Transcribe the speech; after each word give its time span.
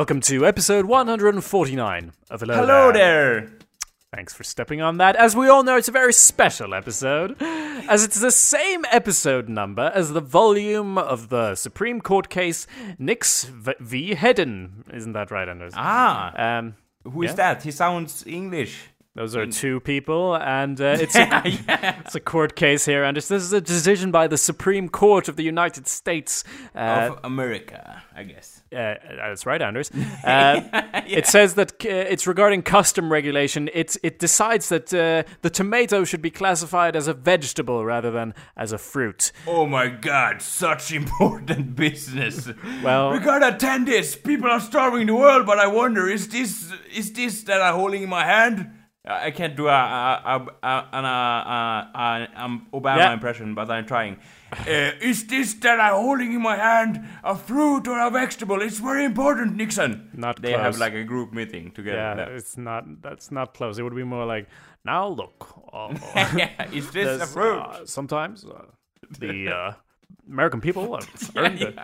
Welcome 0.00 0.22
to 0.22 0.46
episode 0.46 0.86
149 0.86 2.12
of 2.30 2.40
Hello, 2.40 2.54
Hello 2.54 2.90
there. 2.90 3.52
Thanks 4.14 4.32
for 4.32 4.44
stepping 4.44 4.80
on 4.80 4.96
that. 4.96 5.14
As 5.14 5.36
we 5.36 5.46
all 5.46 5.62
know, 5.62 5.76
it's 5.76 5.88
a 5.88 5.92
very 5.92 6.14
special 6.14 6.72
episode, 6.72 7.36
as 7.42 8.02
it's 8.02 8.18
the 8.18 8.30
same 8.30 8.86
episode 8.90 9.50
number 9.50 9.92
as 9.94 10.14
the 10.14 10.22
volume 10.22 10.96
of 10.96 11.28
the 11.28 11.54
Supreme 11.54 12.00
Court 12.00 12.30
case 12.30 12.66
Nix 12.98 13.44
v. 13.44 14.14
Hedden. 14.14 14.84
Isn't 14.90 15.12
that 15.12 15.30
right, 15.30 15.46
Anders? 15.46 15.74
Ah, 15.76 16.58
Um, 16.58 16.76
who 17.04 17.22
is 17.22 17.32
yeah. 17.32 17.34
that? 17.34 17.62
He 17.64 17.70
sounds 17.70 18.24
English. 18.26 18.80
those 19.14 19.36
are 19.36 19.44
two 19.44 19.80
people, 19.80 20.34
and 20.34 20.80
uh, 20.80 20.96
it's, 20.98 21.14
a, 21.14 21.42
it's 21.44 22.14
a 22.14 22.20
court 22.20 22.56
case 22.56 22.86
here, 22.86 23.04
Anders. 23.04 23.28
This 23.28 23.42
is 23.42 23.52
a 23.52 23.60
decision 23.60 24.10
by 24.10 24.28
the 24.28 24.38
Supreme 24.38 24.88
Court 24.88 25.28
of 25.28 25.36
the 25.36 25.44
United 25.44 25.86
States. 25.86 26.42
Uh, 26.74 27.10
of 27.12 27.20
America, 27.22 28.02
I 28.16 28.22
guess. 28.22 28.59
Uh, 28.72 28.94
that's 29.26 29.46
right, 29.46 29.60
Anders. 29.62 29.90
Uh, 30.24 30.60
It 31.06 31.26
says 31.26 31.54
that 31.54 31.72
uh, 31.84 31.88
it's 31.88 32.26
regarding 32.26 32.62
custom 32.62 33.10
regulation. 33.10 33.68
It's, 33.74 33.98
it 34.02 34.18
decides 34.18 34.68
that 34.68 34.92
uh, 34.94 35.24
the 35.42 35.50
tomato 35.50 36.04
should 36.04 36.22
be 36.22 36.30
classified 36.30 36.94
as 36.94 37.08
a 37.08 37.14
vegetable 37.14 37.84
rather 37.84 38.10
than 38.10 38.34
as 38.56 38.72
a 38.72 38.78
fruit. 38.78 39.32
Oh 39.46 39.66
my 39.66 39.88
god, 39.88 40.40
such 40.42 40.92
important 41.02 41.74
business. 41.74 42.48
Well- 42.84 43.12
we 43.12 43.18
gotta 43.18 43.54
attend 43.56 43.88
this. 43.88 44.14
People 44.16 44.50
are 44.50 44.60
starving 44.60 45.06
the 45.06 45.14
world, 45.14 45.46
but 45.46 45.58
I 45.58 45.66
wonder, 45.66 46.08
is 46.08 46.28
this 46.28 46.72
is 46.94 47.12
this 47.12 47.42
that 47.44 47.60
I'm 47.62 47.74
holding 47.74 48.02
in 48.02 48.08
my 48.08 48.24
hand? 48.24 48.70
I 49.06 49.26
I 49.26 49.30
can't 49.30 49.56
do 49.56 49.66
a, 49.66 49.70
a, 49.72 50.46
a, 50.62 50.66
a, 50.72 50.88
an, 50.92 51.04
a, 51.04 51.08
a, 51.08 51.98
a, 52.38 52.44
um, 52.44 52.66
Obama 52.72 52.98
Yeah. 52.98 53.12
impression, 53.14 53.54
but 53.54 53.70
I'm 53.70 53.86
trying. 53.86 54.18
Uh, 54.52 54.92
is 55.00 55.26
this 55.26 55.54
that 55.54 55.80
I'm 55.80 55.94
holding 55.94 56.32
in 56.32 56.42
my 56.42 56.56
hand 56.56 57.04
a 57.22 57.36
fruit 57.36 57.86
or 57.88 57.98
a 58.00 58.10
vegetable? 58.10 58.60
It's 58.62 58.78
very 58.78 59.04
important, 59.04 59.56
Nixon. 59.56 60.10
Not 60.14 60.42
They 60.42 60.52
close. 60.52 60.62
have 60.62 60.78
like 60.78 60.94
a 60.94 61.04
group 61.04 61.32
meeting 61.32 61.70
together. 61.70 61.98
Yeah, 62.28 62.36
it's 62.36 62.56
not. 62.56 62.84
That's 63.02 63.30
not 63.30 63.54
close. 63.54 63.78
It 63.78 63.82
would 63.82 63.94
be 63.96 64.04
more 64.04 64.24
like, 64.26 64.48
now 64.84 65.06
look. 65.08 65.46
Uh, 65.72 65.94
yeah, 66.36 66.66
is 66.72 66.90
this 66.90 67.22
a 67.22 67.26
fruit? 67.26 67.58
uh, 67.58 67.86
sometimes 67.86 68.44
uh, 68.44 68.64
the 69.18 69.48
uh, 69.48 69.72
American 70.28 70.60
people 70.60 70.94
have 70.96 71.30
earned 71.36 71.62
it. 71.62 71.78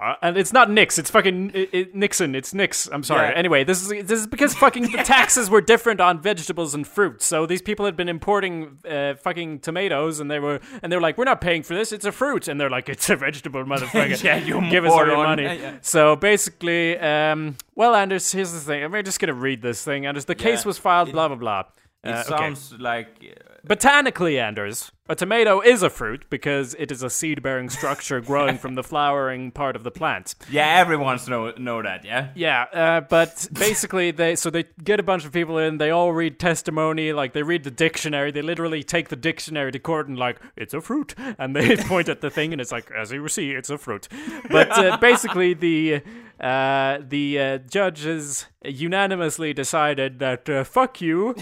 Uh, 0.00 0.14
and 0.22 0.36
it's 0.38 0.52
not 0.52 0.70
Nix, 0.70 0.98
it's 0.98 1.10
fucking 1.10 1.50
it, 1.52 1.68
it, 1.74 1.94
Nixon. 1.94 2.34
It's 2.34 2.54
Nix. 2.54 2.86
I'm 2.90 3.02
sorry. 3.02 3.28
Yeah. 3.28 3.34
Anyway, 3.34 3.64
this 3.64 3.82
is 3.82 3.88
this 4.06 4.20
is 4.20 4.26
because 4.26 4.54
fucking 4.54 4.90
the 4.92 5.02
taxes 5.04 5.50
were 5.50 5.60
different 5.60 6.00
on 6.00 6.22
vegetables 6.22 6.74
and 6.74 6.86
fruit. 6.86 7.20
So 7.20 7.44
these 7.44 7.60
people 7.60 7.84
had 7.84 7.96
been 7.96 8.08
importing 8.08 8.78
uh, 8.88 9.16
fucking 9.16 9.58
tomatoes, 9.60 10.18
and 10.18 10.30
they 10.30 10.38
were 10.40 10.60
and 10.82 10.90
they 10.90 10.96
were 10.96 11.02
like, 11.02 11.18
"We're 11.18 11.24
not 11.24 11.40
paying 11.42 11.62
for 11.62 11.74
this. 11.74 11.92
It's 11.92 12.06
a 12.06 12.12
fruit." 12.12 12.48
And 12.48 12.58
they're 12.58 12.70
like, 12.70 12.88
"It's 12.88 13.10
a 13.10 13.16
vegetable, 13.16 13.62
motherfucker. 13.64 14.22
Yeah, 14.24 14.38
you 14.38 14.60
give 14.70 14.84
us 14.86 14.92
all 14.92 15.06
your 15.06 15.16
money." 15.18 15.42
Yeah, 15.42 15.52
yeah. 15.52 15.74
So 15.82 16.16
basically, 16.16 16.98
um, 16.98 17.56
well, 17.74 17.94
Anders, 17.94 18.32
here's 18.32 18.52
the 18.52 18.60
thing. 18.60 18.82
I'm 18.82 19.04
just 19.04 19.20
gonna 19.20 19.34
read 19.34 19.60
this 19.60 19.84
thing. 19.84 20.06
Anders, 20.06 20.24
the 20.24 20.34
case 20.34 20.64
was 20.64 20.78
filed. 20.78 21.08
It- 21.08 21.12
blah 21.12 21.28
blah 21.28 21.36
blah. 21.36 21.64
It 22.02 22.08
Uh, 22.14 22.20
okay. 22.20 22.28
sounds 22.28 22.72
like 22.78 23.08
uh, 23.22 23.34
Botanically, 23.62 24.38
Anders, 24.40 24.90
a 25.10 25.16
tomato 25.16 25.60
is 25.60 25.82
a 25.82 25.90
fruit 25.90 26.24
because 26.30 26.74
it 26.78 26.92
is 26.92 27.02
a 27.02 27.10
seed-bearing 27.10 27.68
structure 27.68 28.20
growing 28.20 28.56
from 28.56 28.76
the 28.76 28.84
flowering 28.84 29.50
part 29.50 29.74
of 29.74 29.82
the 29.82 29.90
plant. 29.90 30.36
yeah, 30.50 30.78
everyone's 30.78 31.28
know 31.28 31.50
know 31.58 31.82
that, 31.82 32.04
yeah. 32.04 32.28
Yeah, 32.36 32.62
uh, 32.72 33.00
but 33.00 33.48
basically, 33.52 34.12
they 34.12 34.36
so 34.36 34.50
they 34.50 34.66
get 34.84 35.00
a 35.00 35.02
bunch 35.02 35.24
of 35.24 35.32
people 35.32 35.58
in. 35.58 35.78
They 35.78 35.90
all 35.90 36.12
read 36.12 36.38
testimony, 36.38 37.12
like 37.12 37.32
they 37.32 37.42
read 37.42 37.64
the 37.64 37.72
dictionary. 37.72 38.30
They 38.30 38.40
literally 38.42 38.84
take 38.84 39.08
the 39.08 39.16
dictionary 39.16 39.72
to 39.72 39.80
court 39.80 40.06
and 40.06 40.16
like 40.16 40.40
it's 40.56 40.74
a 40.74 40.80
fruit, 40.80 41.16
and 41.38 41.56
they 41.56 41.76
point 41.88 42.08
at 42.08 42.20
the 42.20 42.30
thing, 42.30 42.52
and 42.52 42.60
it's 42.60 42.70
like 42.70 42.90
as 42.92 43.10
you 43.10 43.26
see, 43.28 43.50
it's 43.50 43.68
a 43.68 43.78
fruit. 43.78 44.08
But 44.48 44.70
uh, 44.70 44.96
basically, 45.00 45.54
the 45.54 46.02
uh, 46.40 46.98
the 47.06 47.38
uh, 47.38 47.58
judges 47.58 48.46
unanimously 48.64 49.52
decided 49.54 50.20
that 50.20 50.48
uh, 50.48 50.62
fuck 50.62 51.00
you. 51.00 51.34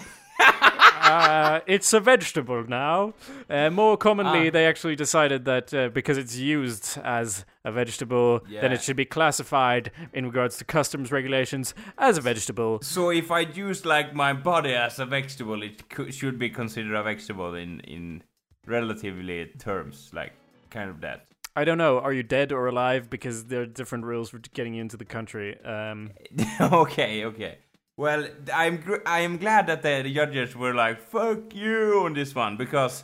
Uh, 1.08 1.60
it's 1.66 1.92
a 1.92 2.00
vegetable 2.00 2.64
now. 2.68 3.14
Uh, 3.48 3.70
more 3.70 3.96
commonly, 3.96 4.48
Ah. 4.48 4.50
they 4.50 4.66
actually 4.66 4.96
decided 4.96 5.44
that 5.46 5.72
uh, 5.72 5.88
because 5.88 6.18
it's 6.18 6.36
used 6.36 6.98
as 7.02 7.44
a 7.64 7.72
vegetable, 7.72 8.40
then 8.50 8.72
it 8.72 8.82
should 8.82 8.96
be 8.96 9.04
classified 9.04 9.90
in 10.12 10.26
regards 10.26 10.58
to 10.58 10.64
customs 10.64 11.10
regulations 11.10 11.74
as 11.96 12.18
a 12.18 12.20
vegetable. 12.20 12.78
So 12.82 13.10
if 13.10 13.30
I 13.30 13.40
use 13.40 13.84
like 13.84 14.14
my 14.14 14.32
body 14.32 14.74
as 14.74 14.98
a 14.98 15.06
vegetable, 15.06 15.62
it 15.62 15.82
should 16.14 16.38
be 16.38 16.50
considered 16.50 16.94
a 16.94 17.02
vegetable 17.02 17.54
in 17.54 17.80
in 17.80 18.22
relatively 18.66 19.46
terms, 19.58 20.10
like 20.12 20.32
kind 20.70 20.90
of 20.90 21.00
that. 21.00 21.24
I 21.56 21.64
don't 21.64 21.78
know. 21.78 21.98
Are 21.98 22.12
you 22.12 22.22
dead 22.22 22.52
or 22.52 22.66
alive? 22.68 23.10
Because 23.10 23.46
there 23.46 23.62
are 23.62 23.66
different 23.66 24.04
rules 24.04 24.30
for 24.30 24.38
getting 24.54 24.74
into 24.76 24.96
the 24.96 25.04
country. 25.04 25.58
Um, 25.64 26.10
okay, 26.60 27.24
okay. 27.24 27.58
Well, 27.98 28.26
I'm 28.54 28.76
gr- 28.86 29.02
I 29.04 29.18
am 29.28 29.38
glad 29.38 29.66
that 29.66 29.82
the, 29.82 30.08
judges 30.18 30.54
were 30.56 30.72
like 30.72 30.98
"fuck 31.00 31.52
you" 31.54 32.02
on 32.04 32.14
this 32.14 32.32
one 32.34 32.56
because 32.56 33.02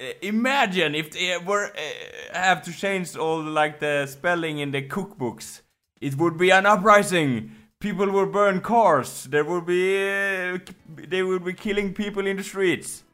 uh, 0.00 0.04
imagine 0.20 0.94
if 0.96 1.12
they 1.12 1.38
were 1.38 1.66
uh, 1.66 2.38
have 2.38 2.60
to 2.64 2.72
change 2.72 3.16
all 3.16 3.40
like 3.40 3.78
the 3.78 4.06
spelling 4.06 4.58
in 4.58 4.72
the 4.72 4.82
cookbooks, 4.82 5.60
it 6.00 6.16
would 6.16 6.36
be 6.36 6.50
an 6.50 6.66
uprising. 6.66 7.52
People 7.78 8.10
would 8.10 8.32
burn 8.32 8.60
cars. 8.60 9.24
There 9.30 9.44
would 9.44 9.64
be 9.66 9.96
uh, 9.96 10.58
they 11.12 11.22
would 11.22 11.44
be 11.44 11.52
killing 11.52 11.94
people 11.94 12.26
in 12.26 12.36
the 12.36 12.42
streets. 12.44 13.04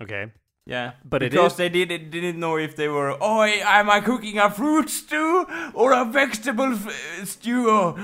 okay. 0.00 0.26
Yeah, 0.68 0.94
But 1.04 1.22
it 1.22 1.30
because 1.30 1.52
is- 1.52 1.58
they 1.58 1.68
did, 1.68 2.10
didn't 2.10 2.40
know 2.40 2.56
if 2.58 2.74
they 2.74 2.88
were. 2.88 3.16
Oh, 3.20 3.42
am 3.44 3.88
I 3.88 4.00
cooking 4.00 4.36
a 4.38 4.50
fruit 4.50 4.90
stew 4.90 5.46
or 5.74 5.92
a 5.92 6.04
vegetable 6.04 6.72
f- 6.72 6.90
stew? 7.24 7.70
Oh, 7.70 7.94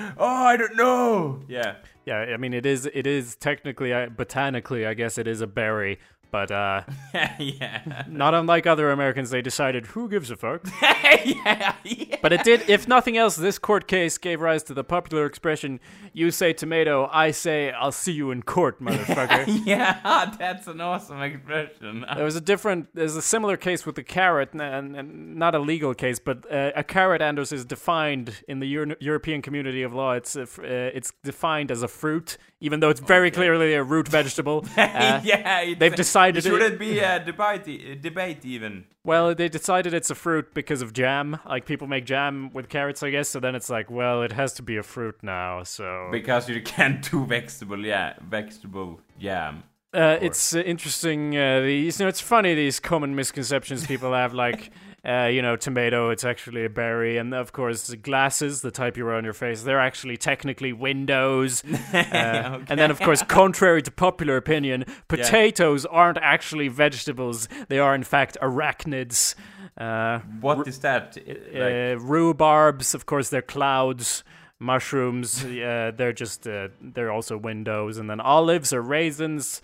I 0.53 0.57
don't 0.57 0.77
know. 0.77 1.41
Yeah. 1.49 1.75
Yeah, 2.05 2.19
I 2.19 2.37
mean, 2.37 2.53
it 2.53 2.67
is. 2.67 2.87
It 2.93 3.07
is 3.07 3.37
technically, 3.37 3.93
uh, 3.93 4.09
botanically, 4.09 4.87
I 4.87 4.95
guess 4.95 5.19
it 5.19 5.29
is 5.29 5.41
a 5.41 5.47
berry. 5.47 5.99
But 6.33 6.51
uh, 6.51 6.83
yeah. 7.39 8.05
not 8.09 8.33
unlike 8.33 8.67
other 8.67 8.91
Americans, 8.91 9.29
they 9.29 9.43
decided 9.43 9.87
who 9.87 10.09
gives 10.09 10.31
a 10.31 10.37
fuck. 10.37 10.67
yeah. 10.83 11.75
Yeah. 11.85 12.17
But 12.23 12.33
it 12.33 12.43
did, 12.43 12.69
if 12.71 12.89
nothing 12.89 13.19
else, 13.19 13.37
this 13.37 13.59
court 13.59 13.87
case 13.87 14.17
gave 14.17 14.41
rise 14.41 14.63
to 14.65 14.75
the 14.75 14.83
popular 14.83 15.27
expression 15.27 15.79
you 16.15 16.31
say 16.31 16.55
tomato, 16.55 17.09
I 17.13 17.31
say 17.31 17.71
I'll 17.71 17.93
see 17.93 18.13
you 18.13 18.31
in 18.31 18.43
court, 18.43 18.83
motherfucker. 18.83 19.61
yeah, 19.67 20.35
that's 20.39 20.67
an 20.67 20.81
awesome 20.81 21.21
expression. 21.21 22.05
there 22.15 22.25
was 22.25 22.37
a 22.37 22.41
different, 22.41 22.89
there's 22.95 23.17
a 23.17 23.23
similar 23.23 23.59
case 23.59 23.85
with 23.85 23.97
the 23.97 24.03
carrot, 24.03 24.55
and, 24.55 24.97
and 24.97 25.37
not 25.37 25.55
a 25.55 25.59
legal 25.59 25.95
case, 25.95 26.19
but 26.19 26.51
uh, 26.51 26.73
a 26.75 26.83
carrot, 26.83 27.21
Anders, 27.21 27.53
is 27.53 27.65
defined 27.65 28.43
in 28.49 28.61
the 28.61 28.67
Euro- 28.69 28.97
European 29.01 29.43
community 29.43 29.83
of 29.83 29.93
law. 29.93 30.13
It's, 30.13 30.35
uh, 30.35 30.55
it's 30.59 31.13
defined 31.23 31.71
as 31.71 31.83
a 31.83 31.89
fruit, 31.89 32.39
even 32.63 32.81
though 32.81 32.89
it's 32.91 33.01
very 33.01 33.31
clearly 33.31 33.75
a 33.75 33.83
root 33.83 34.09
vegetable. 34.09 34.65
Uh, 34.79 35.21
yeah, 35.25 35.75
they've 35.79 35.95
decided 35.95 36.45
It 36.45 36.49
it- 36.49 36.51
shouldn't 36.51 36.79
be 36.79 36.99
a 37.01 37.19
debate, 37.23 37.67
a 37.69 37.95
debate 37.97 38.45
even. 38.45 38.85
Well, 39.05 39.35
they 39.35 39.49
decided 39.49 39.93
it's 39.95 40.11
a 40.11 40.15
fruit 40.15 40.55
because 40.55 40.81
of 40.81 40.93
jam. 40.93 41.39
Like 41.45 41.67
people 41.67 41.87
make 41.89 42.05
jam 42.07 42.51
with 42.53 42.69
carrots, 42.69 43.03
I 43.03 43.11
guess. 43.11 43.29
So 43.29 43.41
then 43.41 43.55
it's 43.57 43.69
like, 43.69 43.91
well, 43.91 44.23
it 44.23 44.33
has 44.33 44.53
to 44.55 44.63
be 44.63 44.77
a 44.77 44.83
fruit 44.83 45.17
now. 45.23 45.65
So 45.65 46.09
Because 46.13 46.49
you 46.49 46.63
can't 46.63 47.03
do 47.11 47.27
vegetable, 47.27 47.85
yeah, 47.85 48.15
vegetable 48.37 49.01
jam. 49.19 49.65
uh, 49.95 50.19
it's 50.21 50.55
uh, 50.55 50.61
interesting. 50.61 51.37
Uh, 51.37 51.61
these, 51.61 51.99
you 51.99 52.05
know, 52.05 52.09
it's 52.09 52.21
funny 52.21 52.55
these 52.55 52.79
common 52.81 53.15
misconceptions 53.17 53.87
people 53.87 54.13
have. 54.15 54.33
Like, 54.35 54.71
uh, 55.05 55.27
you 55.27 55.43
know, 55.43 55.57
tomato, 55.57 56.11
it's 56.11 56.25
actually 56.25 56.65
a 56.65 56.69
berry, 56.71 57.19
and 57.19 57.35
of 57.35 57.53
course, 57.53 57.93
glasses, 57.97 58.61
the 58.63 58.71
type 58.71 58.97
you 58.97 59.05
wear 59.05 59.15
on 59.17 59.25
your 59.25 59.33
face, 59.33 59.63
they're 59.63 59.81
actually 59.81 60.17
technically 60.17 60.73
windows. 60.73 61.63
Uh, 61.93 62.61
And 62.69 62.79
then, 62.79 62.91
of 62.91 63.01
course, 63.01 63.23
contrary 63.23 63.83
to 63.83 63.91
popular 63.91 64.37
opinion, 64.37 64.85
potatoes 65.09 65.85
aren't 65.87 66.19
actually 66.19 66.69
vegetables; 66.69 67.49
they 67.69 67.79
are 67.79 67.95
in 67.95 68.03
fact 68.05 68.37
arachnids. 68.41 69.35
Uh, 69.77 70.21
What 70.41 70.69
is 70.69 70.79
that? 70.81 71.17
Like, 71.17 71.37
uh, 71.37 71.97
rhubarbs, 72.11 72.95
of 72.95 73.07
course, 73.07 73.29
they're 73.31 73.43
clouds. 73.43 74.25
Mushrooms, 74.59 75.45
uh, 75.45 75.91
they're 75.97 76.13
just 76.13 76.47
uh, 76.47 76.69
they're 76.81 77.11
also 77.11 77.37
windows, 77.37 77.99
and 77.99 78.09
then 78.09 78.21
olives 78.21 78.73
are 78.73 78.81
raisins. 78.81 79.61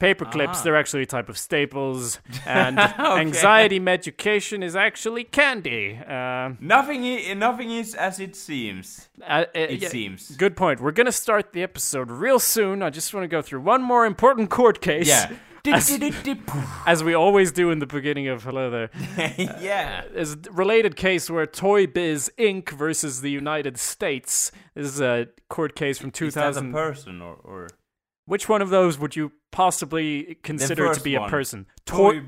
Paper 0.00 0.24
clips, 0.24 0.58
Ah. 0.58 0.62
they're 0.64 0.76
actually 0.76 1.02
a 1.02 1.06
type 1.06 1.28
of 1.28 1.38
staples, 1.38 2.18
and 2.46 2.78
anxiety 2.80 3.78
medication 3.78 4.62
is 4.62 4.74
actually 4.74 5.24
candy. 5.24 5.96
Uh, 6.04 6.54
nothing, 6.58 7.04
I- 7.04 7.34
nothing 7.34 7.70
is 7.70 7.94
as 7.94 8.18
it 8.18 8.34
seems. 8.34 9.08
uh, 9.22 9.24
uh, 9.24 9.44
It 9.54 9.82
yeah, 9.82 9.88
seems. 9.90 10.34
Good 10.36 10.56
point. 10.56 10.80
We're 10.80 10.90
gonna 10.92 11.12
start 11.12 11.52
the 11.52 11.62
episode 11.62 12.10
real 12.10 12.38
soon. 12.40 12.82
I 12.82 12.90
just 12.90 13.14
want 13.14 13.24
to 13.24 13.28
go 13.28 13.42
through 13.42 13.60
one 13.60 13.82
more 13.82 14.04
important 14.06 14.50
court 14.50 14.80
case. 14.80 15.06
Yeah. 15.06 15.30
As- 15.66 15.90
as 16.86 17.04
we 17.04 17.12
always 17.12 17.52
do 17.52 17.70
in 17.70 17.80
the 17.80 17.86
beginning 17.86 18.28
of 18.28 18.42
Hello 18.44 18.70
There. 18.70 18.90
yeah. 19.60 20.04
There's 20.10 20.32
a 20.32 20.38
related 20.52 20.96
case 20.96 21.28
where 21.28 21.44
Toy 21.44 21.86
Biz 21.86 22.32
Inc. 22.38 22.70
versus 22.70 23.20
the 23.20 23.30
United 23.30 23.76
States. 23.78 24.50
This 24.74 24.86
is 24.86 25.02
a 25.02 25.28
court 25.50 25.76
case 25.76 25.98
from 25.98 26.08
Is 26.14 26.32
that 26.32 26.48
a 26.48 26.54
2000. 26.62 26.72
person 26.72 27.20
or, 27.20 27.34
or 27.44 27.68
Which 28.30 28.48
one 28.48 28.62
of 28.62 28.70
those 28.70 28.96
would 28.96 29.16
you 29.16 29.32
possibly 29.50 30.38
consider 30.44 30.94
to 30.94 31.00
be 31.00 31.16
a 31.16 31.26
person? 31.26 31.66
Toy. 31.84 32.20
toy? 32.20 32.26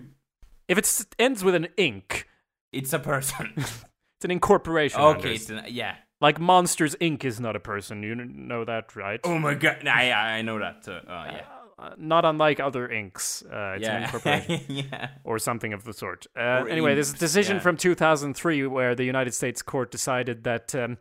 If 0.67 0.77
it 0.77 1.07
ends 1.17 1.45
with 1.45 1.55
an 1.55 1.69
ink, 1.77 2.27
It's 2.73 2.93
a 2.93 2.99
person. 2.99 3.53
it's 3.57 4.25
an 4.25 4.33
incorporation. 4.33 5.01
okay, 5.01 5.39
an, 5.49 5.67
yeah. 5.69 5.95
Like 6.21 6.41
Monsters 6.41 6.97
Inc. 6.97 7.25
is 7.25 7.39
not 7.39 7.55
a 7.55 7.61
person. 7.61 8.03
You 8.03 8.17
know 8.17 8.65
that, 8.65 8.97
right? 8.97 9.21
Oh 9.23 9.39
my 9.39 9.55
god! 9.55 9.85
Nah, 9.85 10.01
yeah, 10.01 10.19
I 10.19 10.43
know 10.43 10.59
that. 10.59 10.89
Uh, 10.89 11.01
oh 11.07 11.25
yeah. 11.37 11.45
Uh, 11.79 11.91
not 11.97 12.25
unlike 12.25 12.59
other 12.59 12.91
inks. 12.91 13.45
Uh, 13.45 13.75
it's 13.77 13.87
an 13.87 14.03
Yeah. 14.03 14.05
incorporation. 14.05 14.61
yeah. 14.69 15.09
or 15.23 15.39
something 15.39 15.73
of 15.73 15.85
the 15.85 15.93
sort. 15.93 16.27
Uh, 16.37 16.65
anyway, 16.69 16.95
there's 16.95 17.13
a 17.13 17.17
decision 17.17 17.57
yeah. 17.59 17.63
from 17.63 17.77
2003 17.77 18.67
where 18.67 18.97
the 18.97 19.05
United 19.05 19.35
States 19.35 19.63
court 19.63 19.93
decided 19.93 20.43
that 20.43 20.75
um, 20.75 20.99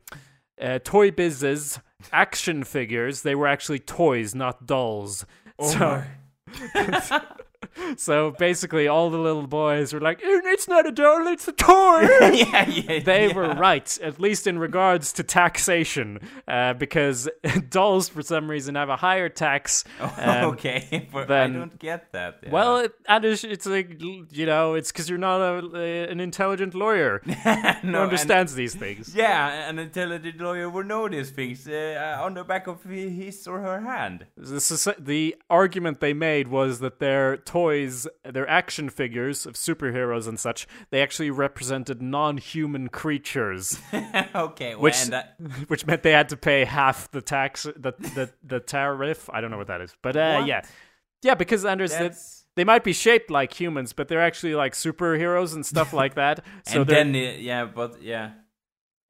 uh, 0.62 0.80
Toy 0.84 1.12
Biz's 1.12 1.80
action 2.12 2.64
figures 2.64 3.22
they 3.22 3.36
were 3.36 3.48
actually 3.48 3.80
toys, 3.80 4.34
not 4.36 4.66
dolls. 4.66 5.26
Oh 5.60 5.72
so, 5.72 6.04
so 7.98 8.32
basically, 8.32 8.88
all 8.88 9.10
the 9.10 9.18
little 9.18 9.48
boys 9.48 9.94
were 9.94 10.00
like, 10.02 10.20
"Eh, 10.24 10.42
"It's 10.46 10.68
not 10.68 10.86
a 10.88 10.92
doll, 10.92 11.28
it's 11.28 11.48
a 11.48 11.52
toy." 11.52 12.02
yeah, 12.34 12.68
yeah. 12.70 13.00
They 13.12 13.28
yeah. 13.28 13.34
were 13.34 13.54
right, 13.56 13.98
at 14.02 14.20
least 14.20 14.48
in 14.48 14.60
regards 14.60 15.14
to 15.14 15.24
taxation, 15.24 16.20
uh, 16.48 16.74
because 16.74 17.30
dolls, 17.70 18.10
for 18.10 18.22
some 18.22 18.50
reason, 18.50 18.76
have 18.76 18.90
a 18.90 18.96
higher 18.98 19.30
tax. 19.30 19.84
um, 20.00 20.10
okay, 20.54 21.08
but 21.12 21.28
then- 21.28 21.56
I 21.56 21.60
don't 21.60 21.80
get 21.80 22.12
that. 22.14 22.40
yeah. 22.44 22.50
Well, 22.52 22.78
it, 22.78 22.94
and 23.08 23.26
it's, 23.26 23.44
it's 23.44 23.66
like 23.66 24.02
you 24.02 24.46
know, 24.46 24.74
it's 24.76 24.92
because 24.92 25.10
you're 25.10 25.18
not 25.20 25.42
a, 25.42 26.10
an 26.10 26.20
intelligent 26.20 26.74
lawyer 26.74 27.22
no, 27.26 27.34
who 27.34 27.48
and- 27.88 27.96
understands 27.96 28.56
these 28.56 28.76
things. 28.76 29.14
yeah, 29.16 29.70
an 29.70 29.80
intelligent 29.80 30.40
lawyer 30.40 30.70
would 30.70 30.88
know 30.88 31.08
these 31.08 31.32
things 31.32 31.68
uh, 31.68 32.18
on 32.22 32.34
the 32.34 32.44
back 32.44 32.68
of 32.68 32.84
his 32.84 33.48
or 33.48 33.60
her 33.62 33.82
hand. 33.82 34.26
The, 34.38 34.96
the 35.00 35.36
argument 35.50 36.00
they 36.00 36.14
made 36.14 36.48
was 36.48 36.80
that 36.80 37.00
their 37.00 37.38
toys, 37.52 38.08
their 38.24 38.50
action 38.50 38.90
figures 38.90 39.46
of 39.46 39.56
superheroes 39.56 40.26
and 40.26 40.40
such, 40.40 40.66
they 40.90 41.02
actually 41.02 41.30
represented 41.30 42.02
non-human 42.02 42.88
creatures, 42.88 43.78
okay, 44.34 44.74
well, 44.76 44.84
which 44.84 45.02
and 45.04 45.12
that, 45.12 45.36
which 45.68 45.86
meant 45.86 46.02
they 46.02 46.14
had 46.14 46.30
to 46.30 46.38
pay 46.38 46.64
half 46.64 47.12
the 47.12 47.22
tax, 47.22 47.64
the 47.64 47.92
the, 48.16 48.32
the 48.42 48.62
tariff. 48.62 49.30
I 49.34 49.42
don't 49.42 49.52
know 49.52 49.58
what 49.58 49.68
that 49.68 49.82
is, 49.82 49.94
but 50.02 50.16
uh, 50.16 50.46
yeah, 50.46 50.62
yeah, 51.24 51.36
because 51.36 51.66
Anders, 51.66 51.92
they, 51.92 52.00
that's, 52.00 52.46
they 52.56 52.64
might 52.64 52.86
be 52.86 52.94
shaped 52.94 53.30
like 53.30 53.52
humans, 53.60 53.92
but 53.92 54.08
they're 54.08 54.22
actually 54.22 54.56
like 54.56 54.72
superheroes 54.72 55.54
and 55.54 55.66
stuff 55.66 55.92
like 55.92 56.16
that. 56.16 56.40
So 56.66 56.82
and 56.82 56.90
they're 56.90 57.04
then 57.04 57.16
uh, 57.16 57.38
yeah, 57.38 57.66
but 57.66 58.02
yeah, 58.02 58.32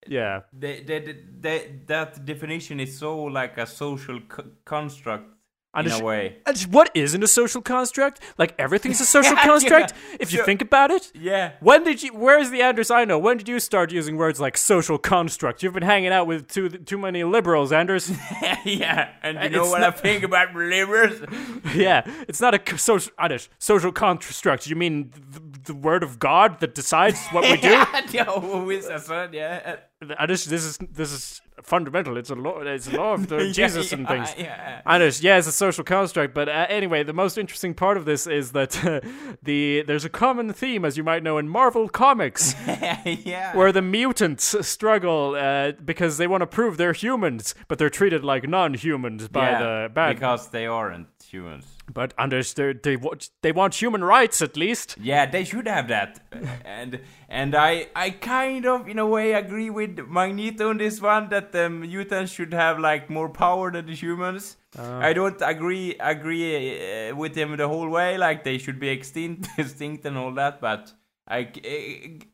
yeah. 0.07 0.41
they, 0.51 0.81
they, 0.81 0.99
they, 0.99 1.17
they, 1.39 1.79
that 1.85 2.25
definition 2.25 2.79
is 2.79 2.97
so 2.97 3.23
like 3.23 3.59
a 3.59 3.67
social 3.67 4.19
co- 4.27 4.49
construct 4.65 5.29
And 5.73 5.87
in 5.87 5.93
a 5.93 6.03
way. 6.03 6.37
What 6.69 6.91
isn't 6.93 7.23
a 7.23 7.27
social 7.27 7.61
construct? 7.61 8.19
Like 8.37 8.53
everything's 8.59 8.99
a 8.99 9.05
social 9.17 9.35
Yeah, 9.35 9.43
construct 9.45 9.93
yeah. 10.09 10.17
if 10.19 10.33
you 10.33 10.43
think 10.43 10.61
about 10.61 10.91
it. 10.91 11.11
Yeah. 11.15 11.53
When 11.61 11.83
did 11.85 12.03
you? 12.03 12.13
Where's 12.13 12.49
the 12.49 12.61
Anders 12.61 12.91
I 12.91 13.05
know? 13.05 13.17
When 13.17 13.37
did 13.37 13.47
you 13.47 13.57
start 13.59 13.89
using 13.91 14.17
words 14.17 14.39
like 14.39 14.57
social 14.57 14.97
construct? 14.97 15.63
You've 15.63 15.73
been 15.73 15.83
hanging 15.83 16.11
out 16.11 16.27
with 16.27 16.49
too 16.49 16.67
too 16.69 16.97
many 16.97 17.23
liberals, 17.23 17.71
Anders. 17.71 18.11
yeah, 18.65 19.11
and 19.23 19.41
you 19.41 19.49
know 19.49 19.61
it's 19.63 19.71
what 19.71 19.79
not- 19.81 19.93
I 19.95 19.97
think 19.97 20.23
about 20.23 20.53
liberals? 20.53 21.21
yeah, 21.73 22.01
it's 22.27 22.41
not 22.41 22.53
a 22.53 22.77
social 22.77 23.13
Anders 23.17 23.47
social 23.57 23.93
construct. 23.93 24.67
You 24.67 24.75
mean 24.75 25.11
the, 25.31 25.71
the 25.71 25.73
word 25.73 26.03
of 26.03 26.19
God 26.19 26.59
that 26.59 26.75
decides 26.75 27.25
what 27.29 27.43
we 27.43 27.55
do? 27.55 27.69
yeah, 28.11 28.25
is 28.71 29.05
son? 29.05 29.29
Yeah. 29.31 29.77
Anders, 30.17 30.45
this 30.45 30.65
is 30.65 30.77
this 30.77 31.11
is 31.11 31.41
fundamental. 31.61 32.17
It's 32.17 32.31
a 32.31 32.35
law. 32.35 32.59
It's 32.61 32.87
a 32.87 32.97
law 32.97 33.13
of 33.13 33.27
the 33.29 33.51
Jesus 33.51 33.91
yeah, 33.91 33.97
and 33.97 34.07
things. 34.07 34.33
Yeah. 34.37 34.81
Anders, 34.85 35.23
yeah, 35.23 35.37
it's 35.37 35.47
a 35.47 35.51
social 35.51 35.83
construct, 35.83 36.33
but 36.33 36.49
uh, 36.49 36.65
anyway, 36.69 37.03
the 37.03 37.13
most 37.13 37.37
interesting 37.37 37.73
part 37.73 37.97
of 37.97 38.05
this 38.05 38.25
is 38.25 38.51
that 38.53 38.83
uh, 38.83 39.01
the 39.43 39.83
there's 39.85 40.05
a 40.05 40.09
common 40.09 40.51
theme, 40.53 40.85
as 40.85 40.97
you 40.97 41.03
might 41.03 41.21
know, 41.21 41.37
in 41.37 41.47
Marvel 41.47 41.87
comics, 41.87 42.55
yeah. 43.05 43.55
where 43.55 43.71
the 43.71 43.81
mutants 43.81 44.55
struggle 44.67 45.35
uh, 45.35 45.73
because 45.73 46.17
they 46.17 46.27
want 46.27 46.41
to 46.41 46.47
prove 46.47 46.77
they're 46.77 46.93
humans, 46.93 47.53
but 47.67 47.77
they're 47.77 47.89
treated 47.89 48.23
like 48.23 48.47
non-humans 48.47 49.27
by 49.27 49.51
yeah, 49.51 49.59
the 49.59 49.89
bad. 49.89 50.15
because 50.15 50.49
they 50.49 50.65
aren't 50.65 51.07
humans. 51.23 51.65
But 51.93 52.13
Anders, 52.17 52.53
they're- 52.53 52.73
they 52.73 52.95
want 52.95 53.29
they 53.41 53.51
want 53.51 53.75
human 53.81 54.03
rights 54.03 54.41
at 54.41 54.55
least. 54.57 54.95
Yeah, 54.99 55.25
they 55.29 55.43
should 55.43 55.67
have 55.67 55.87
that. 55.89 56.19
and 56.65 56.99
and 57.29 57.55
I 57.55 57.87
I 57.95 58.09
kind 58.11 58.65
of 58.65 58.87
in 58.87 58.99
a 58.99 59.05
way 59.05 59.33
agree 59.33 59.69
with 59.69 59.99
Magneto 60.07 60.69
on 60.69 60.77
this 60.77 61.01
one 61.01 61.29
that 61.29 61.51
the 61.51 61.69
mutants 61.69 62.31
should 62.33 62.53
have 62.53 62.79
like 62.79 63.09
more 63.09 63.29
power 63.29 63.71
than 63.71 63.85
the 63.87 63.95
humans. 63.95 64.57
I 64.79 65.11
don't 65.13 65.41
agree 65.41 65.95
agree 65.99 67.09
uh, 67.09 67.15
with 67.15 67.35
him 67.35 67.57
the 67.57 67.67
whole 67.67 67.89
way. 67.89 68.17
Like 68.17 68.43
they 68.43 68.57
should 68.57 68.79
be 68.79 68.87
extinct, 68.89 69.49
extinct 69.57 70.05
and 70.05 70.17
all 70.17 70.33
that. 70.35 70.61
But 70.61 70.93
I 71.27 71.51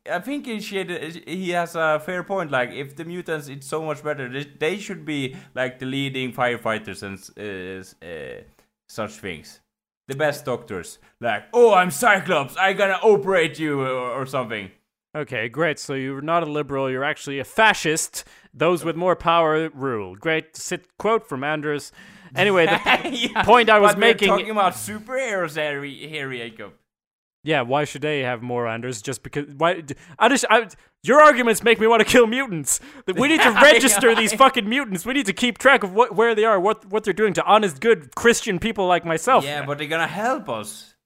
I 0.09 0.19
think 0.19 0.45
he 0.45 0.59
should 0.59 0.89
he 1.27 1.50
has 1.51 1.75
a 1.75 2.00
fair 2.00 2.24
point. 2.24 2.51
Like 2.51 2.71
if 2.71 2.95
the 2.95 3.06
mutants 3.06 3.48
it's 3.48 3.68
so 3.68 3.81
much 3.83 4.04
better, 4.04 4.30
they, 4.30 4.44
they 4.59 4.77
should 4.77 5.04
be 5.06 5.36
like 5.56 5.80
the 5.80 5.86
leading 5.86 6.31
firefighters 6.31 7.01
and 7.04 7.18
uh, 7.39 8.06
uh, 8.06 8.42
such 8.88 9.12
things 9.13 9.62
the 10.07 10.16
best 10.16 10.45
doctors. 10.45 11.00
Like, 11.19 11.44
oh, 11.54 11.74
I'm 11.74 11.92
Cyclops, 11.92 12.56
I 12.56 12.72
gotta 12.74 12.98
operate 13.01 13.60
you 13.60 13.81
or, 13.81 13.88
or 14.22 14.25
something. 14.25 14.72
Okay, 15.16 15.50
great. 15.50 15.80
So 15.80 15.95
you're 15.95 16.22
not 16.22 16.44
a 16.44 16.45
liberal. 16.45 16.89
You're 16.89 17.04
actually 17.04 17.39
a 17.39 17.44
fascist. 17.44 18.24
Those 18.54 18.86
with 18.86 18.95
more 18.95 19.16
power 19.16 19.69
rule. 19.69 20.16
Great. 20.16 20.56
Sit 20.56 20.86
quote 20.98 21.28
from 21.28 21.44
Anders. 21.44 21.92
Anyway, 22.36 22.68
the 22.68 23.10
Yeah, 23.10 23.44
point 23.45 23.69
I 23.69 23.80
was 23.80 23.94
but 23.94 23.98
we're 23.98 24.07
making- 24.07 24.28
talking 24.30 24.50
about 24.52 24.73
superheroes 24.73 25.56
here, 25.56 25.83
here, 25.83 26.31
Jacob. 26.31 26.73
Yeah, 27.47 27.61
why 27.61 27.85
should 27.85 28.01
they 28.01 28.23
have 28.23 28.42
more 28.42 28.68
Anders? 28.68 29.01
Just 29.01 29.23
because? 29.23 29.45
Why? 29.56 29.81
I 30.19 30.27
just, 30.27 30.44
I, 30.49 30.68
your 31.01 31.21
arguments 31.21 31.63
make 31.63 31.80
me 31.80 31.87
want 31.87 32.01
to 32.01 32.06
kill 32.06 32.27
mutants. 32.27 32.81
We 33.07 33.30
need 33.30 33.39
to 33.39 33.51
register 33.63 34.13
these 34.13 34.33
fucking 34.33 34.68
mutants. 34.68 35.06
We 35.06 35.13
need 35.13 35.27
to 35.27 35.33
keep 35.33 35.57
track 35.57 35.81
of 35.81 35.94
what, 35.94 36.13
where 36.13 36.35
they 36.35 36.44
are, 36.44 36.59
what, 36.59 36.85
what 36.87 37.06
they're 37.06 37.13
doing 37.13 37.33
to 37.35 37.45
honest, 37.45 37.80
good 37.80 38.13
Christian 38.16 38.59
people 38.59 38.85
like 38.85 39.06
myself. 39.06 39.45
Yeah, 39.45 39.66
but 39.66 39.77
they're 39.77 39.87
gonna 39.87 40.07
help 40.07 40.49
us. 40.49 40.96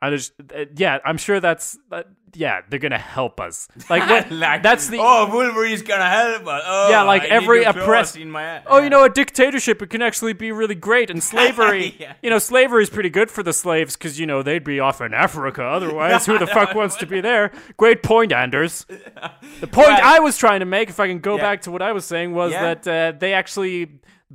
I 0.00 0.10
just, 0.10 0.32
uh, 0.54 0.66
yeah, 0.76 0.98
I'm 1.04 1.18
sure 1.18 1.40
that's, 1.40 1.76
uh, 1.90 2.04
yeah, 2.34 2.60
they're 2.68 2.78
gonna 2.78 2.98
help 2.98 3.40
us. 3.40 3.66
Like, 3.90 4.08
what, 4.08 4.30
like, 4.30 4.62
that's 4.62 4.86
the. 4.88 4.98
oh, 5.00 5.28
Wolverine's 5.32 5.82
gonna 5.82 6.08
help 6.08 6.46
us. 6.46 6.62
Oh, 6.66 6.90
Yeah, 6.90 7.02
like 7.02 7.22
I 7.22 7.26
every 7.26 7.64
oppressed- 7.64 8.16
in 8.16 8.30
my. 8.30 8.62
Oh, 8.66 8.80
you 8.80 8.90
know, 8.90 9.02
a 9.02 9.08
dictatorship 9.08 9.82
it 9.82 9.90
can 9.90 10.00
actually 10.02 10.34
be 10.34 10.52
really 10.52 10.74
great, 10.76 11.10
and 11.10 11.22
slavery. 11.32 11.96
Yeah. 11.98 12.12
You 12.22 12.30
know, 12.30 12.38
slavery 12.38 12.82
is 12.84 12.90
pretty 12.90 13.10
good 13.10 13.28
for 13.30 13.42
the 13.42 13.52
slaves 13.52 13.96
because 13.96 14.20
you 14.20 14.26
know 14.26 14.42
they'd 14.42 14.62
be 14.62 14.78
off 14.78 15.00
in 15.00 15.14
Africa 15.14 15.64
otherwise. 15.64 16.26
Who 16.26 16.38
the 16.38 16.46
fuck 16.46 16.74
wants 16.76 16.94
to 16.96 17.06
be 17.06 17.20
there? 17.20 17.50
Great 17.76 18.02
point, 18.04 18.30
Anders. 18.30 18.84
The 19.60 19.66
point 19.66 19.88
Well- 19.88 20.00
I 20.00 20.20
was 20.20 20.36
trying 20.38 20.60
to 20.60 20.66
make, 20.66 20.90
if 20.90 21.00
I 21.00 21.08
can 21.08 21.18
go 21.18 21.36
Yeah. 21.36 21.42
back 21.42 21.62
to 21.62 21.70
what 21.72 21.82
I 21.82 21.90
was 21.92 22.04
saying, 22.04 22.34
was 22.34 22.52
that 22.52 22.86
uh, 22.86 23.12
they 23.18 23.32
actually. 23.32 23.88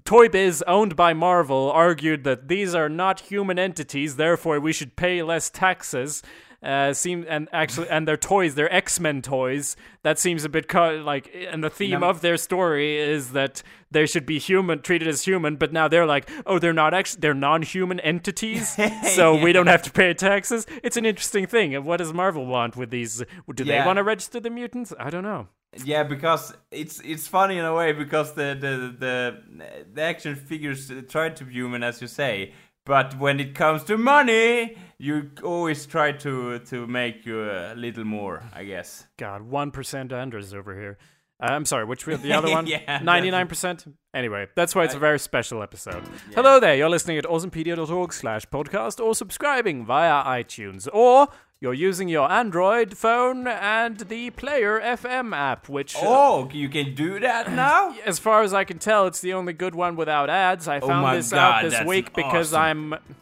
Toy 0.05 0.27
Biz, 0.27 0.63
owned 0.65 0.95
by 0.95 1.13
Marvel, 1.13 1.71
argued 1.71 2.23
that 2.23 2.47
these 2.47 2.73
are 2.73 2.89
not 2.89 3.19
human 3.21 3.59
entities, 3.59 4.15
therefore 4.15 4.59
we 4.59 4.73
should 4.73 4.95
pay 4.95 5.21
less 5.21 5.49
taxes. 5.49 6.23
Uh, 6.63 6.93
seem 6.93 7.25
and 7.27 7.49
actually, 7.51 7.89
and 7.89 8.07
their 8.07 8.15
toys, 8.15 8.55
their 8.55 8.73
X 8.73 8.97
Men 8.97 9.21
toys. 9.21 9.75
That 10.03 10.17
seems 10.17 10.45
a 10.45 10.49
bit 10.49 10.69
co- 10.69 10.95
like, 11.05 11.29
and 11.51 11.61
the 11.61 11.69
theme 11.69 12.01
of 12.03 12.21
their 12.21 12.37
story 12.37 12.95
is 12.97 13.33
that 13.33 13.61
they 13.91 14.05
should 14.05 14.25
be 14.25 14.39
human, 14.39 14.81
treated 14.81 15.09
as 15.09 15.23
human. 15.25 15.57
But 15.57 15.73
now 15.73 15.89
they're 15.89 16.05
like, 16.05 16.29
oh, 16.45 16.59
they're 16.59 16.71
not 16.71 16.93
actually, 16.93 17.19
they're 17.19 17.33
non-human 17.33 17.99
entities, 17.99 18.77
so 19.13 19.35
we 19.43 19.51
don't 19.51 19.67
have 19.67 19.81
to 19.83 19.91
pay 19.91 20.13
taxes. 20.13 20.65
It's 20.81 20.95
an 20.95 21.05
interesting 21.05 21.47
thing. 21.47 21.83
What 21.83 21.97
does 21.97 22.13
Marvel 22.13 22.45
want 22.45 22.77
with 22.77 22.91
these? 22.91 23.21
Do 23.53 23.63
they 23.65 23.73
Yeah. 23.73 23.85
want 23.85 23.97
to 23.97 24.03
register 24.03 24.39
the 24.39 24.49
mutants? 24.49 24.93
I 24.97 25.09
don't 25.09 25.23
know. 25.23 25.49
Yeah, 25.83 26.03
because 26.03 26.53
it's 26.71 26.99
it's 27.01 27.27
funny 27.27 27.57
in 27.57 27.65
a 27.65 27.73
way 27.73 27.93
because 27.93 28.33
the 28.33 28.55
the 28.59 28.95
the, 28.99 29.37
the 29.93 30.01
action 30.01 30.35
figures 30.35 30.91
try 31.09 31.29
to 31.29 31.43
be 31.45 31.53
human 31.53 31.83
as 31.83 32.01
you 32.01 32.07
say, 32.07 32.53
but 32.85 33.17
when 33.17 33.39
it 33.39 33.55
comes 33.55 33.83
to 33.85 33.97
money, 33.97 34.75
you 34.97 35.31
always 35.43 35.85
try 35.85 36.11
to 36.11 36.59
to 36.59 36.87
make 36.87 37.25
you 37.25 37.49
a 37.49 37.73
little 37.75 38.05
more, 38.05 38.43
I 38.53 38.65
guess. 38.65 39.07
God, 39.17 39.41
one 39.43 39.71
percent 39.71 40.11
Anders 40.11 40.53
over 40.53 40.79
here. 40.79 40.97
Uh, 41.41 41.47
I'm 41.47 41.65
sorry, 41.65 41.85
which 41.85 42.05
the 42.05 42.33
other 42.33 42.51
one? 42.57 42.67
Yeah, 42.67 42.99
Ninety-nine 43.03 43.47
percent. 43.47 43.85
Anyway, 44.13 44.47
that's 44.55 44.75
why 44.75 44.83
it's 44.83 44.93
a 44.95 44.99
very 44.99 45.17
special 45.17 45.63
episode. 45.63 46.03
Hello 46.35 46.59
there. 46.59 46.75
You're 46.75 46.89
listening 46.89 47.17
at 47.17 47.25
awesomepedia.org/slash 47.25 48.45
podcast 48.47 49.03
or 49.03 49.15
subscribing 49.15 49.85
via 49.85 50.23
iTunes, 50.23 50.87
or 50.93 51.27
you're 51.63 51.73
using 51.73 52.09
your 52.09 52.29
Android 52.29 52.97
phone 52.97 53.47
and 53.47 53.97
the 53.97 54.29
Player 54.31 54.81
FM 54.81 55.33
app, 55.33 55.69
which. 55.69 55.95
uh, 55.95 55.99
Oh, 56.03 56.49
you 56.51 56.67
can 56.67 56.93
do 56.93 57.21
that 57.21 57.49
now? 57.65 57.95
as 58.05 58.19
far 58.19 58.41
as 58.43 58.53
I 58.53 58.65
can 58.65 58.79
tell, 58.79 59.07
it's 59.07 59.21
the 59.21 59.31
only 59.31 59.53
good 59.53 59.73
one 59.73 59.95
without 59.95 60.29
ads. 60.29 60.67
I 60.67 60.81
found 60.81 60.91
Oh 60.91 61.01
my 61.01 61.15
this 61.15 61.31
God, 61.31 61.63
out 61.63 61.71
this 61.71 61.87
week 61.87 62.13
because 62.13 62.53
awesome. 62.53 62.93
I'm. 62.95 63.15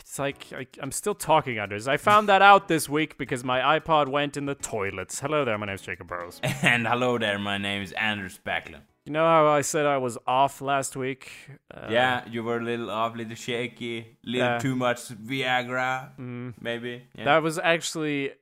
It's 0.00 0.18
like 0.18 0.46
I, 0.52 0.66
I'm 0.80 0.90
still 0.90 1.14
talking, 1.14 1.58
Anders. 1.58 1.86
I 1.86 1.96
found 1.96 2.28
that 2.28 2.42
out 2.42 2.66
this 2.66 2.88
week 2.88 3.18
because 3.18 3.44
my 3.44 3.78
iPod 3.78 4.08
went 4.08 4.36
in 4.36 4.46
the 4.46 4.56
toilets. 4.56 5.20
Hello 5.20 5.44
there, 5.44 5.56
my 5.58 5.66
name's 5.66 5.82
Jacob 5.82 6.08
Burrows. 6.08 6.40
and 6.62 6.88
hello 6.88 7.18
there, 7.18 7.38
my 7.38 7.56
name 7.56 7.82
is 7.82 7.92
Anders 7.92 8.40
Backlund. 8.44 8.82
You 9.06 9.12
know 9.12 9.24
how 9.24 9.46
I 9.48 9.60
said 9.60 9.84
I 9.84 9.98
was 9.98 10.16
off 10.26 10.62
last 10.62 10.96
week? 10.96 11.30
Uh, 11.72 11.88
yeah, 11.90 12.26
you 12.26 12.42
were 12.42 12.56
a 12.56 12.62
little 12.64 12.90
off, 12.90 13.14
little 13.14 13.34
shaky, 13.34 14.16
little 14.24 14.48
Yeah. 14.48 14.58
too 14.58 14.74
much 14.74 15.08
Viagra, 15.08 16.12
maybe. 16.60 17.02
Yeah. 17.14 17.24
That 17.24 17.42
was 17.42 17.58
actually 17.58 18.32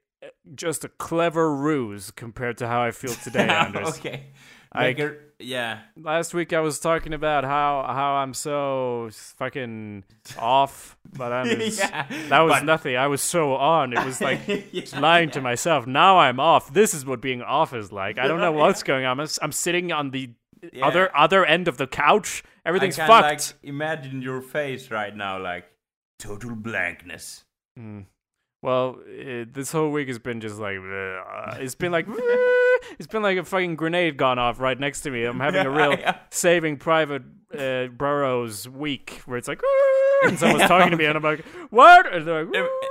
just 0.54 0.84
a 0.84 0.88
clever 0.88 1.52
ruse 1.52 2.12
compared 2.12 2.58
to 2.58 2.68
how 2.68 2.80
I 2.80 2.92
feel 2.92 3.12
today, 3.14 3.48
Anders. 3.48 3.98
okay. 3.98 4.26
I- 4.70 4.94
Make 4.94 5.18
yeah. 5.40 5.80
Last 6.00 6.32
week 6.32 6.52
I 6.52 6.60
was 6.60 6.78
talking 6.78 7.12
about 7.12 7.42
how 7.42 7.84
how 7.88 8.14
I'm 8.14 8.32
so 8.32 9.10
fucking 9.12 10.04
off, 10.38 10.96
but 11.12 11.32
I'm 11.38 11.60
Yeah, 11.60 12.06
that 12.28 12.40
was 12.40 12.52
but- 12.60 12.64
nothing. 12.64 12.96
I 12.96 13.08
was 13.08 13.20
so 13.20 13.56
on. 13.56 13.92
It 13.92 14.04
was 14.06 14.20
like 14.20 14.40
Yeah, 14.72 15.00
lying 15.00 15.30
to 15.30 15.40
myself. 15.40 15.88
Now 15.88 16.18
I'm 16.20 16.38
off. 16.38 16.72
This 16.72 16.94
is 16.94 17.04
what 17.04 17.20
being 17.20 17.42
off 17.42 17.74
is 17.74 17.90
like. 17.90 18.18
I 18.18 18.28
don't 18.28 18.38
know 18.38 18.52
what's 18.52 18.84
going 18.84 19.04
on. 19.04 19.18
I'm, 19.18 19.26
I'm 19.42 19.50
sitting 19.52 19.90
on 19.90 20.12
the 20.12 20.30
Yeah. 20.72 20.86
other 20.86 21.16
other 21.16 21.44
end 21.44 21.68
of 21.68 21.76
the 21.76 21.86
couch. 21.86 22.42
Everything's 22.64 22.98
I 22.98 23.06
fucked. 23.06 23.22
like 23.22 23.40
imagine 23.68 24.22
your 24.22 24.40
face 24.40 24.90
right 24.90 25.14
now, 25.14 25.40
like 25.42 25.64
total 26.18 26.54
blankness. 26.54 27.44
Mm. 27.78 28.06
Well, 28.62 28.98
uh 29.00 29.44
this 29.52 29.72
whole 29.72 29.90
week 29.90 30.06
has 30.08 30.20
been 30.20 30.40
just 30.40 30.58
like 30.58 30.78
uh, 30.78 31.56
it's 31.58 31.74
been 31.74 31.90
like 31.90 32.06
it's 32.98 33.08
been 33.08 33.22
like 33.22 33.38
a 33.38 33.44
fucking 33.44 33.74
grenade 33.74 34.16
gone 34.16 34.38
off 34.38 34.60
right 34.60 34.78
next 34.78 35.00
to 35.02 35.10
me. 35.10 35.24
I'm 35.24 35.40
having 35.40 35.66
a 35.66 35.70
real 35.78 35.96
Saving 36.30 36.76
Private 36.76 37.22
uh, 37.58 37.86
Burrows 37.88 38.68
week 38.68 39.20
where 39.26 39.36
it's 39.38 39.48
like 39.48 39.60
and 40.24 40.38
someone's 40.38 40.68
talking 40.68 40.92
to 40.92 40.96
me 40.96 41.06
and 41.06 41.16
I'm 41.16 41.24
like 41.24 41.44
what? 41.70 42.06
Like 42.12 42.46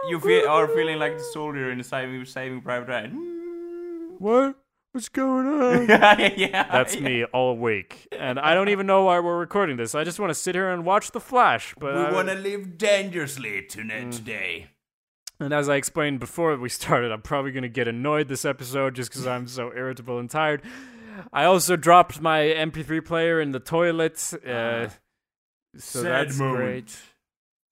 You 0.09 0.19
feel 0.19 0.47
are 0.49 0.67
feeling 0.67 0.99
like 0.99 1.17
the 1.17 1.23
soldier 1.23 1.71
in 1.71 1.77
the 1.77 1.83
Saving, 1.85 2.25
saving 2.25 2.61
Private 2.61 2.89
Ryan. 2.89 4.15
what? 4.19 4.55
What's 4.93 5.07
going 5.09 5.47
on? 5.47 5.87
yeah, 5.89 6.33
yeah. 6.35 6.63
That's 6.71 6.95
yeah. 6.95 7.01
me 7.01 7.23
all 7.25 7.55
week, 7.57 8.07
and 8.11 8.37
I 8.37 8.53
don't 8.53 8.67
even 8.69 8.85
know 8.87 9.05
why 9.05 9.19
we're 9.21 9.37
recording 9.39 9.77
this. 9.77 9.95
I 9.95 10.03
just 10.03 10.19
want 10.19 10.31
to 10.31 10.35
sit 10.35 10.53
here 10.53 10.69
and 10.69 10.83
watch 10.83 11.11
The 11.11 11.21
Flash. 11.21 11.73
But 11.79 11.93
We 11.95 12.01
I- 12.01 12.11
want 12.11 12.27
to 12.27 12.35
live 12.35 12.77
dangerously 12.77 13.63
tonight 13.63 14.07
Mm. 14.07 14.15
today. 14.17 14.67
And 15.39 15.53
as 15.53 15.69
I 15.69 15.75
explained 15.75 16.19
before 16.19 16.55
we 16.57 16.67
started, 16.69 17.11
I'm 17.11 17.21
probably 17.21 17.51
going 17.51 17.63
to 17.63 17.69
get 17.69 17.87
annoyed 17.87 18.27
this 18.27 18.43
episode 18.45 18.93
just 18.95 19.09
because 19.09 19.25
I'm 19.25 19.47
so 19.47 19.71
irritable 19.73 20.19
and 20.19 20.29
tired. 20.29 20.61
I 21.33 21.45
also 21.45 21.75
dropped 21.75 22.21
my 22.21 22.41
MP3 22.41 23.03
player 23.03 23.39
in 23.41 23.51
the 23.53 23.59
toilet. 23.59 24.15
Uh, 24.45 24.89
so 25.77 26.03
sad 26.03 26.27
that's 26.27 26.37
moment. 26.37 26.57
great. 26.57 26.99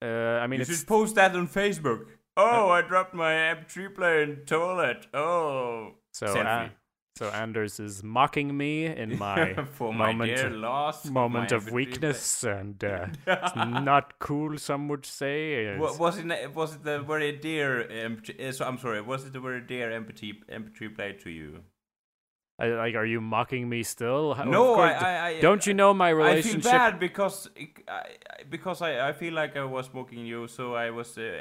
Uh, 0.02 0.40
I 0.40 0.46
mean, 0.46 0.58
You 0.60 0.62
it's 0.62 0.78
should 0.78 0.86
post 0.88 1.14
that 1.16 1.36
on 1.36 1.46
Facebook. 1.46 2.06
Oh, 2.36 2.70
I 2.70 2.80
dropped 2.82 3.12
my 3.14 3.32
MP3 3.34 3.94
player 3.94 4.22
in 4.22 4.30
the 4.30 4.36
toilet. 4.46 5.06
Oh. 5.14 5.92
so 6.12 6.26
selfie. 6.26 6.66
uh, 6.66 6.68
so 7.16 7.28
Anders 7.30 7.78
is 7.80 8.02
mocking 8.02 8.56
me 8.56 8.86
in 8.86 9.18
my 9.26 9.54
For 9.72 9.92
moment 9.92 10.34
dear 10.36 10.46
of- 10.46 10.52
loss. 10.54 11.04
moment 11.06 11.50
my 11.50 11.56
of 11.56 11.66
MP3 11.66 11.72
weakness, 11.72 12.44
and 12.44 12.82
uh, 12.84 13.06
it's 13.26 13.56
not 13.56 14.18
cool. 14.18 14.56
Some 14.58 14.88
would 14.88 15.04
say. 15.04 15.66
It's- 15.66 15.98
was 15.98 16.18
it 16.18 16.54
was 16.54 16.74
it 16.76 16.84
the 16.84 17.00
very 17.00 17.32
dear 17.32 17.84
MP3, 17.90 18.48
uh, 18.48 18.52
so 18.52 18.64
I'm 18.66 18.78
sorry 18.78 19.00
was 19.02 19.26
it 19.26 19.32
the 19.32 19.40
very 19.40 19.60
dear 19.60 19.90
MP3 19.90 20.44
MP3 20.50 21.20
to 21.24 21.30
you? 21.30 21.60
I, 22.58 22.66
like, 22.68 22.94
are 22.94 23.06
you 23.06 23.22
mocking 23.22 23.70
me 23.70 23.82
still? 23.82 24.34
No, 24.44 24.74
course- 24.74 24.92
I, 25.02 25.16
I, 25.16 25.26
I 25.28 25.40
don't 25.40 25.66
you 25.66 25.72
know 25.72 25.94
my 25.94 26.10
relationship? 26.10 26.58
I 26.66 26.70
feel 26.70 26.72
bad 26.78 27.00
because 27.00 27.48
I, 27.88 28.02
because 28.50 28.82
I, 28.82 29.08
I 29.08 29.12
feel 29.14 29.32
like 29.32 29.56
I 29.56 29.64
was 29.64 29.88
mocking 29.94 30.26
you, 30.26 30.46
so 30.46 30.74
I 30.74 30.90
was 30.90 31.16
uh, 31.16 31.32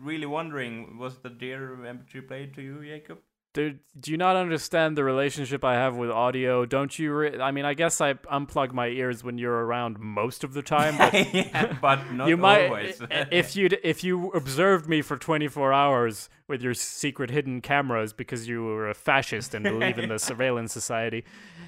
really 0.00 0.26
wondering 0.26 0.98
was 0.98 1.14
it 1.14 1.24
a 1.26 1.30
dear 1.30 1.76
MP3 1.82 2.26
player 2.26 2.46
to 2.48 2.62
you, 2.62 2.84
Jacob? 2.84 3.18
Dude, 3.54 3.78
do 3.98 4.10
you 4.10 4.16
not 4.16 4.34
understand 4.34 4.98
the 4.98 5.04
relationship 5.04 5.64
I 5.64 5.74
have 5.74 5.96
with 5.96 6.10
audio? 6.10 6.66
Don't 6.66 6.98
you? 6.98 7.14
Re- 7.14 7.40
I 7.40 7.52
mean, 7.52 7.64
I 7.64 7.74
guess 7.74 8.00
I 8.00 8.14
unplug 8.14 8.72
my 8.72 8.88
ears 8.88 9.22
when 9.22 9.38
you're 9.38 9.64
around 9.64 10.00
most 10.00 10.42
of 10.42 10.54
the 10.54 10.62
time, 10.62 10.98
but 10.98 11.14
yeah, 11.34 11.78
but 11.80 12.12
not 12.12 12.26
you 12.26 12.36
might 12.36 12.66
always. 12.66 13.00
if 13.30 13.54
you 13.54 13.68
if 13.84 14.02
you 14.02 14.32
observed 14.32 14.88
me 14.88 15.02
for 15.02 15.16
24 15.16 15.72
hours 15.72 16.28
with 16.48 16.62
your 16.62 16.74
secret 16.74 17.30
hidden 17.30 17.60
cameras 17.60 18.12
because 18.12 18.48
you 18.48 18.64
were 18.64 18.90
a 18.90 18.94
fascist 18.94 19.54
and 19.54 19.62
believe 19.62 20.00
in 20.00 20.08
the 20.08 20.18
surveillance 20.18 20.72
society 20.72 21.24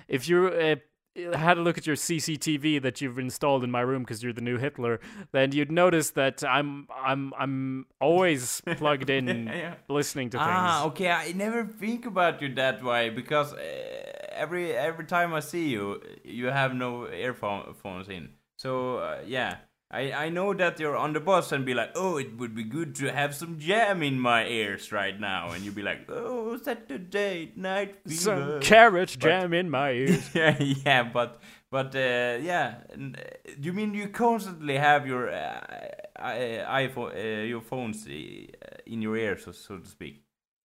if 0.09 0.29
you 0.29 0.49
uh, 0.49 0.77
had 1.35 1.59
a 1.59 1.61
look 1.61 1.79
at 1.79 1.87
your 1.87 1.97
CCTV 1.97 2.81
that 2.83 3.01
you've 3.01 3.19
installed 3.19 3.65
in 3.65 3.71
my 3.71 3.81
room 3.81 4.03
because 4.03 4.23
you're 4.23 4.33
the 4.33 4.41
new 4.41 4.59
Hitler 4.59 5.01
then 5.33 5.53
you'd 5.53 5.73
notice 5.73 6.11
that 6.11 6.45
I'm 6.45 6.87
I'm 6.95 7.33
I'm 7.39 7.87
always 8.01 8.63
plugged 8.77 9.11
in 9.11 9.27
Yeah. 9.57 9.75
listening 9.89 10.31
to 10.31 10.39
things 10.39 10.49
Ah, 10.51 10.87
okay. 10.87 11.11
I 11.11 11.33
never 11.33 11.65
think 11.65 12.07
about 12.07 12.43
you 12.43 12.55
that 12.55 12.83
way 12.85 13.11
because 13.11 13.53
uh, 13.55 13.59
every 14.33 14.73
every 14.73 15.05
time 15.07 15.33
I 15.35 15.41
see 15.41 15.69
you, 15.69 16.01
you 16.25 16.47
have 16.47 16.75
no 16.75 17.09
earphones 17.09 18.09
in. 18.09 18.31
So 18.57 18.99
uh, 18.99 19.19
yeah, 19.27 19.57
I 19.91 20.13
I 20.13 20.29
know 20.31 20.53
that 20.55 20.81
you're 20.81 20.97
on 20.97 21.13
the 21.13 21.21
bus 21.21 21.53
and 21.53 21.65
be 21.65 21.75
like, 21.75 21.91
oh, 21.95 22.17
it 22.17 22.37
would 22.39 22.55
be 22.55 22.65
good 22.65 22.95
to 22.97 23.13
have 23.13 23.35
some 23.35 23.59
jam 23.59 24.03
in 24.03 24.19
my 24.19 24.47
ears 24.47 24.91
right 24.91 25.19
now, 25.19 25.51
and 25.53 25.65
you'd 25.65 25.75
be 25.77 25.83
like, 25.83 26.11
oh, 26.11 26.59
Saturday 26.59 27.53
night 27.57 27.97
fever. 28.05 28.21
some 28.21 28.61
carrot 28.61 29.17
jam 29.19 29.53
in 29.53 29.71
my 29.71 29.91
ears 30.03 30.35
yeah, 30.35 30.61
yeah, 30.61 31.03
but 31.05 31.41
but 31.71 31.95
uh, 31.95 32.39
yeah, 32.41 32.77
uh, 32.93 33.21
you 33.61 33.73
mean 33.73 33.95
you 33.95 34.09
constantly 34.09 34.77
have 34.77 35.07
your 35.07 35.31
uh, 35.31 35.61
iPhone, 36.19 37.15
uh, 37.15 37.45
your 37.45 37.61
phones 37.61 38.07
uh, 38.07 38.11
in 38.87 39.03
your 39.03 39.17
ears, 39.17 39.45
so, 39.45 39.53
so 39.53 39.79
to 39.79 39.89
speak. 39.89 40.23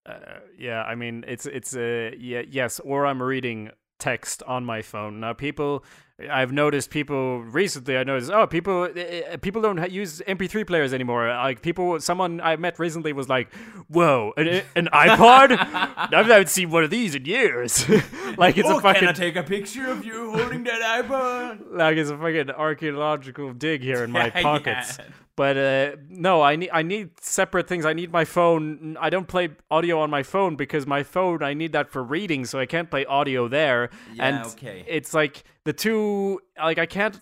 Uh, 0.07 0.41
yeah, 0.59 0.83
I 0.83 0.95
mean 0.95 1.25
it's 1.27 1.47
it's 1.47 1.77
uh, 1.77 2.11
yeah 2.19 2.43
yes, 2.49 2.81
or 2.81 3.07
I'm 3.07 3.23
reading 3.23 3.71
text 3.99 4.43
on 4.45 4.65
my 4.65 4.83
phone. 4.83 5.21
Now 5.21 5.35
people, 5.35 5.85
I've 6.31 6.53
noticed 6.53 6.91
people 6.91 7.43
recently. 7.43 7.97
I 7.97 8.05
noticed 8.05 8.31
oh 8.31 8.47
people 8.47 8.85
uh, 8.85 9.37
people 9.39 9.63
don't 9.63 9.91
use 9.91 10.21
MP3 10.27 10.67
players 10.67 10.93
anymore. 10.93 11.29
Like 11.29 11.63
people, 11.63 12.01
someone 12.01 12.41
I 12.41 12.57
met 12.57 12.79
recently 12.79 13.13
was 13.13 13.29
like, 13.29 13.53
"Whoa, 13.89 14.33
an, 14.37 14.63
an 14.77 14.89
iPod? 14.93 15.57
I 15.57 16.09
haven't 16.11 16.49
seen 16.49 16.71
one 16.71 16.85
of 16.85 16.91
these 16.91 17.15
in 17.15 17.25
years." 17.25 17.89
like 18.37 18.59
it's 18.59 18.69
oh, 18.69 18.79
a 18.79 18.81
fucking 18.81 19.01
can 19.01 19.09
I 19.09 19.13
take 19.13 19.37
a 19.37 19.43
picture 19.43 19.87
of 19.91 20.05
you 20.05 20.33
holding 20.33 20.65
that 20.65 21.05
iPod? 21.05 21.65
like 21.71 21.97
it's 21.97 22.11
a 22.11 22.17
fucking 22.19 22.51
archaeological 22.51 23.53
dig 23.53 23.83
here 23.83 24.05
in 24.05 24.11
my 24.11 24.27
Yeah, 24.27 24.43
pockets. 24.43 24.99
yeah. 24.99 25.07
But 25.37 25.57
uh, 25.57 25.97
no, 26.11 26.43
I 26.43 26.57
need 26.57 26.71
I 26.71 26.83
need 26.83 27.19
separate 27.21 27.67
things. 27.67 27.87
I 27.87 27.95
need 27.95 28.13
my 28.13 28.27
phone. 28.27 28.99
I 29.01 29.09
don't 29.09 29.27
play 29.27 29.49
audio 29.71 30.01
on 30.01 30.11
my 30.11 30.23
phone 30.23 30.57
because 30.57 30.87
my 30.87 31.03
phone 31.03 31.43
I 31.43 31.55
need 31.55 31.73
that 31.73 31.91
for 31.91 32.03
reading, 32.03 32.45
so 32.45 32.59
I 32.59 32.67
can't 32.67 32.91
play 32.91 33.07
audio 33.07 33.49
there. 33.49 33.89
Yeah, 34.13 34.27
and 34.27 34.47
okay. 34.49 34.85
it's 34.87 35.15
like 35.15 35.45
the 35.65 35.73
two 35.73 36.41
like 36.59 36.79
I 36.79 36.87
can't 36.87 37.19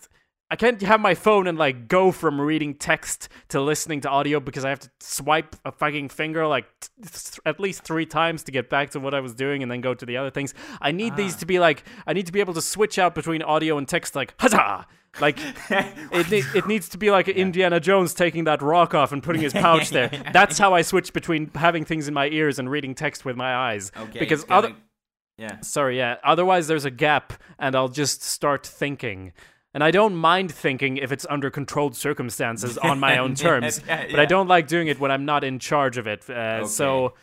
I 0.51 0.55
can't 0.55 0.81
have 0.81 0.99
my 0.99 1.13
phone 1.13 1.45
and 1.45 1.59
like 1.59 1.87
go 1.87 2.11
from 2.11 2.41
reading 2.41 2.73
text 2.73 3.29
to 3.49 3.61
listening 3.61 4.01
to 4.01 4.09
audio 4.09 4.39
because 4.39 4.65
I 4.65 4.69
have 4.69 4.79
to 4.79 4.89
swipe 4.99 5.55
a 5.63 5.71
fucking 5.71 6.09
finger 6.09 6.47
like 6.47 6.65
t- 6.81 6.87
th- 7.03 7.39
at 7.45 7.59
least 7.59 7.83
three 7.83 8.07
times 8.07 8.41
to 8.45 8.51
get 8.51 8.67
back 8.67 8.89
to 8.91 8.99
what 8.99 9.13
I 9.13 9.19
was 9.19 9.35
doing 9.35 9.61
and 9.61 9.71
then 9.71 9.79
go 9.81 9.93
to 9.93 10.05
the 10.07 10.17
other 10.17 10.31
things. 10.31 10.55
I 10.81 10.91
need 10.91 11.15
these 11.15 11.35
Ah. 11.35 11.39
to 11.39 11.45
be 11.45 11.59
like 11.59 11.83
I 12.07 12.13
need 12.13 12.25
to 12.25 12.31
be 12.31 12.39
able 12.39 12.55
to 12.55 12.61
switch 12.63 12.97
out 12.97 13.13
between 13.13 13.43
audio 13.43 13.77
and 13.77 13.87
text 13.87 14.15
like 14.15 14.33
huzzah. 14.39 14.87
Like 15.19 15.37
it, 15.69 16.29
ne- 16.31 16.43
it 16.57 16.65
needs 16.67 16.89
to 16.89 16.97
be 16.97 17.11
like 17.11 17.27
Indiana 17.27 17.79
Jones 17.79 18.13
taking 18.15 18.45
that 18.45 18.61
rock 18.61 18.93
off 18.95 19.11
and 19.11 19.21
putting 19.21 19.41
his 19.41 19.53
pouch 19.53 19.89
there. 19.89 20.09
That's 20.33 20.57
how 20.57 20.73
I 20.73 20.81
switch 20.81 21.13
between 21.13 21.51
having 21.55 21.85
things 21.85 22.07
in 22.07 22.13
my 22.13 22.27
ears 22.27 22.57
and 22.59 22.69
reading 22.71 22.95
text 22.95 23.25
with 23.25 23.35
my 23.35 23.53
eyes. 23.55 23.91
Okay, 23.97 24.19
because 24.19 24.45
other 24.49 24.73
yeah. 25.39 25.61
Sorry, 25.61 25.97
yeah. 25.97 26.17
Otherwise, 26.23 26.67
there's 26.67 26.85
a 26.85 26.91
gap, 26.91 27.33
and 27.57 27.75
I'll 27.75 27.87
just 28.03 28.21
start 28.23 28.65
thinking. 28.67 29.31
And 29.73 29.83
I 29.83 29.91
don't 29.91 30.15
mind 30.15 30.51
thinking 30.51 30.97
if 30.97 31.11
it's 31.11 31.25
under 31.29 31.49
controlled 31.51 31.95
circumstances 31.95 32.77
on 32.79 32.99
my 32.99 33.17
own 33.19 33.35
terms, 33.47 33.81
Yeah, 33.87 34.07
but 34.11 34.19
I 34.19 34.25
don't 34.25 34.47
like 34.47 34.67
doing 34.67 34.87
it 34.87 34.99
when 34.99 35.11
I'm 35.11 35.25
not 35.25 35.43
in 35.43 35.59
charge 35.59 35.97
of 35.97 36.07
it. 36.07 36.27
Uh, 36.29 36.65
So, 36.67 37.13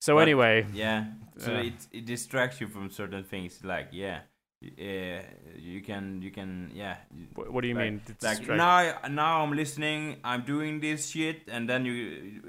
so 0.00 0.14
But- 0.14 0.20
anyway, 0.22 0.66
Yeah, 0.74 1.04
so 1.38 1.52
Yeah. 1.52 1.60
it 1.68 1.74
it 1.92 2.04
distracts 2.06 2.60
you 2.60 2.68
from 2.68 2.90
certain 2.90 3.24
things. 3.24 3.64
Like 3.64 3.88
yeah, 3.92 4.20
uh, 4.78 5.22
you 5.56 5.80
can 5.82 6.22
you 6.22 6.30
can 6.30 6.70
yeah. 6.74 6.96
wh- 7.34 7.52
what 7.52 7.62
do 7.62 7.68
you 7.68 7.74
like, 7.74 7.84
mean? 7.84 8.00
Like 8.22 8.48
now, 8.48 8.94
now 9.08 9.42
I'm 9.42 9.52
listening. 9.52 10.16
I'm 10.24 10.42
doing 10.42 10.80
this 10.80 11.10
shit, 11.10 11.42
and 11.48 11.68
then 11.68 11.84
you 11.84 12.42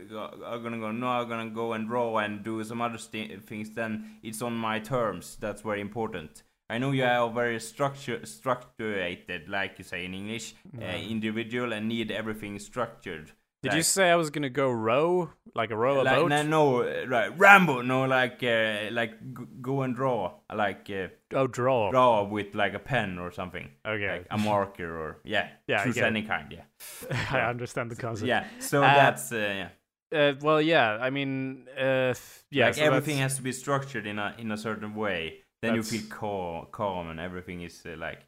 are 0.45 0.59
gonna 0.59 0.79
go. 0.79 0.91
No, 0.91 1.07
I'm 1.07 1.29
gonna 1.29 1.49
go 1.49 1.73
and 1.73 1.87
draw 1.87 2.17
and 2.17 2.43
do 2.43 2.63
some 2.63 2.81
other 2.81 2.97
sti- 2.97 3.37
things. 3.45 3.69
Then 3.71 4.17
it's 4.23 4.41
on 4.41 4.53
my 4.53 4.79
terms. 4.79 5.37
That's 5.39 5.61
very 5.61 5.81
important. 5.81 6.43
I 6.69 6.79
know 6.79 6.91
you 6.91 7.05
are 7.05 7.29
very 7.29 7.59
structure 7.59 8.25
structured, 8.25 9.47
like 9.47 9.75
you 9.77 9.83
say 9.83 10.05
in 10.05 10.13
English, 10.13 10.53
uh, 10.81 10.83
individual, 10.85 11.71
and 11.71 11.87
need 11.87 12.11
everything 12.11 12.59
structured. 12.59 13.31
Did 13.63 13.73
you 13.73 13.83
say 13.83 14.11
I 14.11 14.15
was 14.15 14.29
gonna 14.29 14.49
go 14.49 14.69
row 14.69 15.31
like 15.55 15.71
a 15.71 15.75
row 15.75 16.01
a 16.01 16.03
like 16.03 16.15
boat? 16.15 16.29
no, 16.29 16.43
no 16.43 16.83
uh, 16.83 17.05
right 17.07 17.37
Rambo 17.37 17.81
no 17.81 18.05
like 18.05 18.43
uh, 18.43 18.89
like 18.91 19.13
go 19.61 19.81
and 19.81 19.95
draw 19.95 20.35
like 20.53 20.89
uh, 20.89 21.07
oh, 21.33 21.47
draw. 21.47 21.91
draw 21.91 22.23
with 22.23 22.55
like 22.55 22.73
a 22.73 22.79
pen 22.79 23.17
or 23.19 23.31
something 23.31 23.69
Okay, 23.85 24.09
like 24.19 24.27
a 24.31 24.37
marker 24.37 24.97
or 24.97 25.19
yeah 25.23 25.49
Yeah, 25.67 25.83
choose 25.83 25.97
any 25.97 26.23
kind 26.23 26.51
yeah 26.51 26.63
I 27.31 27.49
understand 27.49 27.91
the 27.91 27.95
concept. 27.95 28.27
yeah 28.27 28.45
so 28.59 28.83
Uh, 28.83 28.93
that's 28.95 29.31
uh, 29.31 29.37
yeah 29.61 29.69
Uh, 30.11 30.33
well, 30.41 30.61
yeah. 30.61 30.97
I 31.07 31.09
mean, 31.09 31.67
uh, 31.77 32.13
yeah. 32.49 32.65
like 32.67 32.75
so 32.75 32.83
everything 32.83 33.17
has 33.19 33.35
to 33.35 33.41
be 33.41 33.51
structured 33.51 34.05
in 34.07 34.17
a 34.19 34.33
in 34.37 34.51
a 34.51 34.57
certain 34.57 34.95
way 34.95 35.43
then 35.61 35.75
you 35.75 35.83
feel 35.83 36.03
calm 36.09 36.67
calm 36.71 37.09
and 37.09 37.19
everything 37.19 37.61
is 37.63 37.85
uh, 37.85 37.95
like 38.07 38.21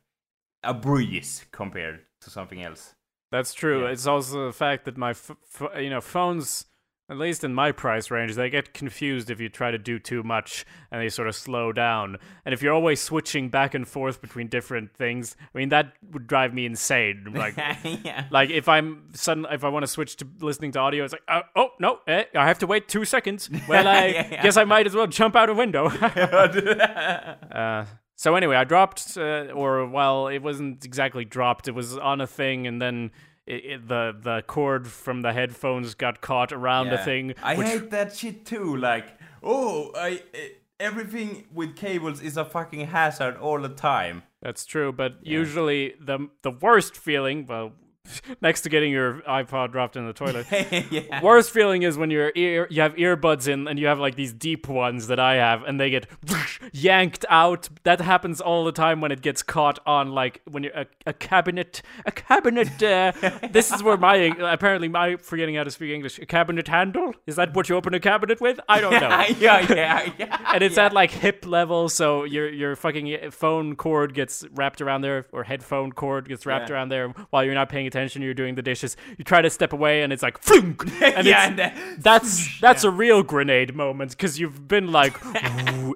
a 0.64 0.74
breeze 0.74 1.46
compared 1.52 2.00
to 2.22 2.30
something 2.30 2.62
else 2.64 2.96
That's 3.32 3.54
true. 3.54 3.84
Yeah. 3.84 3.92
It's 3.94 4.08
also 4.08 4.48
the 4.48 4.54
fact 4.66 4.84
that 4.86 4.98
my, 4.98 5.12
f- 5.12 5.32
f- 5.62 5.72
you 5.84 5.90
know, 5.90 6.02
phones 6.02 6.66
At 7.10 7.18
least 7.18 7.44
in 7.44 7.54
my 7.56 7.72
price 7.72 8.12
range, 8.12 8.36
they 8.36 8.50
get 8.50 8.74
confused 8.74 9.30
if 9.32 9.40
you 9.40 9.50
try 9.50 9.72
to 9.72 9.78
do 9.80 9.98
too 9.98 10.22
much 10.22 10.66
and 10.92 11.02
they 11.02 11.10
sort 11.10 11.28
of 11.28 11.36
slow 11.36 11.72
down. 11.74 12.18
And 12.46 12.54
if 12.54 12.62
you're 12.62 12.74
always 12.74 13.02
switching 13.02 13.50
back 13.50 13.74
and 13.74 13.88
forth 13.88 14.22
between 14.22 14.48
different 14.48 14.94
things, 14.96 15.36
I 15.54 15.58
mean 15.58 15.70
that 15.70 15.94
would 16.12 16.28
drive 16.28 16.54
me 16.54 16.66
insane. 16.66 17.26
Like 17.40 17.58
yeah. 17.58 18.26
like 18.30 18.50
if 18.52 18.70
I'm 18.70 19.10
sudden 19.14 19.46
if 19.50 19.64
I 19.64 19.70
want 19.70 19.84
to 19.84 19.88
switch 19.88 20.18
to 20.18 20.28
listening 20.40 20.72
to 20.74 20.80
audio, 20.80 21.04
it's 21.04 21.14
like 21.14 21.24
uh, 21.28 21.42
oh 21.56 21.70
no, 21.80 22.00
eh, 22.08 22.26
I 22.36 22.48
have 22.48 22.60
to 22.60 22.68
wait 22.68 22.88
two 22.88 23.06
seconds. 23.06 23.50
Well, 23.68 23.88
I 23.88 24.06
Yeah, 24.08 24.28
yeah. 24.32 24.44
guess 24.44 24.58
I 24.58 24.64
might 24.66 24.86
as 24.86 24.96
well 24.96 25.08
jump 25.08 25.36
out 25.36 25.50
a 25.50 25.54
window. 25.54 25.86
uh, 25.90 27.86
so 28.16 28.36
anyway, 28.36 28.56
I 28.58 28.64
dropped, 28.66 29.18
uh, 29.18 29.48
or 29.54 29.86
well, 29.88 30.28
it 30.28 30.40
wasn't 30.40 30.84
exactly 30.86 31.24
dropped. 31.26 31.68
It 31.68 31.72
was 31.76 31.98
on 31.98 32.20
a 32.22 32.28
thing, 32.28 32.68
and 32.68 32.82
then 32.82 33.12
it, 33.50 33.66
it, 33.72 33.88
the 33.88 34.04
the 34.30 34.44
cord 34.56 34.88
from 34.88 35.22
the 35.22 35.34
headphones 35.34 35.96
got 35.96 36.22
caught 36.22 36.52
around 36.52 36.88
a 36.88 36.92
Yeah. 36.92 37.06
thing. 37.06 37.34
I 37.44 37.56
which, 37.56 37.68
hate 37.68 37.90
that 37.92 38.16
shit 38.16 38.46
too. 38.46 38.76
Like, 38.78 39.08
oh, 39.44 39.92
I 39.96 40.22
eh, 40.34 40.50
everything 40.80 41.46
with 41.54 41.76
cables 41.76 42.22
is 42.22 42.38
a 42.38 42.46
fucking 42.46 42.88
hazard 42.88 43.36
all 43.38 43.60
the 43.60 43.70
time. 43.92 44.24
That's 44.42 44.66
true, 44.66 44.92
but 44.94 45.12
usually 45.24 45.96
the 46.00 46.30
the 46.44 46.52
worst 46.52 46.96
feeling, 46.96 47.46
well, 47.46 47.74
next 48.42 48.62
to 48.62 48.70
getting 48.70 48.92
your 48.92 49.22
iPod 49.22 49.72
dropped 49.72 49.96
in 49.96 50.06
the 50.06 50.14
toilet. 50.14 50.48
yeah. 50.92 51.22
Worst 51.22 51.52
feeling 51.52 51.84
is 51.84 51.98
when 51.98 52.10
your 52.12 52.32
ear 52.36 52.68
you 52.70 52.82
have 52.82 52.96
earbuds 52.96 53.48
in 53.48 53.68
and 53.68 53.78
you 53.80 53.88
have 53.88 54.00
like 54.00 54.16
these 54.16 54.34
deep 54.34 54.68
ones 54.68 55.08
that 55.08 55.20
I 55.20 55.36
have 55.36 55.64
and 55.64 55.80
they 55.80 55.90
get 55.90 56.08
yanked 56.74 57.26
out. 57.30 57.70
That 57.84 58.02
happens 58.02 58.42
all 58.42 58.66
the 58.66 58.72
time 58.72 59.02
when 59.02 59.12
it 59.12 59.22
gets 59.22 59.44
caught 59.44 59.80
on 59.86 60.12
like 60.12 60.42
when 60.50 60.64
you're 60.64 60.74
a, 60.74 60.86
a 61.06 61.14
cabinet 61.14 61.82
a 62.06 62.12
cabinet 62.12 62.82
uh, 62.82 63.12
this 63.52 63.72
is 63.72 63.84
where 63.84 63.98
my 63.98 64.16
apparently 64.40 64.88
my 64.88 65.16
forgetting 65.18 65.56
how 65.56 65.64
to 65.64 65.72
speak 65.72 65.92
English. 65.92 66.20
A 66.20 66.26
cabinet 66.26 66.68
handle? 66.68 67.14
Is 67.28 67.36
that 67.36 67.54
what 67.54 67.70
you 67.70 67.76
open 67.76 67.94
a 67.94 68.00
cabinet 68.00 68.42
with? 68.42 68.60
I 68.68 68.82
don't 68.82 68.92
know. 68.94 69.00
yeah, 69.40 69.66
yeah, 69.74 70.12
yeah. 70.18 70.52
and 70.54 70.64
it's 70.64 70.78
at 70.78 70.94
like 70.94 71.12
hip 71.12 71.46
level, 71.46 71.90
so 71.90 72.24
your 72.24 72.50
your 72.50 72.76
fucking 72.76 73.32
phone 73.32 73.76
cord 73.76 74.14
gets 74.14 74.46
wrapped 74.54 74.82
around 74.82 75.02
there, 75.02 75.26
or 75.32 75.44
headphone 75.44 75.92
cord 75.92 76.28
gets 76.28 76.46
wrapped 76.46 76.70
Yeah. 76.70 76.76
around 76.76 76.90
there 76.90 77.10
while 77.30 77.44
you're 77.44 77.54
not 77.54 77.70
paying 77.70 77.88
attention. 77.88 77.99
You're 78.22 78.34
doing 78.34 78.56
the 78.56 78.62
dishes. 78.62 78.96
You 79.18 79.24
try 79.24 79.42
to 79.42 79.50
step 79.50 79.74
away, 79.74 80.02
and 80.04 80.12
it's 80.14 80.24
like, 80.24 80.38
flunk, 80.40 80.84
and 81.02 81.26
yeah, 81.34 81.48
and 81.48 81.58
that's 82.04 82.60
that's 82.62 82.84
a 82.84 82.90
real 82.92 83.24
grenade 83.24 83.76
moment 83.76 84.12
because 84.12 84.40
you've 84.40 84.68
been 84.68 84.92
like, 84.92 85.16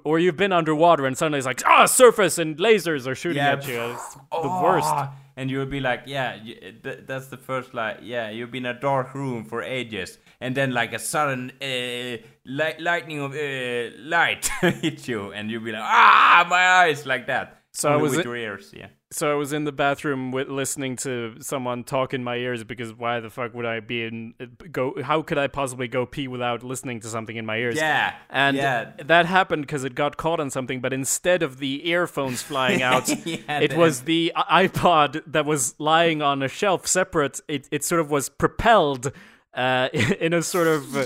or 0.03 0.19
you've 0.19 0.38
been 0.38 0.51
underwater, 0.51 1.05
and 1.05 1.17
suddenly 1.17 1.38
it's 1.39 1.45
like, 1.48 1.62
ah, 1.65 1.86
surface 1.86 2.38
and 2.38 2.57
lasers 2.57 3.07
are 3.07 3.15
shooting 3.15 3.38
Yeah. 3.43 3.53
at 3.53 3.67
you. 3.67 3.79
It's 3.93 4.13
the 4.15 4.22
Oh, 4.31 4.63
worst. 4.63 4.93
And 5.36 5.50
you'll 5.50 5.65
be 5.65 5.79
like, 5.79 6.03
yeah, 6.05 6.36
you, 6.36 6.53
th- 6.83 7.00
that's 7.07 7.25
the 7.27 7.38
first 7.38 7.74
like, 7.74 7.98
yeah, 8.03 8.29
you've 8.29 8.51
been 8.51 8.67
in 8.67 8.75
a 8.75 8.79
dark 8.79 9.15
room 9.15 9.45
for 9.45 9.63
ages, 9.63 10.19
and 10.39 10.54
then 10.56 10.71
like 10.73 10.93
a 10.93 10.99
sudden 10.99 11.51
uh, 11.60 12.17
li- 12.45 12.77
lightning 12.80 13.19
of 13.19 13.32
uh, 13.34 13.97
light 13.99 14.47
hits 14.62 15.08
you, 15.08 15.32
and 15.32 15.49
you'll 15.49 15.63
be 15.63 15.71
like, 15.71 15.82
ah, 15.84 16.45
my 16.47 16.63
eyes, 16.84 17.08
like 17.08 17.25
that. 17.27 17.62
So 17.71 17.89
Only 17.89 18.04
was 18.04 18.12
with 18.12 18.19
it- 18.19 18.25
your 18.25 18.36
ears, 18.38 18.71
yeah. 18.77 18.88
So 19.13 19.32
I 19.32 19.36
was 19.36 19.54
in 19.54 19.63
the 19.63 19.71
bathroom 19.71 20.32
with 20.32 20.47
listening 20.49 20.95
to 20.97 21.36
someone 21.39 21.84
talk 21.84 22.13
in 22.15 22.23
my 22.23 22.36
ears 22.38 22.63
because 22.63 22.91
why 22.93 23.19
the 23.19 23.30
fuck 23.30 23.54
would 23.54 23.65
I 23.65 23.80
be 23.80 24.04
in 24.06 24.34
go? 24.71 25.02
How 25.04 25.21
could 25.21 25.38
I 25.38 25.45
possibly 25.47 25.88
go 25.88 26.06
pee 26.08 26.28
without 26.28 26.63
listening 26.63 26.99
to 27.02 27.08
something 27.08 27.36
in 27.36 27.45
my 27.45 27.58
ears? 27.58 27.76
Yeah, 27.76 28.15
And 28.32 28.58
yeah. 28.58 28.91
that 29.06 29.28
happened 29.28 29.63
because 29.67 29.84
it 29.84 29.93
got 29.93 30.17
caught 30.17 30.39
on 30.39 30.49
something, 30.49 30.82
but 30.82 30.93
instead 30.93 31.43
of 31.43 31.60
the 31.60 31.88
earphones 31.88 32.41
flying 32.41 32.82
out, 32.91 33.08
Yeah, 33.26 33.60
it 33.60 33.71
the- 33.71 33.78
was 33.78 34.02
the 34.02 34.34
iPod 34.36 35.21
that 35.28 35.45
was 35.45 35.76
lying 35.78 36.23
on 36.23 36.41
a 36.41 36.47
shelf 36.47 36.88
separate. 36.88 37.39
It, 37.47 37.67
it 37.71 37.84
sort 37.84 38.02
of 38.02 38.10
was 38.10 38.30
propelled 38.30 39.12
uh, 39.54 39.89
in 39.93 40.34
a 40.34 40.41
sort 40.41 40.67
of. 40.67 40.97
Uh, 40.97 41.06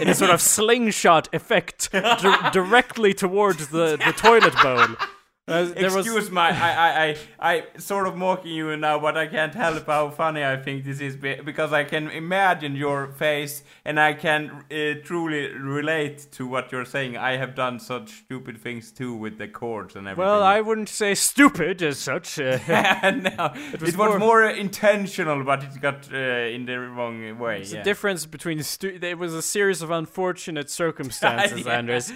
in 0.00 0.08
a 0.08 0.14
sort 0.14 0.30
of 0.30 0.40
slingshot 0.56 1.28
effect 1.34 1.92
di- 1.92 2.50
directly 2.54 3.12
towards 3.12 3.68
the, 3.68 3.98
the 4.02 4.14
toilet 4.16 4.54
bowl. 4.62 4.96
Uh, 5.46 5.64
there 5.64 5.90
was- 5.92 6.06
Excuse 6.06 6.30
my, 6.30 6.48
I, 6.48 6.70
I, 6.70 7.04
I, 7.04 7.16
I 7.52 7.78
sort 7.78 8.06
of 8.06 8.16
mocking 8.16 8.52
you 8.52 8.74
now, 8.78 8.98
but 8.98 9.18
I 9.18 9.26
can't 9.26 9.54
help 9.54 9.86
how 9.86 10.08
funny 10.08 10.42
I 10.42 10.56
think 10.56 10.84
this 10.84 11.00
is 11.02 11.16
because 11.16 11.70
I 11.70 11.84
can 11.84 12.08
imagine 12.08 12.74
your 12.74 13.08
face 13.08 13.62
and 13.84 14.00
I 14.00 14.14
can 14.14 14.64
uh, 14.70 14.94
truly 15.04 15.52
relate 15.52 16.28
to 16.32 16.46
what 16.46 16.72
you're 16.72 16.86
saying. 16.86 17.18
I 17.18 17.36
have 17.36 17.54
done 17.54 17.78
such 17.78 18.20
stupid 18.24 18.56
things 18.62 18.90
too 18.90 19.12
with 19.14 19.36
the 19.36 19.46
chords 19.46 19.96
and 19.96 20.08
everything. 20.08 20.24
Well, 20.30 20.42
I 20.42 20.62
wouldn't 20.62 20.88
say 20.88 21.14
stupid 21.14 21.82
as 21.82 21.98
such. 21.98 22.38
Uh, 22.38 22.56
no, 22.68 23.52
it 23.54 23.82
was 23.82 23.94
was, 23.94 23.96
more- 23.96 24.18
more, 24.18 24.44
intentional, 24.48 25.44
but 25.44 25.62
it 25.62 25.78
got 25.78 26.10
uh, 26.10 26.16
in 26.16 26.64
the 26.64 26.78
wrong 26.80 27.38
way. 27.38 27.60
It's 27.60 27.74
yeah. 27.74 27.80
a 27.80 27.84
difference 27.84 28.24
between 28.24 28.62
stu- 28.62 28.98
it 29.02 29.18
was 29.18 29.34
a 29.34 29.42
series 29.42 29.82
of 29.82 29.90
unfortunate 29.90 30.70
circumstances, 30.82 31.66
Yeah. 31.66 31.72
Anders, 31.72 32.12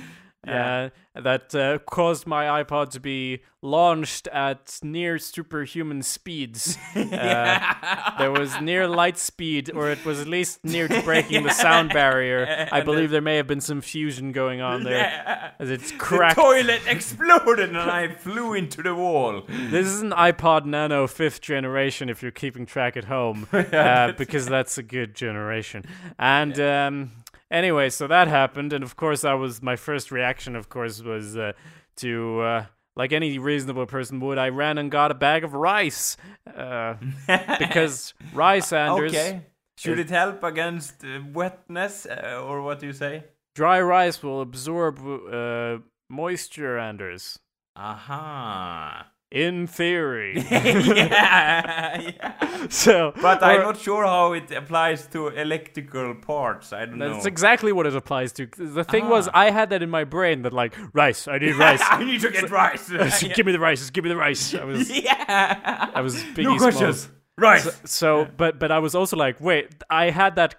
Yeah. 0.49 0.89
uh, 1.17 1.21
that 1.21 1.55
uh, 1.55 1.79
caused 1.81 2.27
my 2.27 2.63
iPod 2.63 2.91
to 2.91 3.01
be 3.01 3.41
launched 3.61 4.29
at 4.29 4.79
near 4.83 5.19
superhuman 5.19 6.03
speeds. 6.03 6.79
Uh, 6.97 8.15
there 8.19 8.31
was 8.33 8.61
near 8.61 8.87
light 8.87 9.19
speed, 9.19 9.71
or 9.75 9.91
it 9.91 10.05
was 10.05 10.21
at 10.21 10.27
least 10.29 10.65
near 10.65 10.87
to 10.89 11.03
breaking 11.03 11.43
the 11.45 11.51
sound 11.51 11.93
barrier. 11.93 12.69
I 12.73 12.81
believe 12.83 13.11
there 13.11 13.21
may 13.21 13.37
have 13.37 13.47
been 13.47 13.61
some 13.61 13.81
fusion 13.81 14.33
going 14.33 14.61
on 14.61 14.85
there 14.85 14.99
Yeah. 14.99 15.51
as 15.59 15.71
it's 15.71 15.91
The 15.91 15.99
cracked. 15.99 16.37
toilet 16.37 16.83
exploded 16.87 17.69
and 17.71 17.79
I 17.79 18.09
flew 18.09 18.55
into 18.55 18.83
the 18.83 18.95
wall. 18.95 19.43
This 19.49 19.87
is 19.87 20.01
an 20.03 20.11
iPod 20.11 20.65
Nano 20.65 21.07
fifth 21.07 21.41
generation 21.41 22.09
if 22.09 22.23
you're 22.23 22.31
keeping 22.31 22.67
track 22.67 22.97
at 22.97 23.05
home, 23.05 23.47
uh, 23.53 24.13
because 24.13 24.47
that's 24.47 24.79
a 24.79 24.83
good 24.83 25.15
generation. 25.15 25.85
And 26.19 26.59
um, 26.61 27.11
anyway, 27.51 27.91
so 27.91 28.07
that 28.07 28.29
happened, 28.29 28.73
and 28.73 28.83
of 28.85 28.97
course, 28.97 29.25
I 29.25 29.35
was 29.35 29.63
my 29.63 29.77
first 29.77 30.11
reaction, 30.11 30.57
of 30.57 30.69
course, 30.69 31.03
was 31.03 31.37
uh, 31.37 31.53
to. 31.97 32.41
Uh, 32.41 32.65
like 32.97 33.13
any 33.13 33.39
reasonable 33.39 33.87
person 33.87 34.19
would, 34.19 34.39
I 34.39 34.49
ran 34.49 34.77
and 34.77 34.91
got 34.91 35.13
a 35.13 35.15
bag 35.15 35.45
of 35.45 35.53
rice. 35.55 36.17
Uh, 36.53 36.95
because 37.61 38.13
rice, 38.35 38.73
Anders, 38.73 39.13
Okay. 39.13 39.47
Should 39.79 40.01
it 40.01 40.11
help 40.11 40.43
against 40.43 41.05
uh, 41.05 41.21
wetness, 41.33 42.07
uh, 42.07 42.43
or 42.45 42.61
what 42.63 42.81
do 42.81 42.87
you 42.87 42.93
say? 42.93 43.23
dry 43.55 43.81
rice 43.81 44.23
will 44.23 44.41
absorb 44.41 44.99
uh, 45.33 45.79
moisture, 46.09 46.77
Anders. 46.79 47.39
Aha. 47.77 49.07
In 49.31 49.67
theory. 49.67 50.41
yeah, 50.51 52.01
yeah. 52.01 52.67
so, 52.71 53.12
But 53.21 53.43
I'm 53.43 53.61
not 53.61 53.79
sure 53.79 54.07
how 54.07 54.33
it 54.33 54.51
applies 54.51 55.07
to 55.09 55.29
electrical 55.29 56.14
parts. 56.14 56.73
I 56.73 56.87
don't 56.87 56.99
That's 56.99 57.09
know. 57.09 57.14
That's 57.14 57.27
exactly 57.27 57.71
what 57.73 57.87
it 57.87 57.95
applies 57.95 58.33
to. 58.33 58.47
The 58.47 58.85
thing 58.85 59.11
was, 59.11 59.29
Ah. 59.29 59.33
I 59.35 59.51
had 59.51 59.69
that 59.71 59.83
in 59.83 59.91
my 59.91 60.05
brain 60.05 60.43
that 60.43 60.55
like 60.55 60.75
rice. 60.95 61.29
I 61.29 61.37
need 61.38 61.57
rice. 61.57 61.83
I 61.91 62.03
need 62.05 62.23
to 62.23 62.31
get 62.31 62.51
rice. 62.51 62.88
give 63.35 63.45
me 63.45 63.53
the 63.53 63.61
rice. 63.61 63.81
Just 63.81 63.93
give 63.93 64.05
me 64.05 64.09
the 64.09 64.17
rice. 64.17 64.55
I 64.55 64.64
was, 64.64 64.91
yeah. 64.91 65.91
I 65.95 66.01
was 66.01 66.23
Biggie 66.23 66.45
no 66.45 66.57
questions. 66.57 67.01
Smalls. 67.01 67.14
Rice. 67.37 67.81
So, 67.85 68.27
but 68.37 68.59
but 68.59 68.73
I 68.73 68.79
was 68.81 68.95
also 68.95 69.17
like, 69.17 69.41
wait, 69.41 69.73
I 69.91 70.11
had 70.11 70.37
that 70.37 70.57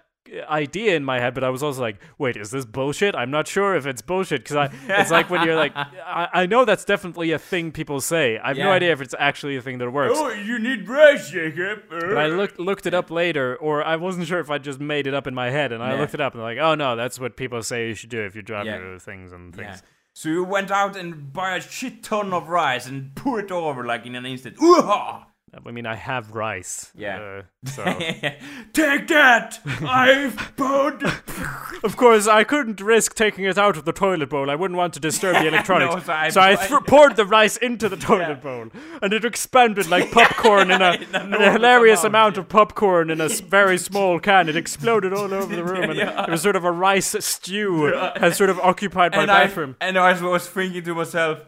idea 0.48 0.96
in 0.96 1.04
my 1.04 1.18
head, 1.20 1.34
but 1.34 1.44
I 1.44 1.50
was 1.50 1.62
also 1.62 1.80
like, 1.80 1.98
wait, 2.18 2.36
is 2.36 2.50
this 2.50 2.64
bullshit? 2.64 3.14
I'm 3.14 3.30
not 3.30 3.48
sure 3.48 3.74
if 3.74 3.86
it's 3.86 4.02
bullshit 4.02 4.42
because 4.44 4.56
I. 4.56 4.70
It's 5.00 5.10
like 5.10 5.30
when 5.30 5.42
you're 5.44 5.56
like, 5.56 5.72
I, 5.76 6.28
I 6.32 6.46
know 6.46 6.64
that's 6.64 6.84
definitely 6.84 7.32
a 7.32 7.38
thing 7.38 7.72
people 7.72 8.00
say. 8.00 8.38
I 8.38 8.48
have 8.48 8.56
no 8.58 8.70
idea 8.70 8.92
if 8.92 9.00
it's 9.00 9.14
actually 9.18 9.56
a 9.56 9.62
thing 9.62 9.78
that 9.78 9.90
works. 9.90 10.14
Oh, 10.16 10.30
you 10.30 10.58
need 10.58 10.88
rice, 10.88 11.30
Jacob. 11.30 11.82
But 11.90 12.16
I 12.16 12.26
looked 12.28 12.58
looked 12.58 12.86
it 12.86 12.94
up 12.94 13.10
later, 13.10 13.56
or 13.56 13.84
I 13.84 13.96
wasn't 13.96 14.26
sure 14.26 14.40
if 14.40 14.50
I 14.50 14.58
just 14.58 14.80
made 14.80 15.06
it 15.06 15.14
up 15.14 15.26
in 15.26 15.34
my 15.34 15.50
head, 15.50 15.72
and 15.72 15.82
I 15.82 15.94
Yeah. 15.94 16.00
looked 16.00 16.14
it 16.14 16.20
up 16.20 16.34
and 16.34 16.42
like, 16.42 16.58
oh 16.58 16.74
no, 16.74 16.96
that's 16.96 17.18
what 17.18 17.36
people 17.36 17.62
say 17.62 17.88
you 17.88 17.94
should 17.94 18.10
do 18.10 18.20
if 18.22 18.34
you 18.36 18.42
drop 18.42 18.66
Yeah. 18.66 18.78
your 18.78 18.98
things 18.98 19.32
and 19.32 19.54
things. 19.54 19.66
Yeah. 19.68 19.80
So 20.12 20.28
you 20.28 20.44
went 20.44 20.70
out 20.70 20.96
and 20.96 21.32
buy 21.32 21.56
a 21.56 21.60
shit 21.60 22.02
ton 22.02 22.32
of 22.32 22.48
rice 22.48 22.86
and 22.86 23.14
pour 23.14 23.38
it 23.40 23.50
over 23.52 23.86
like 23.86 24.04
in 24.06 24.14
an 24.16 24.26
instant. 24.26 24.56
Ooh-ha! 24.60 25.26
I 25.66 25.72
mean, 25.72 25.84
I 25.84 25.96
have 25.96 26.30
rice. 26.34 26.92
Yeah. 26.94 27.18
Uh, 27.18 27.42
so 27.70 27.82
Take 28.72 29.08
that! 29.08 29.58
I've 29.82 30.36
of 31.84 31.96
course 31.96 32.26
I 32.28 32.44
couldn't 32.44 32.80
risk 32.80 33.14
taking 33.14 33.44
it 33.44 33.58
out 33.58 33.76
of 33.76 33.84
the 33.84 33.92
toilet 33.92 34.30
bowl. 34.30 34.48
I 34.50 34.54
wouldn't 34.54 34.78
want 34.78 34.94
to 34.94 35.00
disturb 35.00 35.36
the 35.42 35.48
electronics. 35.52 35.94
No, 35.94 36.00
so 36.02 36.12
I- 36.12 36.28
so 36.30 36.40
I 36.40 36.54
th- 36.56 36.80
poured 36.86 37.16
the 37.16 37.26
rice 37.26 37.56
into 37.56 37.88
the 37.88 37.96
toilet 37.96 38.28
Yeah. 38.28 38.34
bowl, 38.34 38.68
and 39.02 39.12
it 39.12 39.24
expanded 39.24 39.88
like 39.88 40.12
popcorn 40.12 40.70
in 40.70 40.80
a, 40.82 40.92
In 40.92 41.02
a 41.02 41.06
in 41.06 41.14
a 41.14 41.20
enormous 41.24 41.52
hilarious 41.52 42.00
amount, 42.04 42.36
amount 42.36 42.38
of 42.38 42.48
popcorn 42.48 43.10
in 43.10 43.20
a 43.20 43.28
very 43.28 43.78
small 43.78 44.20
can. 44.20 44.48
It 44.48 44.56
exploded 44.56 45.12
all 45.12 45.32
over 45.34 45.54
the 45.54 45.64
room, 45.64 45.90
and 45.90 45.98
Yeah. 45.98 46.24
it 46.24 46.30
was 46.30 46.42
sort 46.42 46.56
of 46.56 46.64
a 46.64 46.70
rice 46.70 47.16
stew 47.24 47.86
has 48.16 48.36
sort 48.36 48.50
of 48.50 48.58
occupied 48.60 49.12
my 49.16 49.22
and 49.22 49.30
I, 49.30 49.44
bathroom. 49.46 49.76
and 49.80 49.98
I 49.98 50.20
was 50.22 50.48
thinking 50.48 50.82
to 50.84 50.94
myself, 50.94 51.38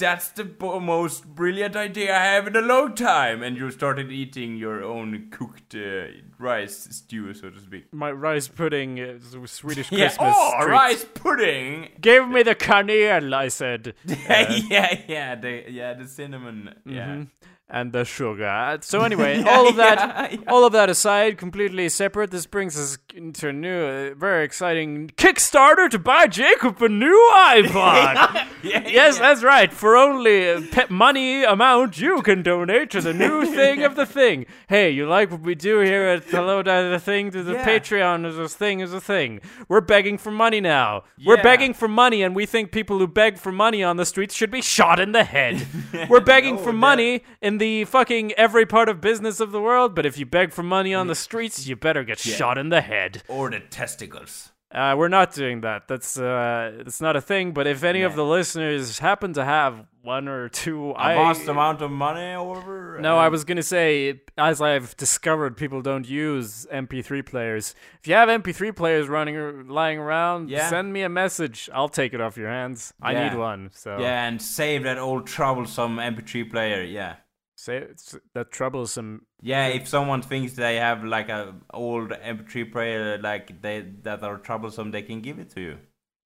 that's 0.00 0.30
the 0.30 0.44
bo- 0.44 0.80
most 0.80 1.26
brilliant 1.34 1.76
idea 1.76 2.14
I 2.16 2.24
have 2.24 2.46
in 2.48 2.56
a 2.56 2.60
long 2.60 2.94
time. 2.94 3.42
And 3.42 3.56
you 3.56 3.70
started 3.70 4.10
eating 4.10 4.56
your 4.56 4.82
own 4.82 5.28
cooked 5.30 5.74
uh, 5.74 6.06
rice 6.38 6.88
stew, 6.90 7.32
so 7.34 7.50
to 7.50 7.60
speak. 7.60 7.92
My 7.92 8.10
rice 8.10 8.48
pudding, 8.48 8.98
uh, 8.98 9.18
s- 9.44 9.52
Swedish 9.52 9.92
Yeah. 9.92 10.08
Christmas. 10.08 10.34
Oh, 10.36 10.52
treat. 10.62 10.70
rice 10.72 11.04
pudding. 11.14 11.88
Give 12.00 12.28
me 12.28 12.42
the 12.42 12.54
canel, 12.56 13.32
I 13.32 13.48
said. 13.48 13.94
yeah, 14.04 14.50
yeah, 14.68 15.00
yeah. 15.06 15.34
The 15.36 15.64
yeah, 15.70 15.94
the 15.94 16.08
cinnamon. 16.08 16.74
Yeah. 16.84 17.24
And 17.72 17.92
the 17.92 18.04
sugar. 18.04 18.78
So 18.80 19.00
anyway, 19.08 19.42
all 19.44 19.68
of 19.68 19.76
that, 19.76 19.98
yeah, 20.32 20.38
yeah. 20.40 20.50
all 20.50 20.64
of 20.64 20.72
that 20.72 20.90
aside, 20.90 21.38
completely 21.38 21.88
separate. 21.88 22.32
This 22.32 22.44
brings 22.46 22.76
us 22.76 22.98
into 23.14 23.48
a 23.48 23.52
new, 23.52 23.80
uh, 23.84 24.14
very 24.14 24.44
exciting 24.44 25.10
Kickstarter 25.16 25.88
to 25.90 25.98
buy 26.00 26.26
Jacob 26.26 26.82
a 26.82 26.88
new 26.88 27.30
iPod. 27.34 28.46
Yeah, 28.64 28.88
Yes, 28.88 29.18
that's 29.18 29.44
right. 29.44 29.72
For 29.72 29.96
only 29.96 30.48
a 30.48 30.60
pe- 30.62 30.86
money 30.88 31.44
amount, 31.44 32.00
you 32.00 32.22
can 32.22 32.42
donate 32.42 32.90
to 32.90 33.00
the 33.00 33.14
new 33.14 33.46
thing 33.54 33.84
of 33.84 33.94
the 33.94 34.04
thing. 34.06 34.46
Hey, 34.68 34.90
you 34.90 35.06
like 35.06 35.30
what 35.30 35.42
we 35.42 35.54
do 35.54 35.78
here 35.78 36.06
at 36.06 36.24
Hello 36.24 36.62
to 36.64 36.88
the 36.90 36.98
Thing 36.98 37.30
to 37.30 37.42
the. 37.44 37.54
Patreon 37.54 38.26
is 38.26 38.36
a 38.38 38.48
thing 38.48 38.80
is 38.80 38.92
a 38.92 39.00
thing. 39.00 39.40
We're 39.68 39.80
begging 39.80 40.18
for 40.18 40.30
money 40.32 40.60
now. 40.60 41.04
We're 41.24 41.42
begging 41.42 41.74
for 41.74 41.86
money, 41.88 42.22
and 42.22 42.34
we 42.34 42.46
think 42.46 42.72
people 42.72 42.98
who 42.98 43.06
beg 43.06 43.38
for 43.38 43.52
money 43.52 43.84
on 43.84 43.96
the 43.96 44.06
streets 44.06 44.34
should 44.34 44.50
be 44.50 44.60
shot 44.62 44.98
in 44.98 45.12
the 45.12 45.24
head. 45.24 45.66
We're 46.08 46.20
begging 46.20 46.58
for 46.58 46.72
money 46.72 47.22
in 47.40 47.58
the 47.60 47.84
fucking 47.84 48.32
every 48.32 48.66
part 48.66 48.88
of 48.88 49.00
business 49.00 49.38
of 49.38 49.52
the 49.52 49.60
world, 49.60 49.94
but 49.94 50.04
if 50.04 50.18
you 50.18 50.26
beg 50.26 50.52
for 50.52 50.64
money 50.64 50.92
on 50.92 51.06
the 51.06 51.14
streets, 51.14 51.66
you 51.68 51.76
better 51.76 52.02
get 52.02 52.18
shot 52.18 52.58
in 52.58 52.70
the 52.70 52.80
head. 52.80 53.22
Or 53.28 53.48
the 53.50 53.60
testicles. 53.60 54.50
Uh, 54.72 54.94
we're 54.96 55.08
not 55.08 55.34
doing 55.34 55.62
that. 55.62 55.88
That's 55.88 56.16
uh, 56.16 56.82
that's 56.84 57.00
not 57.00 57.16
a 57.16 57.20
thing. 57.20 57.50
But 57.50 57.66
if 57.66 57.82
any 57.82 58.02
of 58.02 58.14
the 58.14 58.24
listeners 58.24 59.00
happen 59.00 59.32
to 59.32 59.44
have 59.44 59.84
one 60.02 60.28
or 60.28 60.48
two, 60.48 60.92
A 60.92 60.94
I 60.94 61.14
vast 61.16 61.48
amount 61.48 61.82
of 61.82 61.90
money 61.90 62.34
over. 62.36 62.96
no, 63.00 63.18
I 63.18 63.26
was 63.30 63.42
gonna 63.44 63.64
say, 63.64 64.20
as 64.38 64.62
I've 64.62 64.96
discovered, 64.96 65.56
people 65.56 65.82
don't 65.82 66.08
use 66.08 66.68
MP3 66.72 67.26
players. 67.26 67.74
If 68.00 68.06
you 68.06 68.14
have 68.14 68.28
MP3 68.28 68.70
players 68.76 69.08
running 69.08 69.34
or 69.36 69.64
lying 69.64 69.98
around, 69.98 70.48
Yeah. 70.50 70.68
send 70.70 70.92
me 70.92 71.02
a 71.02 71.08
message. 71.08 71.68
I'll 71.74 71.88
take 71.88 72.14
it 72.14 72.20
off 72.20 72.36
your 72.36 72.48
hands. 72.48 72.94
I 73.02 73.12
need 73.14 73.36
one. 73.36 73.70
So 73.74 73.98
Yeah, 73.98 74.24
and 74.28 74.40
save 74.40 74.84
that 74.84 74.98
old 74.98 75.26
troublesome 75.26 75.96
MP3 75.98 76.44
player. 76.48 76.84
Yeah. 76.84 77.16
Say 77.60 77.78
it's 77.78 78.16
that 78.34 78.50
troublesome. 78.50 79.26
Yeah, 79.42 79.66
if 79.68 79.86
someone 79.86 80.22
thinks 80.22 80.54
they 80.54 80.76
have 80.76 81.04
like 81.04 81.28
a 81.28 81.54
old 81.72 82.12
MP3 82.12 82.64
player 82.64 83.18
like 83.18 83.62
they 83.62 83.80
that 84.02 84.22
are 84.22 84.38
troublesome, 84.38 84.90
they 84.90 85.02
can 85.02 85.20
give 85.20 85.38
it 85.38 85.50
to 85.50 85.60
you. 85.60 85.78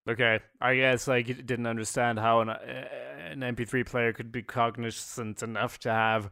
Okay, 0.07 0.39
I 0.61 0.75
guess 0.75 1.07
I 1.07 1.23
g- 1.23 1.33
didn't 1.33 1.65
understand 1.67 2.19
how 2.19 2.41
an 2.41 2.49
uh, 2.49 2.59
an 3.31 3.41
MP3 3.41 3.83
player 3.83 4.13
could 4.13 4.31
be 4.31 4.43
cognizant 4.43 5.41
enough 5.43 5.79
to 5.79 5.91
have 5.91 6.29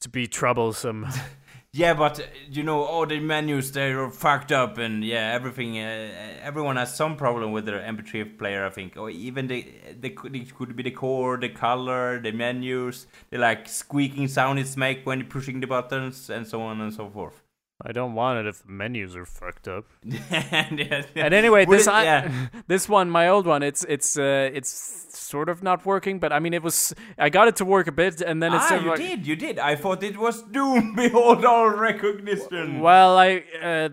to 0.00 0.08
be 0.08 0.26
troublesome. 0.26 1.06
Yeah, 1.74 1.94
but 1.94 2.20
uh, 2.20 2.24
you 2.50 2.62
know 2.62 2.82
all 2.82 3.06
the 3.06 3.18
menus 3.18 3.72
they 3.72 3.92
are 3.92 4.10
fucked 4.10 4.52
up, 4.52 4.76
and 4.76 5.02
yeah, 5.02 5.32
everything. 5.32 5.78
Uh, 5.78 6.38
everyone 6.42 6.76
has 6.76 6.94
some 6.94 7.16
problem 7.16 7.52
with 7.52 7.64
their 7.64 7.80
MP3 7.80 8.24
player, 8.24 8.66
I 8.66 8.70
think, 8.70 8.96
or 8.98 9.08
even 9.08 9.46
the 9.46 9.66
the 9.98 10.10
could 10.10 10.76
be 10.76 10.82
the 10.82 10.90
core, 10.90 11.38
the 11.38 11.48
color, 11.48 12.20
the 12.20 12.32
menus, 12.32 13.06
the 13.30 13.38
like 13.38 13.68
squeaking 13.70 14.28
sound 14.28 14.58
it's 14.58 14.76
make 14.76 15.06
when 15.06 15.20
you're 15.20 15.28
pushing 15.28 15.60
the 15.60 15.66
buttons, 15.66 16.28
and 16.28 16.46
so 16.46 16.60
on 16.60 16.80
and 16.82 16.92
so 16.92 17.08
forth. 17.08 17.42
I 17.84 17.92
don't 17.92 18.14
want 18.14 18.38
it 18.38 18.46
if 18.46 18.62
the 18.62 18.70
menus 18.70 19.16
are 19.16 19.24
fucked 19.24 19.66
up. 19.66 19.84
and, 20.30 21.34
anyway, 21.34 21.64
this 21.64 21.86
it- 21.86 21.92
I, 21.92 22.04
yeah. 22.04 22.48
this 22.68 22.88
one, 22.88 23.10
my 23.10 23.28
old 23.28 23.46
one, 23.46 23.62
it's 23.62 23.84
it's 23.88 24.16
uh, 24.16 24.50
it's 24.52 24.70
sort 25.18 25.48
of 25.48 25.62
not 25.62 25.84
working, 25.84 26.18
but 26.20 26.32
I 26.32 26.38
mean, 26.38 26.54
it 26.54 26.62
was. 26.62 26.94
I 27.18 27.28
got 27.28 27.48
it 27.48 27.56
to 27.56 27.64
work 27.64 27.88
a 27.88 27.92
bit, 27.92 28.20
and 28.20 28.42
then 28.42 28.52
it's 28.54 28.70
ah, 28.70 28.74
you 28.76 28.90
like, 28.90 28.98
did, 28.98 29.26
you 29.26 29.36
did. 29.36 29.58
I 29.58 29.74
thought 29.76 30.02
it 30.02 30.16
was 30.16 30.42
Doom. 30.56 30.94
Behold 30.94 31.44
all 31.44 31.70
recognition. 31.70 32.80
Well, 32.80 33.18
I 33.18 33.42
uh, 33.60 33.88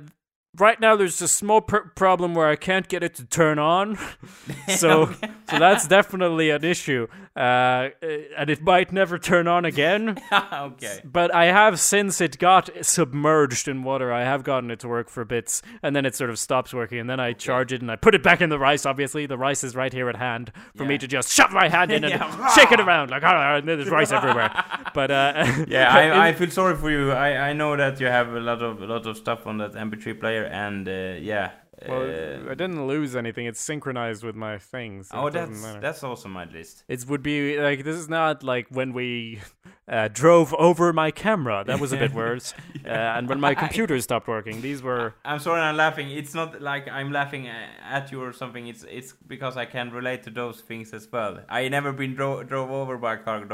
right 0.58 0.80
now 0.80 0.96
there's 0.96 1.22
a 1.22 1.28
small 1.28 1.62
pr- 1.62 1.78
problem 1.96 2.34
where 2.36 2.48
I 2.48 2.56
can't 2.56 2.88
get 2.88 3.04
it 3.04 3.16
to 3.16 3.26
turn 3.26 3.60
on, 3.60 3.98
so 4.68 5.06
so 5.50 5.60
that's 5.60 5.88
definitely 5.88 6.50
an 6.50 6.64
issue, 6.64 7.08
uh, 7.36 7.40
uh, 7.40 7.90
and 8.38 8.50
it 8.50 8.62
might 8.62 8.92
never 8.92 9.18
turn 9.18 9.48
on 9.48 9.66
again. 9.66 10.18
okay. 10.54 11.00
But 11.04 11.34
I 11.34 11.46
have 11.46 11.80
since 11.80 12.22
it 12.22 12.38
got 12.40 12.70
submerged 12.82 13.68
in 13.68 13.84
water. 13.84 14.12
I 14.12 14.24
have 14.24 14.44
gotten 14.44 14.72
it 14.72 14.80
to 14.82 14.88
work 14.88 15.10
for 15.10 15.26
bits, 15.26 15.62
and 15.84 15.96
then 15.96 16.06
it 16.06 16.16
sort 16.16 16.30
of 16.30 16.40
stops 16.40 16.74
working, 16.74 17.00
and 17.00 17.10
then 17.10 17.20
I 17.20 17.34
charge 17.34 17.72
it 17.74 17.82
and 17.82 17.92
I 17.92 17.96
put 17.96 18.16
it 18.16 18.24
back 18.24 18.42
in 18.42 18.50
the 18.50 18.60
rice. 18.60 18.86
Obviously, 18.86 19.26
the 19.26 19.38
rice 19.38 19.64
is 19.64 19.76
right 19.76 19.94
here 19.94 20.10
at 20.10 20.16
hand 20.18 20.52
for 20.76 20.86
me 20.86 20.98
to 20.98 21.08
just 21.08 21.32
shove 21.32 21.52
my 21.52 21.70
hand 21.70 21.92
in 21.92 22.04
and 22.04 22.14
Yeah. 22.14 22.48
shake 22.56 22.72
it 22.72 22.80
around 22.80 23.12
like, 23.12 23.24
"Ah," 23.24 23.56
and 23.56 23.68
there's 23.68 23.90
rice 23.90 24.12
everywhere. 24.12 24.52
But 24.94 25.12
uh, 25.12 25.64
Yeah, 25.68 25.90
I, 25.94 26.30
I 26.30 26.34
feel 26.34 26.50
sorry 26.50 26.76
for 26.76 26.90
you. 26.92 27.12
I, 27.12 27.50
I 27.50 27.54
know 27.54 27.76
that 27.76 28.00
you 28.00 28.08
have 28.08 28.34
a 28.34 28.40
lot 28.40 28.62
of 28.62 28.82
a 28.82 28.86
lot 28.86 29.06
of 29.06 29.16
stuff 29.18 29.46
on 29.48 29.58
that 29.60 29.74
MP3 29.74 30.20
player, 30.20 30.39
and 30.46 30.88
uh, 30.88 31.20
yeah. 31.22 31.52
well, 31.88 32.02
uh, 32.02 32.52
I 32.52 32.56
didn't 32.56 32.86
lose 32.88 33.16
anything. 33.16 33.46
It's 33.46 33.62
synchronized 33.62 34.24
with 34.24 34.36
my 34.36 34.58
things. 34.58 35.10
so 35.10 35.18
oh, 35.18 35.30
that's 35.30 35.62
that's 35.82 36.04
also 36.04 36.28
my 36.28 36.46
list. 36.46 36.84
It 36.88 37.06
would 37.08 37.24
be 37.24 37.60
like 37.60 37.84
this 37.84 37.96
is 37.96 38.10
not 38.10 38.44
like 38.44 38.68
when 38.70 38.92
we 38.94 39.40
uh, 39.88 40.10
drove 40.12 40.54
over 40.56 40.92
my 40.94 41.12
camera. 41.12 41.64
That 41.66 41.80
was 41.80 41.94
a 41.94 41.98
bit 41.98 42.14
worse. 42.24 42.54
uh, 42.86 42.90
and 42.90 43.30
when 43.30 43.40
my 43.40 43.56
computer 43.56 44.00
stopped 44.02 44.28
working, 44.28 44.62
these 44.62 44.82
were 44.84 45.16
I'm 45.26 45.40
sorry, 45.40 45.62
I'm 45.62 45.78
laughing. 45.78 46.10
It's 46.12 46.34
not 46.34 46.62
like 46.62 46.88
I'm 46.88 47.12
laughing 47.12 47.48
uh, 47.48 47.68
at 47.82 48.12
you 48.12 48.22
or 48.22 48.34
something. 48.34 48.68
It's 48.68 48.84
it's 48.84 49.14
because 49.14 49.56
I 49.58 49.66
can 49.66 49.92
relate 49.92 50.24
to 50.24 50.30
those 50.30 50.62
things 50.62 50.94
as 50.94 51.08
well. 51.12 51.40
I 51.50 51.70
never 51.70 51.92
been 51.94 52.14
dro- 52.14 52.44
drove 52.44 52.72
over 52.72 52.98
by 52.98 53.14
a 53.16 53.18
car, 53.18 53.46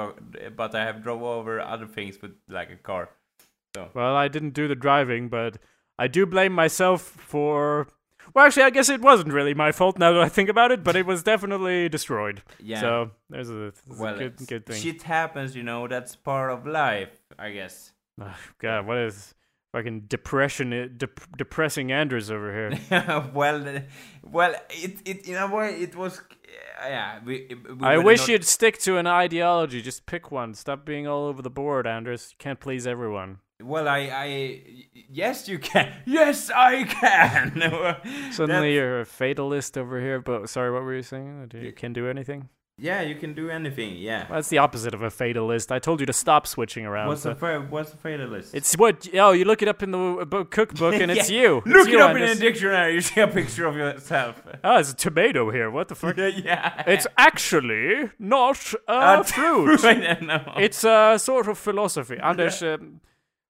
but 0.56 0.76
I 0.76 0.84
have 0.84 1.04
drove 1.04 1.21
over 1.21 1.60
other 1.60 1.88
things 1.88 2.21
with 2.21 2.32
like 2.50 2.71
a 2.71 2.78
car. 2.78 3.10
well, 3.93 4.15
I 4.15 4.28
didn't 4.30 4.54
do 4.54 4.67
the 4.67 4.76
driving, 4.76 5.30
but 5.30 5.58
I 5.97 6.08
do 6.08 6.25
blame 6.25 6.53
myself 6.53 7.01
for. 7.01 7.88
Well, 8.34 8.45
actually, 8.45 8.63
I 8.63 8.69
guess 8.71 8.89
it 8.89 9.01
wasn't 9.01 9.31
really 9.31 9.53
my 9.53 9.71
fault 9.71 9.97
now 9.97 10.12
that 10.12 10.21
I 10.21 10.29
think 10.29 10.49
about 10.49 10.71
it, 10.71 10.84
but 10.84 10.95
it 10.95 11.05
was 11.05 11.23
definitely 11.23 11.88
destroyed. 11.89 12.41
Yeah. 12.60 12.81
So 12.81 13.12
there's 13.29 13.49
a, 13.49 13.53
there's 13.53 13.99
well, 13.99 14.15
a 14.15 14.17
good, 14.17 14.47
good 14.47 14.65
thing. 14.65 14.81
shit 14.81 15.03
happens, 15.03 15.55
you 15.55 15.63
know. 15.63 15.88
That's 15.88 16.15
part 16.15 16.51
of 16.51 16.65
life, 16.65 17.17
I 17.39 17.51
guess. 17.51 17.93
Ugh, 18.19 18.36
God, 18.60 18.88
what 18.88 18.97
is 18.97 19.36
fucking 19.73 20.01
depression? 20.08 20.95
Dep- 20.97 21.38
depressing 21.38 21.91
Anders 21.91 22.29
over 22.31 22.51
here. 22.51 23.29
well, 23.34 23.67
uh, 23.67 23.79
well, 24.23 24.55
it 24.69 25.01
it 25.05 25.27
in 25.27 25.36
a 25.36 25.47
way 25.47 25.75
it 25.81 25.95
was. 25.95 26.19
Uh, 26.19 26.88
yeah, 26.88 27.19
we. 27.23 27.47
we 27.79 27.88
I 27.88 27.99
wish 27.99 28.21
not- 28.21 28.29
you'd 28.29 28.45
stick 28.45 28.79
to 28.79 28.97
an 28.97 29.08
ideology. 29.08 29.81
Just 29.81 30.08
pick 30.08 30.31
one. 30.31 30.55
Stop 30.55 30.84
being 30.86 31.08
all 31.08 31.25
over 31.25 31.41
the 31.41 31.49
board, 31.49 31.88
Anders. 31.88 32.29
You 32.31 32.38
can't 32.39 32.60
please 32.60 32.86
everyone. 32.86 33.39
Well, 33.63 33.88
I, 33.88 34.00
I, 34.13 34.62
yes, 35.10 35.48
you 35.48 35.60
can. 35.60 35.91
Yes, 36.06 36.50
I 36.54 36.84
can. 36.84 37.52
Suddenly 38.32 38.48
That's- 38.48 38.74
you're 38.74 39.00
a 39.02 39.06
fatalist 39.06 39.78
over 39.78 40.00
here. 40.02 40.20
But 40.20 40.50
sorry, 40.50 40.72
what 40.72 40.84
were 40.84 40.96
you 40.96 41.04
saying? 41.04 41.52
You 41.54 41.72
can 41.72 41.94
do 41.94 42.08
anything. 42.10 42.50
yeah, 42.78 43.02
you 43.02 43.15
can 43.15 43.34
do 43.34 43.50
anything. 43.50 43.96
Yeah. 43.96 44.26
Well, 44.30 44.38
That's 44.39 44.50
the 44.50 44.58
opposite 44.58 44.94
of 44.94 45.02
a 45.02 45.10
fatalist. 45.10 45.72
I 45.72 45.80
told 45.80 46.02
you 46.02 46.06
to 46.06 46.12
stop 46.13 46.46
switching 46.46 46.86
around. 46.86 47.08
What's 47.08 47.22
so- 47.22 47.30
the 47.30 47.36
fa- 47.36 47.65
what's 47.70 47.91
the 47.91 47.98
fatalist? 47.98 48.54
It's 48.54 48.76
what? 48.78 49.08
Oh, 49.13 49.32
you 49.32 49.46
look 49.46 49.62
it 49.62 49.70
up 49.70 49.82
in 49.82 49.91
the 49.91 50.26
book 50.30 50.52
cookbook, 50.52 50.96
and 50.96 51.10
it's 51.15 51.30
you. 51.30 51.58
It's 51.60 51.68
Look 51.68 51.88
you, 51.88 52.00
it 52.00 52.02
up 52.02 52.12
in 52.18 52.24
Anders. 52.24 52.38
a 52.38 52.41
dictionary. 52.41 52.94
You 52.96 53.02
see 53.02 53.22
a 53.22 53.28
picture 53.28 53.65
of 53.68 53.78
yourself. 53.78 54.44
Oh, 54.65 54.78
it's 54.80 54.91
a 54.91 54.96
tomato 54.96 55.50
here. 55.50 55.72
What 55.72 55.88
the 55.88 55.96
fuck? 55.96 56.18
yeah. 56.18 56.84
It's 56.86 57.08
actually 57.18 58.12
not 58.20 58.74
a 58.89 58.91
Uh, 58.91 59.24
fruit. 59.24 59.82
no. 60.22 60.54
It's 60.58 60.84
a 60.84 61.18
sort 61.18 61.48
of 61.48 61.58
philosophy. 61.58 62.18
Anders, 62.22 62.62
um, 62.62 63.00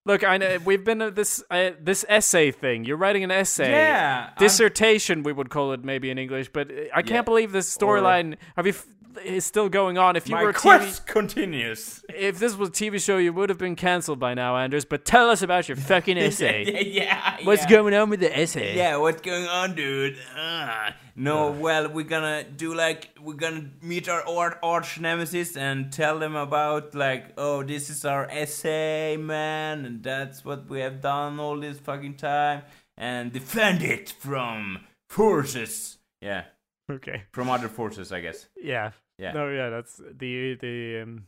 look, 0.06 0.24
I 0.24 0.38
know 0.38 0.56
we've 0.64 0.82
been 0.84 1.02
at 1.02 1.14
this 1.14 1.42
uh, 1.50 1.72
this 1.78 2.06
essay 2.08 2.50
thing. 2.50 2.84
You're 2.86 2.96
writing 2.96 3.22
an 3.24 3.30
essay. 3.30 3.70
Yeah, 3.70 4.28
I'm- 4.28 4.34
Dissertation, 4.38 5.22
we 5.22 5.32
would 5.32 5.50
call 5.50 5.72
it 5.72 5.84
maybe 5.84 6.08
in 6.08 6.16
English, 6.18 6.48
but 6.54 6.70
uh, 6.70 6.74
I 6.94 7.02
can't 7.02 7.10
Yeah. 7.16 7.22
believe 7.22 7.52
this 7.52 7.68
storyline. 7.76 8.36
Have 8.56 8.66
you? 8.66 8.72
F- 8.72 8.86
is 9.24 9.44
still 9.44 9.68
going 9.68 9.98
on. 9.98 10.16
If 10.16 10.28
you 10.28 10.34
My 10.34 10.42
were 10.42 10.50
a 10.50 10.54
TV, 10.54 10.60
quest 10.60 11.06
continues. 11.06 12.04
if 12.08 12.38
this 12.38 12.54
was 12.56 12.68
a 12.70 12.72
TV 12.72 13.02
show, 13.02 13.18
you 13.18 13.32
would 13.32 13.48
have 13.48 13.58
been 13.58 13.76
cancelled 13.76 14.18
by 14.18 14.34
now, 14.34 14.56
Anders. 14.56 14.84
But 14.84 15.04
tell 15.04 15.30
us 15.30 15.42
about 15.42 15.68
your 15.68 15.76
fucking 15.76 16.18
essay. 16.28 16.64
yeah, 16.64 17.02
yeah. 17.04 17.36
What's 17.46 17.62
yeah. 17.62 17.68
going 17.70 17.94
on 17.94 18.10
with 18.10 18.20
the 18.20 18.36
essay? 18.38 18.76
Yeah, 18.76 18.96
what's 18.96 19.20
going 19.22 19.46
on, 19.46 19.74
dude? 19.74 20.16
Ah. 20.34 20.94
No, 21.18 21.50
well, 21.50 21.88
we're 21.88 22.04
gonna 22.04 22.44
do 22.44 22.74
like 22.74 23.08
we're 23.22 23.34
gonna 23.34 23.70
meet 23.80 24.06
our 24.06 24.22
art 24.28 24.58
arch 24.62 25.00
nemesis 25.00 25.56
and 25.56 25.90
tell 25.90 26.18
them 26.18 26.36
about 26.36 26.94
like, 26.94 27.32
oh, 27.38 27.62
this 27.62 27.88
is 27.88 28.04
our 28.04 28.26
essay, 28.30 29.16
man, 29.16 29.86
and 29.86 30.02
that's 30.02 30.44
what 30.44 30.68
we 30.68 30.80
have 30.80 31.00
done 31.00 31.40
all 31.40 31.58
this 31.58 31.78
fucking 31.78 32.16
time, 32.16 32.62
and 32.98 33.32
defend 33.32 33.82
it 33.82 34.10
from 34.10 34.80
forces. 35.08 35.96
Yeah, 36.20 36.44
Okay. 36.90 37.22
from 37.32 37.48
other 37.48 37.68
forces, 37.68 38.12
I 38.12 38.20
guess. 38.20 38.48
Yeah. 38.62 38.90
Yeah. 39.18 39.32
No. 39.32 39.48
Yeah. 39.50 39.70
That's 39.70 39.96
the 39.96 40.54
the 40.60 41.00
um. 41.02 41.26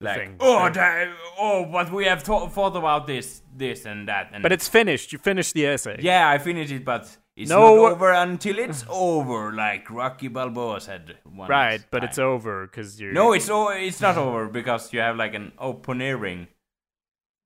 the 0.00 0.04
Like, 0.04 0.16
thing. 0.18 0.36
oh, 0.40 0.68
that, 0.70 1.08
oh, 1.38 1.64
but 1.72 1.90
we 1.90 2.04
have 2.04 2.22
thought 2.22 2.52
thought 2.52 2.76
about 2.76 3.06
this, 3.06 3.42
this, 3.56 3.86
and 3.86 4.06
that, 4.08 4.30
and 4.32 4.42
But 4.42 4.52
it's 4.52 4.68
finished. 4.68 5.12
You 5.12 5.18
finished 5.18 5.54
the 5.54 5.66
essay. 5.66 5.96
Yeah, 6.00 6.28
I 6.28 6.38
finished 6.38 6.70
it, 6.72 6.84
but 6.84 7.04
it's 7.34 7.48
No, 7.50 7.60
not 7.76 7.92
over 7.92 8.12
until 8.12 8.58
it's 8.58 8.84
over, 8.90 9.52
like 9.52 9.90
Rocky 9.90 10.28
Balboa 10.28 10.80
said. 10.80 11.16
Once 11.24 11.48
Right, 11.50 11.82
but 11.90 12.04
it's 12.04 12.18
over 12.18 12.66
because 12.66 13.00
you're. 13.00 13.12
no, 13.14 13.32
it's 13.32 13.48
o- 13.50 13.70
it's 13.70 14.00
not 14.02 14.16
over 14.18 14.48
because 14.48 14.92
you 14.92 15.00
have 15.00 15.16
like 15.16 15.34
an 15.34 15.52
opponeering, 15.58 16.46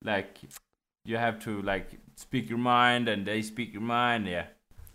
like 0.03 0.37
you 1.05 1.17
have 1.17 1.39
to 1.45 1.61
like 1.61 1.87
speak 2.15 2.49
your 2.49 2.59
mind 2.59 3.07
and 3.07 3.25
they 3.25 3.41
speak 3.41 3.71
your 3.73 3.81
mind. 3.81 4.27
Yeah, 4.27 4.45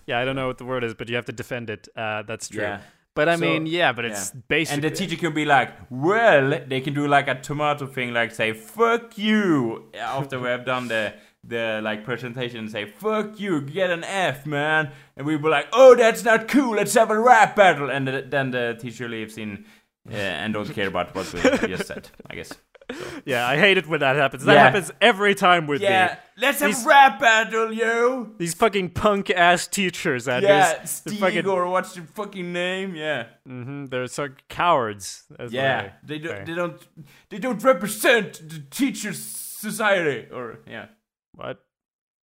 Yeah, 0.06 0.18
I 0.20 0.24
don't 0.24 0.36
know 0.36 0.46
what 0.46 0.58
the 0.58 0.64
word 0.66 0.84
is, 0.84 0.94
but 0.94 1.08
you 1.08 1.16
have 1.16 1.24
to 1.26 1.32
defend 1.32 1.70
it. 1.70 1.88
Uh, 1.96 2.22
that's 2.22 2.48
true. 2.48 2.62
yeah. 2.62 2.80
But 3.16 3.28
I 3.28 3.34
So- 3.36 3.40
mean, 3.46 3.66
yeah, 3.66 3.90
but 3.92 4.04
it's 4.04 4.32
yeah. 4.34 4.40
basically 4.46 4.74
And 4.74 4.84
the 4.84 4.96
teacher 4.96 5.16
can 5.16 5.32
be 5.34 5.44
like, 5.44 5.70
well, 5.90 6.60
they 6.68 6.80
can 6.80 6.94
do 6.94 7.08
like 7.08 7.26
a 7.28 7.34
tomato 7.34 7.86
thing, 7.86 8.12
like 8.14 8.30
say 8.32 8.52
"fuck 8.52 9.18
you" 9.18 9.86
after 9.98 10.38
we 10.38 10.48
have 10.48 10.64
done 10.64 10.86
the 10.88 11.14
the 11.42 11.80
like 11.82 12.04
presentation, 12.04 12.58
and 12.58 12.70
say 12.70 12.84
"fuck 12.84 13.40
you," 13.40 13.60
get 13.60 13.90
an 13.90 14.04
F, 14.04 14.46
man, 14.46 14.90
and 15.16 15.26
we 15.26 15.34
were 15.36 15.50
like, 15.50 15.66
"Oh, 15.72 15.94
that's 15.96 16.22
not 16.24 16.46
cool. 16.48 16.74
Let's 16.76 16.94
have 16.94 17.10
a 17.10 17.18
rap 17.18 17.56
battle," 17.56 17.88
and 17.90 18.06
the, 18.06 18.22
then 18.28 18.50
the 18.50 18.76
teacher 18.80 19.08
leaves 19.08 19.38
in 19.38 19.64
uh, 20.10 20.14
and 20.14 20.52
don't 20.54 20.72
care 20.74 20.88
about 20.88 21.14
what 21.14 21.32
we 21.32 21.40
just 21.68 21.86
said. 21.86 22.08
I 22.30 22.34
guess. 22.36 22.52
Yeah, 23.24 23.46
I 23.48 23.56
hate 23.58 23.76
it 23.78 23.88
when 23.88 24.00
that 24.00 24.14
happens. 24.16 24.44
That 24.44 24.54
Yeah. 24.54 24.62
happens 24.62 24.92
every 25.00 25.34
time 25.34 25.66
with 25.66 25.80
me. 25.80 25.88
Yeah, 25.88 26.14
me. 26.36 26.42
let's 26.42 26.60
have 26.60 26.68
These- 26.70 26.84
rap 26.86 27.18
battle, 27.18 27.72
yo. 27.72 28.30
These 28.38 28.54
fucking 28.54 28.90
punk 28.90 29.30
ass 29.30 29.66
teachers, 29.66 30.28
Anders. 30.28 30.48
Yeah, 30.48 30.84
They're 31.04 31.14
fucking, 31.16 31.46
or 31.46 31.66
what's 31.68 31.94
the 31.94 32.02
fucking 32.02 32.52
name? 32.52 32.94
Yeah. 32.94 33.26
hmm 33.44 33.86
they're 33.86 34.06
so 34.06 34.28
cowards. 34.48 35.24
Yeah, 35.48 35.92
they 36.04 36.18
don't. 36.18 36.46
They 36.46 36.54
don't. 36.54 36.88
They 37.30 37.38
don't 37.38 37.62
represent 37.64 38.48
the 38.48 38.60
teachers' 38.70 39.18
society, 39.22 40.28
or 40.32 40.60
yeah, 40.68 40.86
What? 41.34 41.64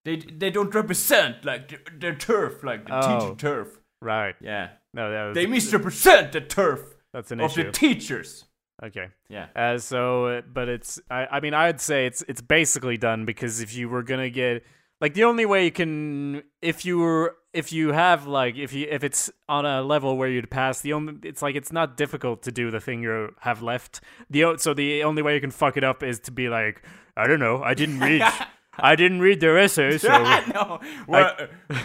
they 0.05 0.17
they 0.17 0.51
don't 0.51 0.73
represent 0.75 1.43
like 1.45 1.69
the, 1.69 1.79
their 1.97 2.15
turf, 2.15 2.63
like 2.63 2.85
the 2.85 2.93
Oh. 2.95 3.19
teacher 3.19 3.35
turf. 3.35 3.67
Right. 4.01 4.35
Yeah, 4.41 4.69
No, 4.93 5.09
that 5.11 5.23
was, 5.29 5.35
they 5.35 5.45
misrepresent 5.47 6.31
the 6.31 6.41
turf 6.41 6.81
that's 7.13 7.31
an 7.31 7.39
of 7.39 7.51
issue. 7.51 7.63
the 7.65 7.71
teachers. 7.71 8.45
Okay. 8.83 9.07
Yeah, 9.29 9.47
Uh, 9.55 9.77
so, 9.77 10.41
but 10.51 10.69
it's, 10.69 10.99
I, 11.09 11.27
I 11.31 11.39
mean, 11.39 11.53
I'd 11.53 11.81
say 11.81 12.05
it's, 12.05 12.23
it's 12.27 12.41
basically 12.41 12.97
done 12.97 13.25
because 13.25 13.61
if 13.61 13.73
you 13.75 13.89
were 13.89 14.03
gonna 14.03 14.29
get, 14.29 14.63
like, 14.99 15.13
the 15.13 15.23
only 15.23 15.45
way 15.45 15.65
you 15.65 15.71
can, 15.71 16.43
if 16.61 16.85
you 16.85 16.99
were, 16.99 17.35
if 17.53 17.71
you 17.73 17.91
have, 17.91 18.27
like, 18.27 18.55
if 18.55 18.71
you, 18.71 18.87
if 18.89 19.03
it's 19.03 19.31
on 19.49 19.65
a 19.65 19.81
level 19.81 20.15
where 20.17 20.29
you'd 20.29 20.49
pass, 20.51 20.81
the 20.81 20.93
only, 20.93 21.15
it's 21.23 21.41
like, 21.41 21.55
it's 21.55 21.71
not 21.71 21.97
difficult 21.97 22.43
to 22.43 22.51
do 22.51 22.69
the 22.71 22.79
thing 22.79 23.01
you 23.01 23.33
have 23.41 23.61
left. 23.61 24.01
The, 24.29 24.55
so 24.57 24.73
the 24.73 25.03
only 25.03 25.21
way 25.21 25.33
you 25.35 25.41
can 25.41 25.51
fuck 25.51 25.75
it 25.75 25.83
up 25.83 26.03
is 26.03 26.19
to 26.21 26.31
be 26.31 26.49
like, 26.49 26.83
I 27.17 27.27
don't 27.27 27.39
know, 27.39 27.61
I 27.63 27.73
didn't 27.73 27.99
read, 27.99 28.21
I 28.81 28.95
didn't 28.95 29.21
read 29.21 29.39
their 29.39 29.57
essay, 29.57 29.97
so. 29.97 30.09
no. 30.09 30.79
Well, 31.07 31.35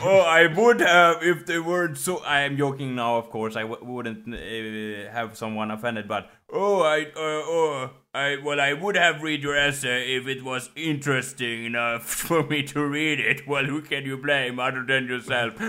oh, 0.02 0.20
I 0.20 0.46
would 0.46 0.80
have 0.80 1.22
if 1.22 1.46
they 1.46 1.58
weren't 1.58 1.98
so. 1.98 2.18
I 2.18 2.40
am 2.40 2.56
joking 2.56 2.94
now, 2.94 3.16
of 3.16 3.30
course. 3.30 3.56
I 3.56 3.62
w- 3.62 3.84
wouldn't 3.84 4.26
uh, 4.32 5.10
have 5.12 5.36
someone 5.36 5.70
offended, 5.70 6.08
but 6.08 6.30
oh, 6.52 6.82
I, 6.82 7.02
uh, 7.02 7.10
oh, 7.16 7.90
I, 8.14 8.36
well, 8.42 8.60
I 8.60 8.72
would 8.72 8.96
have 8.96 9.22
read 9.22 9.42
your 9.42 9.56
essay 9.56 10.16
if 10.16 10.26
it 10.26 10.42
was 10.42 10.70
interesting 10.74 11.66
enough 11.66 12.04
for 12.26 12.42
me 12.42 12.62
to 12.64 12.84
read 12.84 13.20
it. 13.20 13.46
Well, 13.46 13.64
who 13.64 13.82
can 13.82 14.04
you 14.04 14.16
blame 14.16 14.58
other 14.58 14.84
than 14.84 15.06
yourself? 15.06 15.54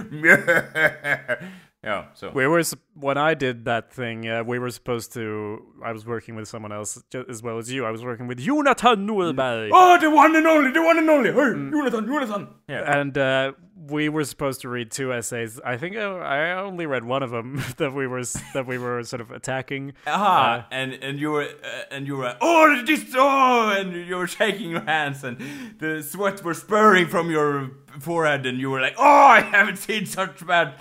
yeah. 1.83 2.05
So. 2.13 2.31
where 2.31 2.49
was 2.49 2.73
when 2.99 3.17
I 3.17 3.33
did 3.33 3.65
that 3.65 3.91
thing. 3.93 4.27
Uh, 4.27 4.43
we 4.43 4.59
were 4.59 4.69
supposed 4.71 5.13
to. 5.13 5.61
I 5.83 5.91
was 5.91 6.05
working 6.05 6.35
with 6.35 6.47
someone 6.47 6.71
else 6.71 7.01
as 7.29 7.41
well 7.43 7.57
as 7.57 7.71
you. 7.71 7.85
I 7.85 7.91
was 7.91 8.03
working 8.03 8.27
with 8.27 8.39
Jonathan 8.39 9.07
Nuelberg, 9.07 9.69
Oh, 9.73 9.97
the 9.99 10.09
one 10.09 10.35
and 10.35 10.47
only, 10.47 10.71
the 10.71 10.81
one 10.81 10.97
and 10.97 11.09
only. 11.09 11.29
Hey, 11.31 11.71
Jonathan, 11.71 12.05
Jonathan. 12.07 12.47
Yeah. 12.67 12.99
and 12.99 13.17
uh, 13.17 13.51
we 13.89 14.09
were 14.09 14.23
supposed 14.25 14.61
to 14.61 14.69
read 14.69 14.91
two 14.91 15.13
essays. 15.13 15.61
I 15.63 15.77
think 15.77 15.95
I, 15.95 16.01
I 16.03 16.59
only 16.59 16.85
read 16.85 17.03
one 17.05 17.23
of 17.23 17.29
them 17.31 17.63
that 17.77 17.93
we 17.93 18.07
were 18.07 18.23
that 18.53 18.65
we 18.67 18.77
were 18.77 19.03
sort 19.03 19.21
of 19.21 19.31
attacking. 19.31 19.93
Aha, 20.07 20.67
and 20.71 20.93
and 20.93 21.19
you 21.19 21.31
were 21.31 21.43
uh, 21.43 21.83
and 21.91 22.07
you 22.07 22.17
were 22.17 22.35
oh 22.41 22.83
this 22.85 23.05
oh 23.15 23.69
and 23.77 23.93
you 23.93 24.15
were 24.17 24.27
shaking 24.27 24.71
your 24.71 24.81
hands 24.81 25.23
and 25.23 25.37
the 25.79 26.01
sweat 26.03 26.43
was 26.43 26.59
spurring 26.59 27.07
from 27.07 27.29
your 27.31 27.71
forehead 27.99 28.45
and 28.45 28.59
you 28.59 28.69
were 28.69 28.81
like 28.81 28.95
oh 28.97 29.03
I 29.03 29.41
haven't 29.41 29.77
seen 29.77 30.05
such 30.05 30.45
bad 30.45 30.75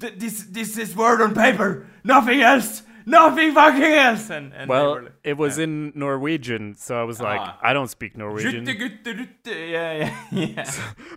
th- 0.00 0.14
this 0.16 0.44
this 0.44 0.78
is 0.78 0.96
word 0.96 1.20
on 1.20 1.34
paper 1.34 1.61
nothing 2.04 2.40
else 2.40 2.82
nothing 3.04 3.52
fucking 3.52 3.82
else 3.82 4.30
and, 4.30 4.52
and 4.54 4.68
Well, 4.68 5.02
like, 5.02 5.12
it 5.24 5.36
was 5.36 5.58
in 5.58 5.92
Norwegian, 5.96 6.76
so 6.76 7.00
I 7.00 7.02
was 7.02 7.20
like, 7.20 7.40
Ah. 7.40 7.58
I 7.60 7.72
don't 7.72 7.88
speak 7.88 8.16
Norwegian. 8.16 8.64
yeah 9.44 9.92
yeah 10.04 10.16
yeah 10.30 10.72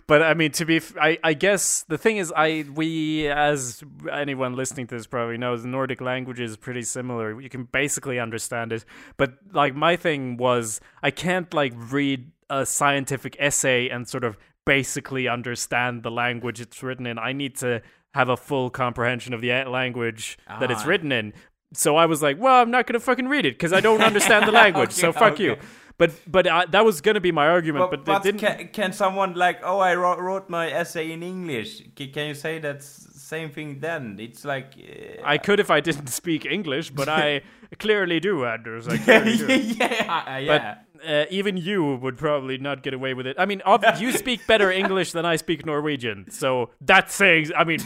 But 0.08 0.20
I 0.22 0.34
mean, 0.34 0.50
to 0.52 0.64
be, 0.64 0.78
f- 0.78 0.96
I, 1.00 1.16
I 1.22 1.34
guess 1.34 1.84
the 1.86 1.96
thing 1.96 2.16
is, 2.16 2.32
I 2.36 2.64
we 2.74 3.28
as 3.28 3.84
anyone 4.10 4.56
listening 4.56 4.88
to 4.88 4.96
this 4.96 5.06
probably 5.06 5.38
knows, 5.38 5.62
the 5.62 5.68
Nordic 5.68 6.00
language 6.00 6.40
is 6.40 6.56
pretty 6.56 6.82
similar. 6.82 7.40
You 7.40 7.48
can 7.48 7.64
basically 7.70 8.18
understand 8.18 8.72
it. 8.72 8.84
But 9.16 9.34
like 9.52 9.76
my 9.76 9.94
thing 9.94 10.36
was, 10.38 10.80
I 11.04 11.12
can't 11.12 11.54
like 11.54 11.72
read 11.76 12.32
a 12.50 12.66
scientific 12.66 13.36
essay 13.38 13.88
and 13.88 14.08
sort 14.08 14.24
of 14.24 14.36
basically 14.64 15.28
understand 15.28 16.02
the 16.02 16.10
language 16.10 16.60
it's 16.60 16.82
written 16.82 17.06
in. 17.06 17.16
I 17.18 17.32
need 17.32 17.54
to 17.58 17.80
have 18.14 18.28
a 18.28 18.36
full 18.36 18.70
comprehension 18.70 19.34
of 19.34 19.40
the 19.40 19.50
language 19.64 20.38
that 20.48 20.70
it's 20.70 20.82
Ah. 20.84 20.88
written 20.88 21.12
in. 21.12 21.32
So 21.74 21.96
I 21.96 22.06
was 22.06 22.22
like, 22.22 22.38
well, 22.40 22.62
I'm 22.62 22.70
not 22.70 22.86
gonna 22.86 23.00
fucking 23.00 23.28
read 23.28 23.44
it 23.44 23.54
because 23.54 23.72
I 23.72 23.80
don't 23.80 24.00
understand 24.02 24.46
the 24.46 24.52
language. 24.64 24.92
so 24.92 25.08
Okay, 25.08 25.18
fuck 25.18 25.38
you. 25.38 25.56
But 25.98 26.12
but 26.26 26.46
uh, 26.46 26.66
that 26.70 26.84
was 26.84 27.00
gonna 27.00 27.20
be 27.20 27.32
my 27.32 27.46
argument. 27.48 27.90
but, 27.90 28.04
but, 28.04 28.04
but 28.04 28.22
didn't. 28.22 28.40
can, 28.40 28.68
can 28.68 28.92
someone 28.92 29.34
like 29.34 29.60
oh 29.64 29.78
I 29.78 29.94
wrote, 29.94 30.18
wrote 30.20 30.48
my 30.50 30.70
essay 30.70 31.10
in 31.12 31.22
English 31.22 31.82
C- 31.98 32.08
can 32.08 32.28
you 32.28 32.34
say 32.34 32.58
that 32.60 32.82
same 32.82 33.50
thing 33.50 33.80
then 33.80 34.18
it's 34.20 34.44
like 34.44 34.74
uh, 34.78 35.22
I 35.24 35.38
could 35.38 35.58
if 35.58 35.70
I 35.70 35.80
didn't 35.80 36.08
speak 36.08 36.44
English, 36.46 36.90
but 36.90 37.08
I 37.08 37.40
clearly 37.78 38.20
do, 38.20 38.44
Anders. 38.44 38.86
I 38.88 38.98
clearly 39.06 39.36
do. 39.38 39.46
yeah, 39.46 40.38
yeah. 40.38 40.58
But 40.58 40.84
uh, 41.06 41.24
even 41.30 41.56
you 41.56 41.96
would 41.96 42.16
probably 42.18 42.58
not 42.58 42.82
get 42.82 42.94
away 42.94 43.14
with 43.14 43.26
it. 43.26 43.36
I 43.38 43.46
mean, 43.46 43.62
ob- 43.66 43.84
you 43.98 44.12
speak 44.24 44.46
better 44.46 44.70
English 44.70 45.12
than 45.12 45.24
I 45.26 45.36
speak 45.36 45.66
Norwegian, 45.66 46.30
so 46.30 46.70
that's 46.80 47.14
saying. 47.14 47.50
I 47.56 47.64
mean, 47.64 47.80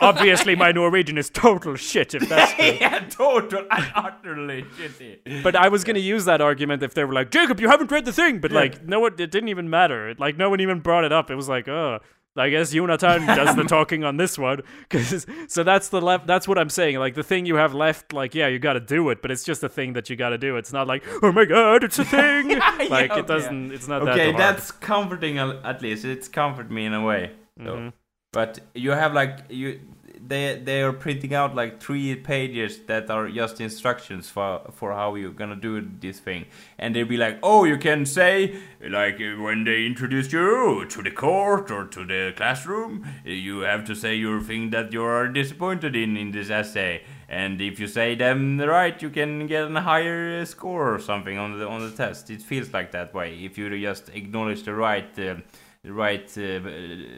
obviously 0.00 0.56
my 0.56 0.72
Norwegian 0.72 1.18
is 1.18 1.30
total 1.30 1.76
shit 1.76 2.14
if 2.14 2.28
that's 2.28 2.52
true. 2.54 2.64
yeah, 2.80 3.00
total 3.10 3.66
and 3.70 3.92
utterly 3.94 4.62
shitty. 4.78 5.42
But 5.42 5.56
I 5.56 5.68
was 5.68 5.84
going 5.84 5.94
to 5.94 6.00
use 6.00 6.24
that 6.24 6.40
argument 6.40 6.82
if 6.82 6.94
they 6.94 7.04
were 7.04 7.12
like, 7.14 7.30
Jacob, 7.30 7.60
you 7.60 7.68
haven't 7.68 7.90
read 7.90 8.04
the 8.04 8.12
thing. 8.12 8.40
But 8.40 8.52
like, 8.52 8.84
no, 8.84 9.06
it, 9.06 9.18
it 9.20 9.30
didn't 9.30 9.48
even 9.48 9.68
matter. 9.70 10.08
It- 10.10 10.20
Like, 10.20 10.36
no 10.36 10.50
one 10.50 10.60
even 10.60 10.80
brought 10.80 11.04
it 11.04 11.12
up. 11.12 11.30
It 11.30 11.34
was 11.34 11.48
like, 11.48 11.68
oh, 11.68 11.98
I 12.36 12.48
guess 12.50 12.72
Jonathan 12.72 13.26
does 13.26 13.54
the 13.54 13.62
talking 13.64 14.02
on 14.02 14.16
this 14.16 14.36
one. 14.36 14.62
'Cause- 14.90 15.24
so 15.48 15.62
that's 15.62 15.88
the 15.90 16.00
left. 16.00 16.26
That's 16.26 16.48
what 16.48 16.58
I'm 16.58 16.68
saying. 16.68 16.98
Like 16.98 17.14
the 17.14 17.22
thing 17.22 17.46
you 17.46 17.54
have 17.56 17.74
left, 17.74 18.12
like, 18.12 18.34
yeah, 18.34 18.48
you 18.48 18.58
got 18.58 18.72
to 18.72 18.80
do 18.80 19.08
it, 19.10 19.22
but 19.22 19.30
it's 19.30 19.44
just 19.44 19.62
a 19.62 19.68
thing 19.68 19.92
that 19.92 20.10
you 20.10 20.16
got 20.16 20.30
to 20.30 20.38
do. 20.38 20.56
It's 20.56 20.72
not 20.72 20.86
like, 20.88 21.04
oh 21.22 21.30
my 21.32 21.44
god, 21.44 21.84
it's 21.84 21.98
a 21.98 22.04
thing. 22.16 22.50
Yeah, 22.50 22.86
like 22.90 23.10
okay. 23.12 23.20
it 23.20 23.26
doesn't. 23.28 23.72
It's 23.72 23.86
not 23.86 24.04
that 24.04 24.14
Okay, 24.14 24.32
hard. 24.32 24.38
that's 24.40 24.72
comforting 24.72 25.38
at 25.38 25.80
least. 25.80 26.04
It's 26.04 26.26
comfort 26.28 26.70
me 26.70 26.86
in 26.86 26.94
a 26.94 27.02
way. 27.04 27.30
So. 27.58 27.64
Mm-hmm. 27.76 27.88
But 28.32 28.58
you 28.74 28.90
have 28.90 29.12
like 29.14 29.38
you 29.48 29.78
they 30.26 30.60
they 30.62 30.82
are 30.82 30.92
printing 30.92 31.34
out 31.34 31.54
like 31.54 31.80
three 31.80 32.14
pages 32.14 32.80
that 32.86 33.10
are 33.10 33.28
just 33.28 33.60
instructions 33.60 34.30
for 34.30 34.60
for 34.72 34.92
how 34.92 35.14
you're 35.14 35.32
gonna 35.32 35.56
do 35.56 35.86
this 36.00 36.20
thing, 36.20 36.46
and 36.78 36.94
they'll 36.94 37.06
be 37.06 37.16
like, 37.16 37.38
oh, 37.42 37.64
you 37.64 37.76
can 37.76 38.06
say 38.06 38.56
like 38.80 39.18
when 39.18 39.64
they 39.64 39.86
introduce 39.86 40.32
you 40.32 40.86
to 40.88 41.02
the 41.02 41.10
court 41.10 41.70
or 41.70 41.86
to 41.86 42.04
the 42.04 42.32
classroom, 42.36 43.06
you 43.24 43.60
have 43.60 43.84
to 43.84 43.94
say 43.94 44.14
your 44.14 44.40
thing 44.40 44.70
that 44.70 44.92
you 44.92 45.02
are 45.02 45.28
disappointed 45.28 45.94
in 45.96 46.16
in 46.16 46.30
this 46.30 46.50
essay, 46.50 47.02
and 47.28 47.60
if 47.60 47.78
you 47.78 47.86
say 47.86 48.14
them 48.14 48.60
right, 48.60 49.00
you 49.02 49.10
can 49.10 49.46
get 49.46 49.70
a 49.70 49.80
higher 49.80 50.44
score 50.44 50.94
or 50.94 50.98
something 50.98 51.38
on 51.38 51.58
the 51.58 51.68
on 51.68 51.80
the 51.80 51.96
test. 51.96 52.30
It 52.30 52.42
feels 52.42 52.72
like 52.72 52.92
that 52.92 53.12
way. 53.14 53.34
If 53.44 53.58
you 53.58 53.68
just 53.80 54.08
acknowledge 54.10 54.62
the 54.62 54.74
right 54.74 55.18
uh, 55.18 55.36
the 55.82 55.92
right 55.92 56.26
uh, 56.38 56.60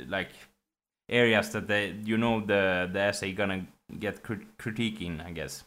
like 0.09 0.31
areas 1.09 1.51
that 1.51 1.69
they 1.69 1.95
you 2.05 2.17
know 2.17 2.41
the 2.41 2.89
the 2.93 3.01
essay 3.01 3.33
gonna 3.33 3.67
get 3.99 4.23
crit- 4.23 4.59
critique 4.59 5.01
in 5.01 5.21
i 5.21 5.31
guess 5.31 5.65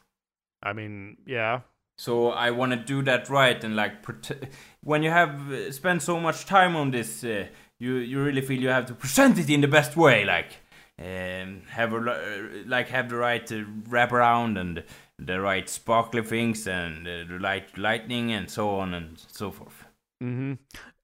I 0.62 0.73
mean, 0.73 1.17
yeah. 1.25 1.62
so 1.97 2.30
i 2.32 2.52
want 2.52 2.73
to 2.73 2.78
do 2.78 3.02
that 3.04 3.30
right 3.30 3.63
and 3.63 3.75
like 3.75 4.04
prote- 4.04 4.49
when 4.84 5.04
you 5.04 5.10
have 5.10 5.52
uh, 5.52 5.71
spent 5.71 6.02
so 6.02 6.19
much 6.19 6.45
time 6.45 6.75
on 6.75 6.91
this 6.91 7.23
uh, 7.23 7.47
you 7.80 7.95
you 7.95 8.21
really 8.21 8.41
feel 8.41 8.60
you 8.62 8.69
have 8.69 8.86
to 8.88 8.93
present 8.93 9.38
it 9.38 9.49
in 9.49 9.62
the 9.62 9.67
best 9.67 9.95
way 9.95 10.25
like 10.25 10.58
um, 10.99 11.62
have 11.69 11.93
a, 11.93 11.97
uh, 11.97 12.63
like 12.65 12.89
have 12.89 13.10
the 13.10 13.15
right 13.15 13.49
uh, 13.54 13.63
wrap 13.88 14.12
around 14.12 14.58
and 14.58 14.84
the 15.17 15.39
right 15.39 15.69
sparkly 15.69 16.21
things 16.21 16.67
and 16.67 17.08
uh, 17.08 17.23
the 17.30 17.39
light 17.39 17.78
lightning 17.78 18.34
and 18.34 18.49
so 18.49 18.69
on 18.71 18.93
and 18.93 19.17
so 19.28 19.49
forth 19.49 19.86
Mm-hmm. 20.23 20.54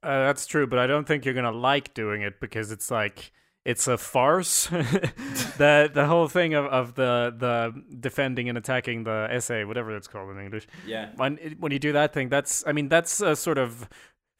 Uh, 0.04 0.26
that's 0.26 0.45
true, 0.45 0.67
but 0.67 0.78
I 0.80 0.88
don't 0.88 1.08
think 1.08 1.26
you're 1.26 1.34
gonna 1.34 1.52
like 1.52 1.93
doing 1.93 2.21
it 2.21 2.39
because 2.39 2.71
it's 2.71 2.91
like 2.91 3.32
it's 3.65 3.88
a 3.88 3.97
farce. 3.97 4.67
the 4.67 5.89
the 5.91 6.06
whole 6.06 6.28
thing 6.28 6.54
of, 6.54 6.65
of 6.65 6.95
the 6.95 7.34
the 7.38 7.84
defending 7.99 8.47
and 8.47 8.58
attacking 8.58 9.04
the 9.04 9.28
essay, 9.32 9.63
whatever 9.63 9.95
it's 9.95 10.08
called 10.08 10.30
in 10.30 10.39
English. 10.39 10.67
yeah 10.86 11.12
When 11.15 11.38
when 11.60 11.71
you 11.71 11.80
do 11.80 11.91
that 11.93 12.13
thing, 12.13 12.30
that's 12.30 12.63
I 12.67 12.71
mean 12.71 12.89
that's 12.89 13.21
a 13.21 13.36
sort 13.36 13.58
of 13.58 13.89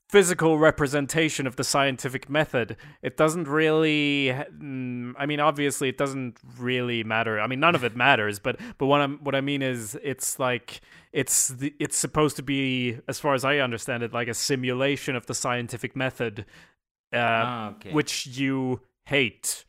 physical 0.07 0.59
representation 0.59 1.47
of 1.47 1.55
the 1.55 1.63
scientific 1.63 2.29
method. 2.29 2.77
It 3.01 3.17
doesn't 3.17 3.47
really. 3.47 4.27
mm, 4.29 5.13
I 5.17 5.25
mean, 5.25 5.39
obviously, 5.39 5.89
it 5.89 5.97
doesn't 5.97 6.38
really 6.59 7.03
matter. 7.03 7.39
I 7.39 7.47
mean, 7.47 7.59
none 7.59 7.73
of 7.73 7.83
it 7.83 7.95
matters. 8.05 8.38
But 8.38 8.59
but 8.77 8.85
what 8.85 9.01
I'm 9.01 9.17
what 9.23 9.33
I 9.33 9.41
mean 9.41 9.63
is, 9.63 9.97
it's 10.03 10.39
like 10.39 10.81
it's 11.11 11.47
the, 11.47 11.73
it's 11.79 11.97
supposed 11.97 12.35
to 12.35 12.43
be, 12.43 12.99
as 13.07 13.19
far 13.19 13.33
as 13.33 13.43
I 13.43 13.57
understand 13.57 14.03
it, 14.03 14.13
like 14.13 14.27
a 14.27 14.33
simulation 14.35 15.15
of 15.15 15.25
the 15.25 15.33
scientific 15.33 15.95
method, 15.95 16.45
uh, 17.11 17.17
ah, 17.17 17.69
okay 17.71 17.91
which 17.91 18.27
you 18.27 18.81
hate 19.05 19.65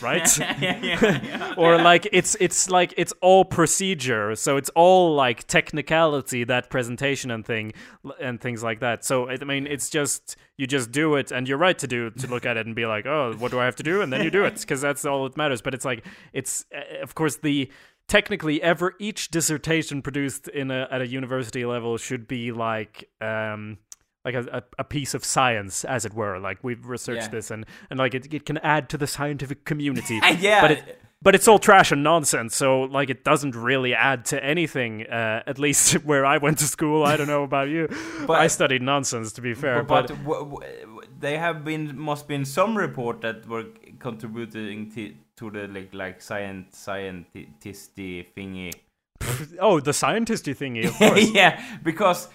right? 0.00 0.38
yeah, 0.60 0.78
yeah, 0.82 1.20
yeah. 1.22 1.54
or 1.58 1.76
like 1.78 2.08
it's 2.12 2.36
it's 2.40 2.70
like 2.70 2.94
it's 2.96 3.12
all 3.20 3.44
procedure 3.44 4.34
so 4.36 4.56
it's 4.56 4.70
all 4.70 5.14
like 5.14 5.46
technicality 5.46 6.44
that 6.44 6.70
presentation 6.70 7.30
and 7.30 7.44
thing 7.44 7.72
and 8.20 8.40
things 8.40 8.62
like 8.62 8.80
that 8.80 9.04
so 9.04 9.28
i 9.28 9.36
mean 9.38 9.66
it's 9.66 9.90
just 9.90 10.36
you 10.56 10.66
just 10.66 10.90
do 10.92 11.16
it 11.16 11.30
and 11.30 11.48
you're 11.48 11.58
right 11.58 11.78
to 11.78 11.86
do 11.86 12.10
to 12.10 12.26
look 12.26 12.46
at 12.46 12.56
it 12.56 12.66
and 12.66 12.74
be 12.74 12.86
like 12.86 13.06
oh 13.06 13.34
what 13.38 13.50
do 13.50 13.58
i 13.58 13.64
have 13.64 13.76
to 13.76 13.82
do 13.82 14.00
and 14.02 14.12
then 14.12 14.22
you 14.22 14.30
do 14.30 14.44
it 14.44 14.60
because 14.60 14.80
that's 14.80 15.04
all 15.04 15.24
that 15.24 15.36
matters 15.36 15.60
but 15.60 15.74
it's 15.74 15.84
like 15.84 16.06
it's 16.32 16.64
uh, 16.74 17.02
of 17.02 17.14
course 17.14 17.36
the 17.36 17.70
technically 18.08 18.60
ever 18.62 18.94
each 18.98 19.30
dissertation 19.30 20.02
produced 20.02 20.48
in 20.48 20.70
a 20.70 20.88
at 20.90 21.00
a 21.00 21.06
university 21.06 21.64
level 21.64 21.96
should 21.96 22.26
be 22.26 22.52
like 22.52 23.08
um 23.20 23.78
like 24.24 24.34
a, 24.34 24.62
a, 24.78 24.84
piece 24.84 25.14
of 25.14 25.24
science 25.24 25.84
as 25.84 26.04
it 26.04 26.12
were 26.14 26.38
like 26.38 26.58
we've 26.62 26.86
researched 26.86 27.22
Yeah. 27.22 27.28
this 27.28 27.50
and 27.50 27.64
and 27.88 27.98
like 27.98 28.14
it, 28.14 28.32
it 28.32 28.44
can 28.44 28.58
add 28.58 28.88
to 28.90 28.98
the 28.98 29.06
scientific 29.06 29.64
community 29.64 30.20
yeah. 30.40 30.60
but 30.60 30.70
it 30.72 31.00
but 31.22 31.34
it's 31.34 31.46
all 31.48 31.58
trash 31.58 31.92
and 31.92 32.02
nonsense 32.02 32.54
so 32.56 32.82
like 32.82 33.08
it 33.10 33.24
doesn't 33.24 33.54
really 33.54 33.94
add 33.94 34.24
to 34.26 34.42
anything 34.44 35.06
uh, 35.06 35.42
at 35.46 35.58
least 35.58 35.92
where 36.04 36.26
i 36.26 36.36
went 36.38 36.58
to 36.58 36.64
school 36.64 37.04
i 37.04 37.16
don't 37.16 37.28
know 37.28 37.44
about 37.44 37.68
you 37.68 37.88
But- 38.26 38.40
i 38.40 38.46
studied 38.46 38.82
nonsense 38.82 39.32
to 39.32 39.40
be 39.40 39.54
fair 39.54 39.82
but, 39.82 40.08
but, 40.08 40.24
w- 40.24 40.44
w- 40.50 41.00
they 41.18 41.36
have 41.38 41.64
been 41.64 41.98
must 41.98 42.28
been 42.28 42.44
some 42.44 42.76
report 42.76 43.20
that 43.20 43.46
were 43.46 43.66
contributing 43.98 44.90
to, 44.92 45.14
to 45.36 45.50
the 45.50 45.66
like 45.68 45.92
like 45.94 46.22
science 46.22 46.76
scientisty 46.86 48.26
thingy. 48.36 48.72
oh 49.60 49.80
the 49.80 49.90
scientisty 49.90 50.56
thingy 50.56 50.86
of 50.86 50.94
course 50.94 51.30
yeah, 51.32 51.62
because 51.82 52.28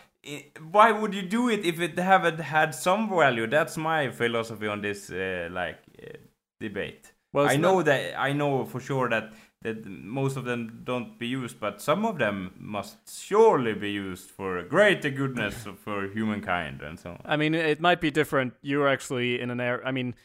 why 0.72 0.92
would 0.92 1.14
you 1.14 1.22
do 1.22 1.50
it 1.50 1.66
if 1.66 1.80
it 1.80 1.98
haven't 1.98 2.40
had 2.40 2.74
some 2.74 3.10
value? 3.10 3.48
That's 3.48 3.78
my 3.78 4.10
philosophy 4.10 4.68
on 4.68 4.82
this 4.82 5.10
uh, 5.10 5.50
like 5.52 5.80
uh, 6.02 6.18
debate. 6.60 7.12
Well, 7.34 7.48
I 7.48 7.58
know 7.58 7.82
that 7.84 8.18
I 8.18 8.32
know 8.32 8.66
for 8.66 8.80
sure 8.80 9.10
that 9.10 9.34
that 9.62 9.86
most 9.86 10.38
of 10.38 10.46
them 10.46 10.82
don't 10.84 11.18
be 11.18 11.28
used, 11.28 11.60
but 11.60 11.82
some 11.82 12.06
of 12.06 12.18
them 12.18 12.54
must 12.58 12.98
surely 13.28 13.74
be 13.74 13.92
used 13.92 14.30
for 14.30 14.62
greater 14.64 15.10
goodness 15.10 15.68
for 15.84 16.08
humankind 16.08 16.82
and 16.82 17.00
so 17.00 17.12
on. 17.12 17.22
I 17.26 17.36
mean, 17.36 17.54
it 17.56 17.82
might 17.82 18.00
be 18.00 18.12
different. 18.12 18.54
You're 18.62 18.88
actually 18.88 19.42
in 19.42 19.50
an 19.50 19.60
area. 19.60 19.84
I 19.84 19.92
mean, 19.92 20.16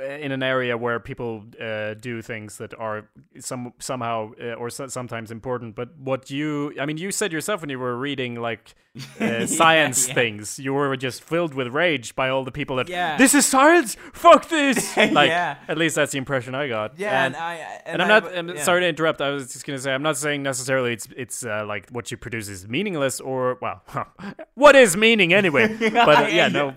in 0.00 0.32
an 0.32 0.42
area 0.42 0.76
where 0.76 0.98
people 1.00 1.44
uh, 1.60 1.94
do 1.94 2.22
things 2.22 2.58
that 2.58 2.72
are 2.78 3.08
some 3.38 3.72
somehow 3.78 4.32
uh, 4.40 4.54
or 4.54 4.70
so, 4.70 4.86
sometimes 4.88 5.30
important. 5.30 5.74
But 5.74 5.96
what 5.98 6.30
you, 6.30 6.74
I 6.80 6.86
mean, 6.86 6.96
you 6.98 7.10
said 7.12 7.32
yourself 7.32 7.60
when 7.60 7.70
you 7.70 7.78
were 7.78 7.96
reading 7.96 8.36
like 8.36 8.74
uh, 9.20 9.46
science 9.60 10.08
yeah. 10.08 10.14
things, 10.14 10.58
you 10.58 10.72
were 10.74 10.96
just 10.96 11.22
filled 11.22 11.54
with 11.54 11.68
rage 11.68 12.14
by 12.16 12.28
all 12.28 12.44
the 12.44 12.52
people 12.52 12.76
that 12.76 12.88
Yeah. 12.88 13.16
this 13.16 13.34
is 13.34 13.46
science. 13.46 13.96
Fuck 14.12 14.48
this. 14.48 14.96
like, 14.96 15.30
at 15.30 15.76
least 15.78 15.94
that's 15.96 16.12
the 16.12 16.18
impression 16.18 16.54
I 16.54 16.68
got. 16.68 16.98
Yeah, 16.98 17.26
And- 17.26 17.34
and, 17.36 17.44
I 17.44 17.54
and, 17.86 18.02
I'm 18.02 18.10
I- 18.10 18.18
not. 18.20 18.36
I'm 18.36 18.58
sorry 18.58 18.80
to 18.82 18.88
interrupt. 18.88 19.20
I 19.20 19.30
was 19.30 19.52
just 19.52 19.66
gonna 19.66 19.78
say 19.78 19.92
I'm 19.92 20.02
not 20.02 20.16
saying 20.16 20.42
necessarily 20.42 20.92
it's 20.92 21.08
it's 21.16 21.44
uh, 21.44 21.64
like 21.66 21.88
what 21.90 22.10
you 22.10 22.16
produce 22.16 22.48
is 22.48 22.66
meaningless 22.68 23.20
or 23.20 23.58
well, 23.60 23.82
what 24.54 24.74
is 24.76 24.96
meaning 24.96 25.32
anyway? 25.34 25.68
but 25.78 26.24
uh, 26.24 26.28
yeah, 26.28 26.48
no, 26.48 26.72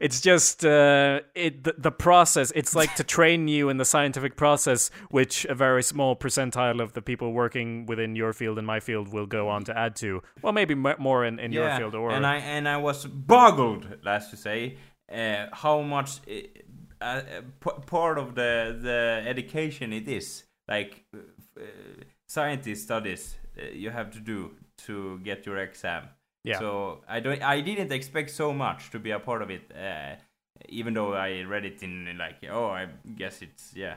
it's 0.00 0.20
just 0.20 0.64
uh, 0.64 1.20
it 1.34 1.64
the, 1.64 1.74
the 1.78 1.90
process. 1.92 2.23
It's 2.54 2.74
like 2.74 2.94
to 2.96 3.04
train 3.04 3.48
you 3.48 3.68
in 3.68 3.76
the 3.76 3.84
scientific 3.84 4.36
process, 4.36 4.90
which 5.10 5.44
a 5.46 5.54
very 5.54 5.82
small 5.82 6.16
percentile 6.16 6.80
of 6.80 6.92
the 6.92 7.02
people 7.02 7.32
working 7.32 7.86
within 7.86 8.16
your 8.16 8.32
field 8.32 8.58
and 8.58 8.66
my 8.66 8.80
field 8.80 9.12
will 9.12 9.26
go 9.26 9.48
on 9.48 9.64
to 9.64 9.76
add 9.76 9.96
to. 9.96 10.22
Well, 10.42 10.52
maybe 10.52 10.74
more 10.74 11.24
in, 11.24 11.38
in 11.38 11.52
your 11.52 11.64
yeah, 11.64 11.78
field 11.78 11.94
or 11.94 12.10
and 12.10 12.26
I 12.26 12.36
and 12.36 12.68
I 12.68 12.76
was 12.76 13.06
boggled, 13.06 13.86
let's 14.02 14.30
to 14.30 14.36
say, 14.36 14.76
uh, 15.12 15.46
how 15.52 15.82
much 15.82 16.20
uh, 16.28 17.04
uh, 17.04 17.22
p- 17.60 17.80
part 17.86 18.18
of 18.18 18.34
the 18.34 18.78
the 18.80 19.22
education 19.26 19.92
it 19.92 20.08
is. 20.08 20.44
Like 20.66 21.04
uh, 21.14 21.18
uh, 21.60 21.64
scientist 22.26 22.84
studies, 22.84 23.36
uh, 23.58 23.70
you 23.72 23.90
have 23.90 24.10
to 24.12 24.20
do 24.20 24.52
to 24.86 25.18
get 25.20 25.44
your 25.46 25.58
exam. 25.58 26.08
Yeah. 26.42 26.58
So 26.58 27.02
I 27.08 27.20
don't. 27.20 27.42
I 27.42 27.60
didn't 27.60 27.92
expect 27.92 28.30
so 28.30 28.52
much 28.52 28.90
to 28.90 28.98
be 28.98 29.10
a 29.10 29.18
part 29.18 29.42
of 29.42 29.50
it. 29.50 29.70
Uh, 29.72 30.16
even 30.68 30.94
though 30.94 31.14
I 31.14 31.42
read 31.42 31.64
it 31.64 31.82
in 31.82 32.16
like, 32.18 32.36
oh, 32.50 32.66
I 32.66 32.88
guess 33.16 33.42
it's 33.42 33.72
yeah. 33.74 33.96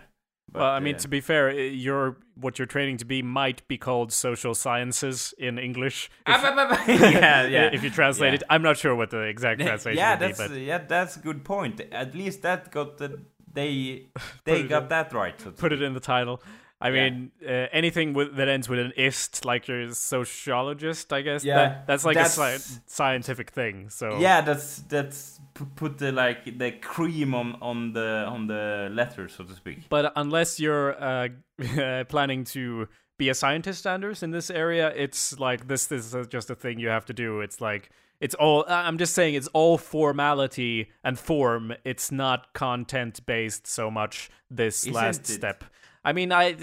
But, 0.50 0.60
well, 0.60 0.70
I 0.70 0.80
mean, 0.80 0.96
uh, 0.96 1.00
to 1.00 1.08
be 1.10 1.20
fair, 1.20 1.52
you're 1.52 2.16
what 2.36 2.58
you're 2.58 2.66
training 2.68 2.98
to 2.98 3.06
be 3.06 3.22
might 3.22 3.68
be 3.68 3.78
called 3.78 4.14
social 4.14 4.56
sciences 4.56 5.34
in 5.38 5.60
English. 5.60 6.10
If- 6.26 6.42
yeah, 7.02 7.46
yeah. 7.48 7.70
if 7.74 7.84
you 7.84 7.90
translate 7.90 8.32
Yeah. 8.32 8.36
it. 8.36 8.44
I'm 8.50 8.62
not 8.62 8.78
sure 8.78 8.96
what 8.96 9.10
the 9.10 9.22
exact 9.24 9.60
translation 9.68 9.98
yeah, 9.98 10.12
would 10.12 10.20
be, 10.20 10.26
that's 10.28 10.38
but 10.50 10.52
yeah, 10.58 10.78
that's 10.78 11.18
a 11.18 11.20
good 11.20 11.44
point. 11.44 11.82
At 11.92 12.16
least 12.16 12.44
that 12.44 12.72
got 12.72 12.98
the 12.98 13.20
they 13.52 14.08
they 14.46 14.64
got 14.64 14.84
in- 14.84 14.90
that 14.90 15.12
right. 15.14 15.40
So 15.42 15.52
put 15.52 15.74
it 15.74 15.82
in 15.82 15.94
the 15.94 16.00
title. 16.00 16.42
I 16.80 16.90
Yeah. 16.90 17.10
mean, 17.10 17.32
uh, 17.44 17.52
anything 17.72 18.14
with, 18.14 18.36
that 18.36 18.48
ends 18.48 18.70
with 18.70 18.78
an 18.80 18.94
ist, 18.96 19.46
like 19.46 19.68
you're 19.68 19.82
a 19.82 19.96
sociologist, 19.96 21.12
I 21.12 21.22
guess. 21.22 21.44
Yeah, 21.44 21.56
that, 21.56 21.88
that's 21.88 22.06
like 22.06 22.16
that's- 22.16 22.38
a 22.38 22.60
sci- 22.60 22.82
scientific 22.86 23.50
thing. 23.52 23.90
So 23.90 24.20
Yeah, 24.20 24.42
that's 24.42 24.80
that's 24.88 25.40
p- 25.56 25.66
put 25.76 25.98
the 25.98 26.12
like 26.12 26.58
the 26.60 26.72
cream 26.72 27.34
on 27.34 27.58
on 27.62 27.94
the 27.94 28.26
on 28.28 28.48
the 28.48 28.90
letter, 28.92 29.28
so 29.28 29.44
to 29.44 29.54
speak. 29.56 29.90
But 29.90 30.14
unless 30.16 30.60
you're 30.60 30.96
uh, 31.02 31.30
planning 32.10 32.44
to 32.46 32.88
be 33.18 33.30
a 33.30 33.34
scientist, 33.34 33.88
Anders, 33.88 34.22
in 34.22 34.30
this 34.32 34.52
area, 34.52 34.94
it's 34.96 35.40
like 35.40 35.68
this. 35.68 35.88
This 35.88 36.14
is 36.14 36.28
just 36.28 36.50
a 36.52 36.56
thing 36.56 36.80
you 36.80 36.90
have 36.90 37.06
to 37.06 37.14
do. 37.14 37.42
It's 37.42 37.60
like 37.60 37.90
it's 38.20 38.36
all. 38.36 38.66
I'm 38.68 39.00
just 39.00 39.16
saying, 39.16 39.34
it's 39.34 39.48
all 39.54 39.80
formality 39.80 40.92
and 41.04 41.18
form. 41.18 41.74
It's 41.84 42.12
not 42.12 42.54
content 42.54 43.26
based 43.26 43.66
so 43.66 43.90
much. 43.90 44.30
This 44.52 44.84
Isn't 44.84 44.94
last 44.94 45.22
it? 45.30 45.34
step. 45.34 45.64
I 46.08 46.14
mean, 46.14 46.32
I. 46.32 46.56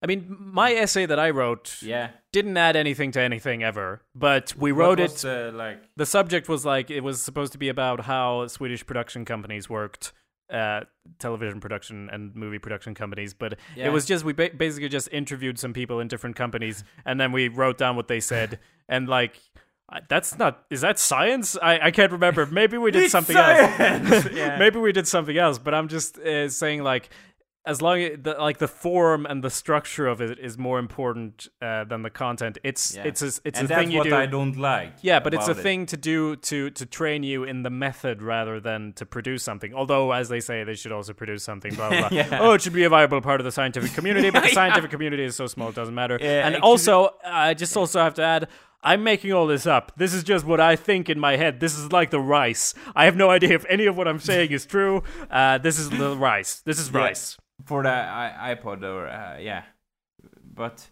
I 0.00 0.06
mean, 0.06 0.36
my 0.38 0.70
essay 0.74 1.06
that 1.06 1.18
I 1.18 1.30
wrote 1.30 1.78
Yeah, 1.82 2.10
didn't 2.32 2.56
add 2.56 2.76
anything 2.76 3.10
to 3.12 3.20
anything 3.20 3.64
ever, 3.64 4.02
but 4.14 4.54
we 4.56 4.70
wrote 4.70 5.00
it. 5.00 5.10
the, 5.16 5.50
like 5.52 5.78
the 5.96 6.06
subject 6.06 6.48
was 6.48 6.64
like 6.64 6.88
it 6.88 7.00
was 7.00 7.20
supposed 7.20 7.50
to 7.54 7.58
be 7.58 7.68
about 7.68 8.02
how 8.04 8.46
Swedish 8.46 8.86
production 8.86 9.24
companies 9.24 9.68
worked, 9.68 10.12
uh, 10.52 10.82
television 11.18 11.58
production 11.58 12.08
and 12.12 12.32
movie 12.36 12.60
production 12.60 12.94
companies. 12.94 13.34
But 13.34 13.58
Yeah. 13.74 13.86
it 13.88 13.92
was 13.92 14.06
just 14.06 14.24
we 14.24 14.32
ba- 14.34 14.50
basically 14.56 14.88
just 14.88 15.08
interviewed 15.10 15.58
some 15.58 15.72
people 15.72 15.98
in 15.98 16.06
different 16.06 16.36
companies, 16.36 16.84
and 17.04 17.18
then 17.20 17.32
we 17.32 17.48
wrote 17.48 17.76
down 17.76 17.96
what 17.96 18.06
they 18.06 18.20
said, 18.20 18.60
and 18.88 19.08
like. 19.08 19.40
That's 20.10 20.36
not. 20.38 20.64
Is 20.68 20.82
that 20.82 20.98
science? 20.98 21.56
I, 21.62 21.86
I 21.86 21.90
can't 21.92 22.12
remember. 22.12 22.44
Maybe 22.44 22.76
we 22.76 22.90
did 22.90 23.10
something 23.10 23.34
else. 23.34 24.26
Yeah. 24.34 24.58
Maybe 24.64 24.78
we 24.78 24.92
did 24.92 25.08
something 25.08 25.38
else. 25.38 25.56
But 25.56 25.72
I'm 25.72 25.88
just 25.88 26.18
uh, 26.18 26.50
saying, 26.50 26.82
like, 26.82 27.08
as 27.68 27.82
long 27.82 28.00
as 28.00 28.18
the, 28.22 28.32
like 28.32 28.58
the 28.58 28.66
form 28.66 29.26
and 29.26 29.44
the 29.44 29.50
structure 29.50 30.06
of 30.06 30.22
it 30.22 30.38
is 30.38 30.56
more 30.56 30.78
important 30.78 31.48
uh, 31.60 31.84
than 31.84 32.02
the 32.02 32.08
content. 32.08 32.56
It's 32.64 32.96
yeah. 32.96 33.04
it's 33.04 33.20
a, 33.20 33.26
it's 33.44 33.60
and 33.60 33.70
a 33.70 33.76
thing 33.76 33.90
you 33.90 33.98
what 33.98 34.04
do. 34.04 34.16
I 34.16 34.24
don't 34.24 34.56
like. 34.56 34.94
Yeah, 35.02 35.20
but 35.20 35.34
it's 35.34 35.48
a 35.48 35.52
it. 35.52 35.58
thing 35.58 35.84
to 35.86 35.96
do 35.98 36.36
to 36.36 36.70
to 36.70 36.86
train 36.86 37.22
you 37.22 37.44
in 37.44 37.62
the 37.62 37.70
method 37.70 38.22
rather 38.22 38.58
than 38.58 38.94
to 38.94 39.04
produce 39.04 39.42
something. 39.42 39.74
Although, 39.74 40.12
as 40.12 40.30
they 40.30 40.40
say, 40.40 40.64
they 40.64 40.74
should 40.74 40.92
also 40.92 41.12
produce 41.12 41.44
something. 41.44 41.74
Blah 41.74 41.90
blah. 41.90 42.00
blah. 42.00 42.08
Yeah. 42.18 42.38
Oh, 42.40 42.52
it 42.54 42.62
should 42.62 42.72
be 42.72 42.84
a 42.84 42.88
viable 42.88 43.20
part 43.20 43.40
of 43.40 43.44
the 43.44 43.52
scientific 43.52 43.92
community, 43.92 44.30
but 44.30 44.42
the 44.48 44.48
scientific 44.48 44.90
community 44.90 45.24
is 45.24 45.36
so 45.36 45.46
small 45.46 45.68
it 45.68 45.74
doesn't 45.74 45.94
matter. 45.94 46.18
Yeah, 46.20 46.46
and 46.46 46.56
also, 46.56 47.14
I 47.24 47.54
just 47.54 47.76
also 47.76 48.00
have 48.00 48.14
to 48.14 48.22
add. 48.22 48.48
I'm 48.82 49.02
making 49.02 49.32
all 49.32 49.46
this 49.46 49.66
up. 49.66 49.92
This 49.96 50.14
is 50.14 50.22
just 50.22 50.46
what 50.46 50.60
I 50.60 50.76
think 50.76 51.10
in 51.10 51.18
my 51.18 51.36
head. 51.36 51.58
This 51.58 51.76
is 51.76 51.92
like 51.92 52.10
the 52.10 52.20
rice. 52.20 52.74
I 52.94 53.06
have 53.06 53.16
no 53.16 53.28
idea 53.28 53.54
if 53.54 53.66
any 53.68 53.86
of 53.86 53.96
what 53.96 54.06
I'm 54.06 54.20
saying 54.20 54.52
is 54.52 54.66
true. 54.66 55.02
Uh, 55.30 55.58
this 55.58 55.78
is 55.78 55.90
the 55.90 56.16
rice. 56.16 56.60
This 56.60 56.78
is 56.78 56.92
rice. 56.92 57.36
For 57.64 57.82
the 57.82 57.88
iPod 57.88 58.82
or 58.82 59.08
uh, 59.08 59.38
yeah, 59.38 59.62
but 60.54 60.88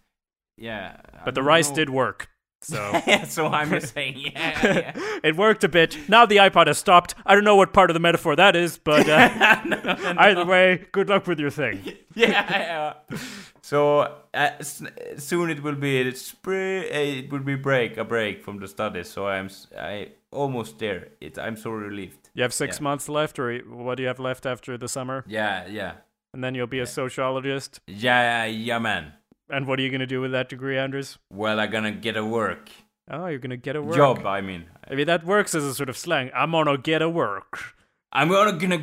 yeah. 0.57 0.97
I 1.15 1.25
But 1.25 1.35
the 1.35 1.43
rice 1.43 1.69
know. 1.71 1.77
did 1.77 1.91
work. 1.91 2.29
So 2.63 2.77
yeah, 3.07 3.25
so 3.25 3.47
I'm 3.49 3.71
just 3.71 3.95
saying 3.95 4.15
yeah. 4.19 4.67
yeah. 4.67 4.93
it 5.23 5.37
worked 5.37 5.63
a 5.65 5.69
bit. 5.69 6.09
Now 6.09 6.27
the 6.27 6.37
iPod 6.39 6.67
has 6.67 6.79
stopped. 6.79 7.15
I 7.25 7.35
don't 7.35 7.45
know 7.45 7.57
what 7.57 7.73
part 7.73 7.91
of 7.91 7.95
the 7.95 8.01
metaphor 8.01 8.35
that 8.37 8.57
is, 8.57 8.79
but 8.79 9.09
uh, 9.09 10.15
either 10.19 10.45
way, 10.45 10.87
good 10.93 11.09
luck 11.09 11.27
with 11.27 11.39
your 11.39 11.51
thing. 11.51 11.83
yeah, 12.15 12.95
yeah. 13.11 13.19
So 13.63 14.13
uh, 14.33 14.51
soon 14.63 15.51
it 15.51 15.63
will 15.63 15.75
be 15.75 16.11
spray. 16.15 16.89
Uh, 16.91 17.19
it 17.21 17.31
will 17.33 17.41
be 17.41 17.57
break 17.57 17.97
a 17.99 18.05
break 18.05 18.43
from 18.43 18.59
the 18.59 18.69
studies. 18.69 19.09
So 19.11 19.27
I'm 19.29 19.51
I 19.79 20.13
almost 20.33 20.79
there. 20.79 21.09
It 21.21 21.39
I'm 21.39 21.57
so 21.57 21.71
relieved. 21.71 22.31
You 22.35 22.43
have 22.43 22.55
six 22.55 22.81
months 22.81 23.09
left, 23.09 23.39
or 23.39 23.59
what 23.59 23.97
do 23.97 24.03
you 24.03 24.09
have 24.09 24.21
left 24.21 24.47
after 24.47 24.79
the 24.79 24.89
summer? 24.89 25.25
Yeah, 25.27 25.67
yeah, 25.67 25.93
And 26.35 26.45
then 26.45 26.55
you'll 26.55 26.67
be 26.67 26.81
a 26.81 26.87
sociologist. 26.87 27.81
yeah, 27.87 28.45
yeah, 28.45 28.79
man. 28.79 29.13
And 29.49 29.67
what 29.67 29.79
are 29.79 29.83
you 29.83 29.91
going 29.91 30.01
to 30.01 30.07
do 30.07 30.21
with 30.21 30.33
that 30.33 30.49
degree, 30.49 30.77
Anders? 30.77 31.19
Well, 31.33 31.61
I'm 31.61 31.71
gonna 31.71 31.93
get 31.93 32.17
a 32.17 32.25
work 32.25 32.69
Oh, 33.09 33.27
you're 33.29 33.39
going 33.39 33.51
to 33.51 33.57
get 33.57 33.77
a 33.77 33.81
work. 33.83 33.95
job. 33.97 34.27
I 34.27 34.41
mean, 34.41 34.65
I 34.91 34.97
mean, 34.97 35.07
that 35.07 35.25
works 35.25 35.55
as 35.55 35.63
a 35.63 35.73
sort 35.73 35.89
of 35.89 35.97
slang. 35.97 36.31
I'm 36.35 36.51
going 36.51 36.67
to 36.67 36.77
get 36.77 37.03
a 37.03 37.09
work. 37.09 37.75
I'm 38.13 38.29
gonna 38.29 38.53
gonna. 38.59 38.83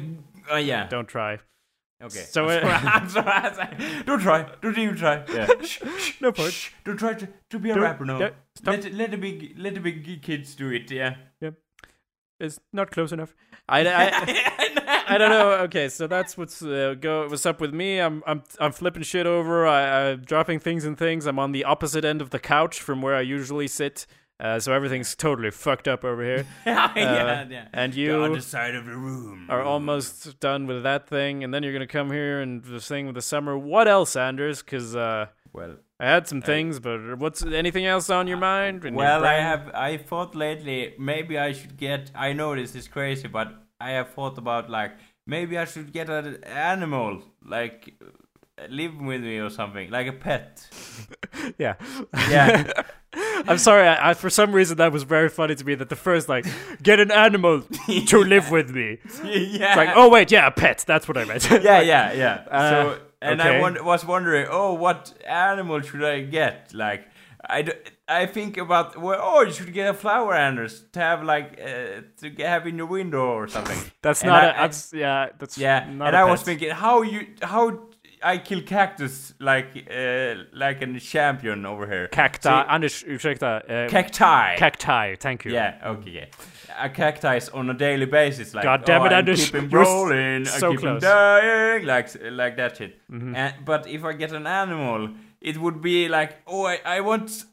Uh, 0.50 0.56
yeah. 0.56 0.88
Don't 0.88 1.08
try. 1.10 1.40
Okay. 2.02 2.20
So, 2.32 2.48
I'm 2.50 2.62
sorry, 2.62 2.74
I'm 2.74 3.10
sorry, 3.10 3.28
I'm 3.28 3.54
sorry. 3.56 4.04
Don't 4.04 4.20
try. 4.22 4.50
Don't 4.62 4.78
even 4.78 4.96
try. 4.96 5.24
Yeah. 5.34 5.48
shh, 5.62 5.82
shh, 5.98 6.22
No 6.22 6.32
point. 6.32 6.54
shh. 6.54 6.70
Don't 6.86 6.96
try 6.98 7.14
to, 7.16 7.28
to 7.50 7.60
be 7.60 7.72
a 7.72 7.74
Don't- 7.76 7.84
rapper. 7.84 8.06
No. 8.06 8.32
stop. 8.56 8.68
Let 8.84 8.94
let 8.94 9.12
the 9.12 9.18
big 9.18 9.56
let 9.58 9.74
the 9.74 9.82
big 9.82 10.22
kids 10.22 10.56
do 10.56 10.70
it. 10.72 10.90
Yeah. 10.90 11.16
Yeah. 11.42 11.52
It's 12.40 12.60
not 12.72 12.92
close 12.92 13.12
enough. 13.12 13.36
I, 13.70 13.80
I, 13.88 15.04
I 15.08 15.18
don't 15.18 15.30
know. 15.30 15.52
Okay, 15.64 15.88
so 15.90 16.08
that's 16.08 16.38
what's 16.38 16.62
uh, 16.62 16.96
go. 17.00 17.28
What's 17.30 17.46
up 17.46 17.62
with 17.62 17.74
me? 17.74 18.00
I'm 18.00 18.22
I'm 18.28 18.44
I'm 18.60 18.72
flipping 18.72 19.04
shit 19.04 19.26
over. 19.26 19.66
I, 19.66 20.10
I'm 20.12 20.22
dropping 20.22 20.60
things 20.60 20.84
and 20.86 20.98
things. 20.98 21.26
I'm 21.26 21.40
on 21.40 21.52
the 21.54 21.64
opposite 21.64 22.04
end 22.04 22.22
of 22.22 22.30
the 22.32 22.40
couch 22.40 22.80
from 22.82 23.02
where 23.02 23.16
I 23.16 23.22
usually 23.22 23.68
sit. 23.68 24.06
Uh, 24.40 24.60
so 24.60 24.74
everything's 24.74 25.16
totally 25.16 25.52
fucked 25.52 25.88
up 25.88 26.04
over 26.04 26.22
here. 26.24 26.46
yeah, 26.66 26.86
Uh, 26.86 26.92
yeah, 26.96 27.46
yeah. 27.50 27.68
And 27.72 27.94
You're 27.96 28.24
on 28.24 28.34
the 28.34 28.42
side 28.42 28.76
of 28.76 28.86
the 28.86 28.98
room. 28.98 29.46
are 29.50 29.62
almost 29.62 30.40
done 30.40 30.66
with 30.68 30.84
that 30.84 31.08
thing, 31.08 31.44
and 31.44 31.54
then 31.54 31.64
you're 31.64 31.72
gonna 31.72 31.88
come 31.88 32.12
here 32.12 32.42
and 32.42 32.64
the 32.64 32.82
thing 32.82 33.06
with 33.06 33.16
the 33.16 33.22
summer. 33.22 33.58
What 33.58 33.88
else, 33.88 34.16
Anders? 34.16 34.62
Because 34.62 34.96
uh, 34.96 35.28
well. 35.54 35.78
I 36.04 36.08
had 36.08 36.28
some 36.28 36.42
things, 36.42 36.82
but 36.82 37.18
what's 37.18 37.46
anything 37.46 37.86
else 37.86 38.10
on 38.10 38.28
your 38.28 38.36
mind? 38.38 38.84
in 38.84 38.94
your 38.94 39.04
Well, 39.04 39.24
I 39.24 39.36
have. 39.36 39.72
I 39.74 39.96
thought 39.96 40.36
lately 40.36 40.96
maybe 41.00 41.40
I 41.40 41.54
should 41.54 41.78
get. 41.78 42.12
I 42.14 42.34
know 42.34 42.54
this 42.56 42.76
is 42.76 42.90
crazy, 42.90 43.30
but 43.30 43.54
I 43.80 43.92
have 43.92 44.10
thought 44.10 44.38
about 44.38 44.70
like 44.70 44.92
maybe 45.26 45.58
I 45.58 45.64
should 45.64 45.94
get 45.94 46.10
an 46.10 46.44
animal 46.44 47.24
like 47.46 47.94
uh, 48.04 48.68
live 48.70 49.00
with 49.00 49.22
me 49.22 49.38
or 49.38 49.50
something, 49.50 49.92
like 49.92 50.08
a 50.08 50.14
pet. 50.14 50.68
Yeah. 51.58 51.76
Yeah. 52.30 52.72
I'm 53.48 53.58
sorry. 53.58 53.86
I, 53.88 54.12
I, 54.12 54.14
for 54.14 54.30
some 54.30 54.54
reason, 54.54 54.78
that 54.78 54.92
was 54.92 55.04
very 55.04 55.30
funny 55.30 55.56
to 55.56 55.66
me. 55.66 55.76
That 55.76 55.90
the 55.90 55.96
first 55.96 56.30
like, 56.30 56.46
get 56.82 57.00
an 57.00 57.12
animal 57.12 57.62
to 58.08 58.18
live 58.20 58.50
with 58.50 58.70
me. 58.70 59.00
yeah. 59.24 59.68
It's 59.70 59.78
like, 59.78 59.90
oh 59.96 60.10
wait, 60.10 60.32
yeah, 60.32 60.48
a 60.48 60.52
pet. 60.52 60.84
That's 60.88 61.08
what 61.08 61.18
I 61.18 61.26
meant. 61.26 61.50
yeah, 61.50 61.82
yeah, 61.82 62.14
yeah. 62.14 62.46
Uh, 62.50 62.70
so, 62.70 63.00
and 63.24 63.42
okay. 63.42 63.58
I 63.58 63.62
won- 63.62 63.84
was 63.86 64.06
wondering, 64.06 64.48
oh, 64.50 64.74
what 64.74 65.14
animal 65.28 65.82
should 65.82 66.04
I 66.04 66.22
get? 66.22 66.74
Like, 66.74 67.08
I, 67.46 67.62
d- 67.64 67.74
I 68.08 68.26
think 68.26 68.58
about, 68.58 69.00
well, 69.02 69.20
oh, 69.22 69.42
you 69.42 69.52
should 69.52 69.74
get 69.74 69.90
a 69.90 69.94
flower 69.94 70.34
Anders 70.34 70.84
to 70.94 71.00
have 71.00 71.24
like 71.24 71.60
uh, 71.62 72.02
to 72.22 72.30
have 72.40 72.68
in 72.68 72.78
your 72.78 72.88
window 72.88 73.26
or 73.42 73.48
something. 73.48 73.78
That's 74.02 74.22
And 74.22 74.30
not. 74.30 74.44
I- 74.44 74.50
a, 74.50 74.62
that's 74.62 74.94
yeah. 74.94 75.30
That's 75.40 75.58
Yeah, 75.58 75.80
Not 75.92 76.08
and 76.10 76.16
I 76.16 76.24
was 76.24 76.42
thinking 76.42 76.70
how 76.70 77.02
you 77.02 77.28
how 77.42 77.64
I 78.24 78.38
kill 78.38 78.62
cactus 78.62 79.34
like 79.40 79.88
uh, 79.90 80.36
like 80.54 80.82
a 80.82 81.00
champion 81.00 81.66
over 81.66 81.86
here. 81.88 82.08
cacti. 82.08 82.50
See- 82.50 82.70
Anders, 82.70 83.04
ursäkta. 83.04 83.62
Uh, 83.70 83.90
Cacti. 83.90 84.58
cacti. 84.58 85.16
Thank 85.16 85.46
you. 85.46 85.52
Yeah. 85.54 85.92
Okay. 85.94 86.12
Yeah. 86.12 86.26
A 86.80 86.90
cacti 86.90 87.40
on 87.54 87.70
a 87.70 87.74
daily 87.74 88.06
basis, 88.06 88.54
like 88.54 88.64
God 88.64 88.86
damn 88.86 89.02
oh, 89.02 89.06
it, 89.06 89.12
I 89.14 89.18
Anders. 89.20 89.46
keep 89.46 89.56
him 89.56 89.70
rolling, 89.70 90.48
I 90.48 90.60
so 90.60 90.72
keep 90.72 90.80
close. 90.80 91.02
Dying, 91.02 91.86
like 91.86 92.10
like 92.32 92.56
that 92.58 92.78
shit. 92.78 93.00
And, 93.12 93.54
but 93.66 93.88
if 93.88 94.04
I 94.04 94.14
get 94.14 94.32
an 94.32 94.48
animal, 94.48 95.10
it 95.42 95.58
would 95.58 95.82
be 95.82 96.08
like, 96.08 96.38
oh, 96.48 96.66
I, 96.66 96.80
I 96.86 97.02
want, 97.02 97.46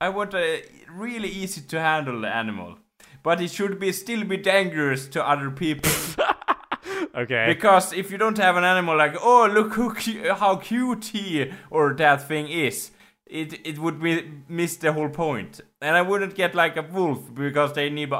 I 0.00 0.08
want 0.08 0.34
a 0.34 0.62
really 0.90 1.28
easy 1.28 1.60
to 1.60 1.80
handle 1.80 2.26
animal, 2.26 2.78
but 3.22 3.40
it 3.40 3.50
should 3.50 3.78
be 3.78 3.92
still 3.92 4.24
be 4.24 4.38
dangerous 4.38 5.06
to 5.08 5.28
other 5.28 5.50
people. 5.50 5.90
Okay. 7.14 7.44
Because 7.46 7.92
if 7.92 8.10
you 8.10 8.18
don't 8.18 8.38
have 8.38 8.56
an 8.56 8.64
animal 8.64 8.96
like, 8.96 9.16
oh 9.20 9.46
look 9.46 9.74
who 9.74 9.92
cu- 9.92 10.32
how 10.34 10.56
cute 10.56 11.04
he 11.06 11.52
or 11.70 11.92
that 11.94 12.26
thing 12.26 12.48
is, 12.48 12.90
it 13.26 13.66
it 13.66 13.78
would 13.78 14.00
be 14.00 14.30
miss 14.48 14.76
the 14.76 14.92
whole 14.92 15.08
point. 15.10 15.60
And 15.80 15.94
I 15.96 16.02
wouldn't 16.02 16.34
get 16.34 16.54
like 16.54 16.76
a 16.76 16.82
wolf 16.82 17.32
because 17.34 17.72
they 17.74 17.90
need. 17.90 18.12
Oh, 18.12 18.16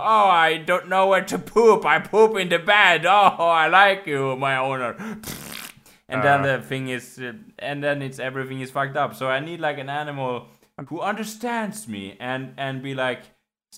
I 0.47 0.59
don't 0.59 0.89
know 0.89 1.07
where 1.07 1.25
to 1.25 1.39
poop. 1.39 1.87
I 1.87 2.01
poop 2.01 2.37
in 2.37 2.49
the 2.51 2.59
bed. 2.59 3.07
Oh, 3.07 3.37
I 3.39 3.69
like 3.69 4.07
you, 4.07 4.37
my 4.37 4.57
owner. 4.57 4.95
And 6.09 6.23
then 6.23 6.41
Uh. 6.41 6.57
the 6.59 6.63
thing 6.63 6.89
is, 6.89 7.19
uh, 7.19 7.33
and 7.59 7.83
then 7.83 8.03
it's 8.03 8.19
everything 8.19 8.61
is 8.61 8.71
fucked 8.71 8.97
up. 8.97 9.15
So 9.15 9.29
I 9.29 9.41
need 9.41 9.61
like 9.61 9.79
an 9.79 9.89
animal 9.89 10.49
who 10.89 11.01
understands 11.01 11.89
me 11.89 12.17
and 12.21 12.53
and 12.59 12.83
be 12.83 12.95
like 12.95 13.23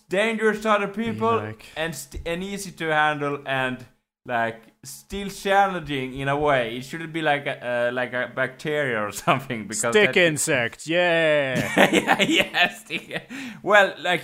dangerous 0.08 0.62
to 0.62 0.70
other 0.70 0.88
people 0.88 1.36
like- 1.36 1.66
and 1.76 1.94
st- 1.94 2.26
and 2.26 2.42
easy 2.42 2.72
to 2.72 2.86
handle 2.92 3.38
and 3.46 3.84
like 4.26 4.62
still 4.84 5.28
challenging 5.28 6.14
in 6.18 6.28
a 6.28 6.36
way. 6.36 6.76
It 6.76 6.84
shouldn't 6.84 7.12
be 7.12 7.22
like 7.22 7.46
a 7.46 7.88
uh, 7.88 7.92
like 7.92 8.12
a 8.12 8.30
bacteria 8.34 9.00
or 9.00 9.12
something 9.26 9.66
because 9.66 9.92
Stick 9.94 10.14
that- 10.14 10.16
insect. 10.16 10.86
Yeah. 10.86 11.90
yeah, 11.92 12.22
yeah, 12.22 12.68
stick. 12.68 13.30
Well, 13.62 13.94
like 14.00 14.22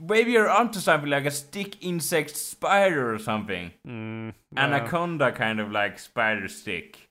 maybe 0.00 0.32
you're 0.32 0.48
onto 0.50 0.80
something 0.80 1.10
like 1.10 1.26
a 1.26 1.30
stick 1.30 1.84
insect 1.84 2.36
spider 2.36 3.12
or 3.14 3.18
something. 3.18 3.72
Mm, 3.86 4.32
Anaconda 4.56 5.32
kind 5.32 5.60
of 5.60 5.70
like 5.70 5.98
spider 5.98 6.48
stick. 6.48 7.08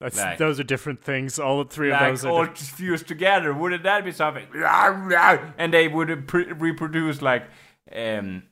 That's, 0.00 0.16
like- 0.16 0.38
those 0.38 0.58
are 0.58 0.64
different 0.64 1.04
things. 1.04 1.38
All 1.38 1.62
three 1.64 1.90
of 1.92 2.00
Like 2.00 2.12
those 2.12 2.24
are. 2.24 2.30
all 2.32 2.46
diff- 2.46 2.58
fused 2.58 3.06
together, 3.06 3.52
wouldn't 3.54 3.84
that 3.84 4.04
be 4.04 4.10
something? 4.12 4.46
And 4.54 5.72
they 5.72 5.86
would 5.88 6.26
pre- 6.26 6.52
reproduce 6.52 7.22
like 7.22 7.44
um, 7.94 8.42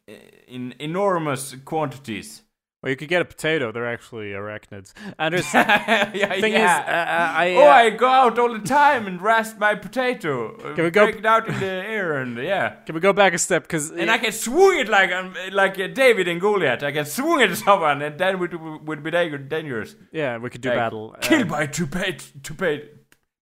in 0.46 0.74
enormous 0.78 1.56
quantities. 1.64 2.42
Well, 2.82 2.90
you 2.90 2.96
could 2.96 3.08
get 3.08 3.20
a 3.20 3.24
potato. 3.24 3.72
They're 3.72 3.86
actually 3.92 4.30
arachnids. 4.30 4.92
Anders, 5.18 5.46
yeah, 5.54 6.10
thing 6.40 6.52
yeah. 6.54 6.82
is, 6.82 6.88
uh, 6.88 7.38
I. 7.38 7.54
oh, 7.56 7.66
uh, 7.66 7.70
I 7.70 7.90
go 7.90 8.08
out 8.08 8.38
all 8.38 8.52
the 8.52 8.60
time 8.66 9.06
and 9.06 9.20
rasp 9.20 9.58
my 9.58 9.74
potato. 9.74 10.56
uh, 10.56 10.74
Can 10.74 10.84
we 10.84 10.90
go- 10.90 11.04
break 11.06 11.16
it 11.18 11.26
out 11.26 11.46
in 11.48 11.58
the 11.60 11.66
air 11.66 12.18
and 12.18 12.38
yeah. 12.38 12.76
Can 12.86 12.94
we 12.94 13.00
go 13.00 13.12
back 13.12 13.34
a 13.34 13.38
step? 13.38 13.62
Because 13.64 13.90
And 13.90 14.10
I 14.10 14.18
can 14.18 14.32
swing 14.32 14.80
it 14.80 14.88
like 14.88 15.12
um, 15.12 15.34
like 15.52 15.78
uh, 15.78 15.88
David 15.88 16.26
and 16.28 16.40
Goliath. 16.40 16.82
I 16.82 16.92
can 16.92 17.04
swing 17.04 17.40
it 17.42 17.50
at 17.50 17.56
someone, 17.66 18.00
and 18.02 18.18
then 18.18 18.38
would 18.38 18.54
would 18.86 19.02
be 19.02 19.10
dangerous. 19.10 19.94
yeah, 20.12 20.38
we 20.38 20.48
could 20.50 20.60
do 20.62 20.70
Like, 20.70 20.78
battle. 20.78 21.16
Kill 21.20 21.42
Um, 21.42 21.48
by 21.48 21.66
tomato, 21.66 22.24
tomato, 22.42 22.86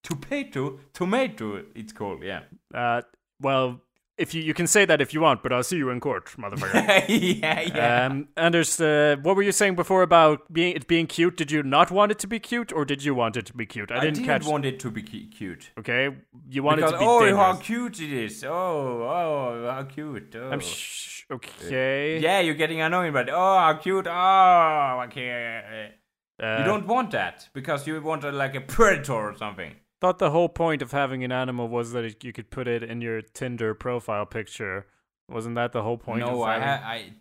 tomato, 0.03 0.79
tomato. 0.93 1.65
It's 1.75 1.93
called, 1.93 2.23
yeah. 2.23 2.41
uh, 2.75 3.03
well, 3.41 3.81
if 4.19 4.35
you 4.35 4.43
you 4.43 4.53
can 4.55 4.67
say 4.67 4.85
that 4.85 5.01
if 5.01 5.15
you 5.15 5.21
want, 5.21 5.43
but 5.43 5.53
I'll 5.53 5.63
see 5.63 5.77
you 5.77 5.91
in 5.91 6.01
court, 6.01 6.27
motherfucker. 6.39 7.05
yeah, 7.09 7.61
yeah. 7.61 8.07
Um, 8.07 8.29
Anders, 8.37 8.81
uh, 8.81 9.17
what 9.23 9.37
were 9.37 9.43
you 9.43 9.53
saying 9.53 9.77
before 9.77 10.03
about 10.03 10.53
being 10.53 10.75
it 10.77 10.87
being 10.89 11.07
cute? 11.07 11.37
Did 11.37 11.51
you 11.51 11.63
not 11.63 11.91
want 11.91 12.13
it 12.13 12.19
to 12.21 12.27
be 12.27 12.39
cute, 12.41 12.73
or 12.73 12.85
did 12.85 13.05
you 13.05 13.15
want 13.15 13.37
it 13.37 13.47
to 13.47 13.55
be 13.55 13.67
cute? 13.67 13.91
I 13.91 13.99
I 13.99 14.01
didn't 14.01 14.25
catch. 14.25 14.45
want 14.47 14.65
it 14.65 14.79
to 14.81 14.91
be 14.91 15.03
cute. 15.03 15.71
okay, 15.79 16.11
you 16.51 16.63
wanted 16.63 16.83
Because, 16.83 16.93
to 16.93 16.99
be 16.99 17.05
oh, 17.05 17.21
dangerous. 17.21 17.41
how 17.41 17.57
cute 17.57 18.01
it 18.01 18.13
is! 18.13 18.45
Oh, 18.45 19.03
oh, 19.03 19.71
how 19.71 19.83
cute! 19.85 20.35
Oh. 20.37 20.51
I'm 20.51 20.61
sh- 20.61 21.25
okay. 21.31 22.19
yeah, 22.21 22.41
you're 22.41 22.55
getting 22.55 22.81
annoying, 22.81 23.13
but 23.13 23.29
oh, 23.31 23.59
how 23.59 23.75
cute! 23.75 24.07
Oh, 24.07 25.03
okay. 25.07 25.93
Uh, 26.41 26.59
you 26.59 26.65
don't 26.65 26.87
want 26.87 27.11
that 27.11 27.49
because 27.53 27.87
you 27.87 28.01
want 28.01 28.23
a, 28.25 28.31
like 28.31 28.55
a 28.55 28.61
predator 28.61 29.13
or 29.13 29.37
something. 29.37 29.75
Thought 30.01 30.19
the 30.19 30.31
whole 30.31 30.49
point 30.49 30.83
of 30.83 30.93
having 30.93 31.25
an 31.25 31.33
animal 31.33 31.69
was 31.69 31.93
that 31.93 32.05
it, 32.05 32.25
you 32.25 32.33
could 32.33 32.51
put 32.51 32.69
it 32.69 32.83
in 32.83 33.01
your 33.01 33.21
Tinder 33.23 33.75
profile 33.75 34.27
picture. 34.27 34.87
Wasn't 35.29 35.55
that 35.57 35.73
the 35.73 35.83
whole 35.83 35.99
point? 35.99 36.21
no, 36.21 36.43
of 36.43 36.49
I, 36.49 36.59
ha- 36.61 36.83
I, 36.85 37.13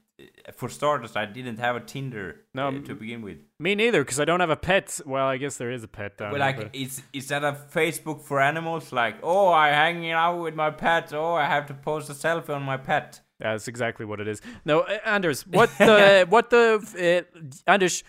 for 0.56 0.70
starters, 0.70 1.16
I 1.16 1.26
didn't 1.26 1.58
have 1.60 1.76
a 1.76 1.80
Tinder 1.80 2.42
No, 2.54 2.70
uh, 2.70 2.72
to 2.86 2.96
begin 2.96 3.22
with. 3.22 3.38
Me 3.60 3.76
neither, 3.76 4.04
because 4.04 4.20
I 4.20 4.26
don't 4.26 4.40
have 4.40 4.50
a 4.50 4.56
pet. 4.56 5.00
Well, 5.06 5.26
I 5.28 5.38
guess 5.38 5.58
there 5.58 5.72
is 5.72 5.84
a 5.84 5.88
pet 5.88 6.18
down 6.18 6.32
Well, 6.32 6.40
there, 6.40 6.48
like, 6.48 6.58
but- 6.58 6.76
is 6.76 7.02
is 7.14 7.28
that 7.28 7.44
a 7.44 7.52
Facebook 7.74 8.22
for 8.22 8.40
animals? 8.40 8.92
Like, 8.92 9.18
oh, 9.24 9.52
I'm 9.52 9.74
hanging 9.74 10.12
out 10.12 10.42
with 10.42 10.56
my 10.56 10.72
pet. 10.72 11.14
Oh, 11.14 11.34
I 11.34 11.46
have 11.46 11.66
to 11.68 11.74
post 11.74 12.10
a 12.10 12.14
selfie 12.14 12.50
on 12.56 12.64
my 12.64 12.78
pet. 12.78 13.20
That's 13.40 13.68
exactly 13.68 14.06
what 14.06 14.20
it 14.20 14.28
is. 14.28 14.42
No, 14.66 14.80
uh, 14.82 14.98
Anders, 15.06 15.46
what 15.46 15.70
the 15.78 16.26
what 16.30 16.50
the 16.50 17.26
uh, 17.38 17.42
Anders? 17.72 18.04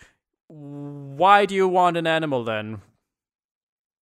Why 0.47 1.45
do 1.45 1.55
you 1.55 1.69
want 1.69 1.97
an 1.99 2.07
animal 2.07 2.45
then? 2.45 2.81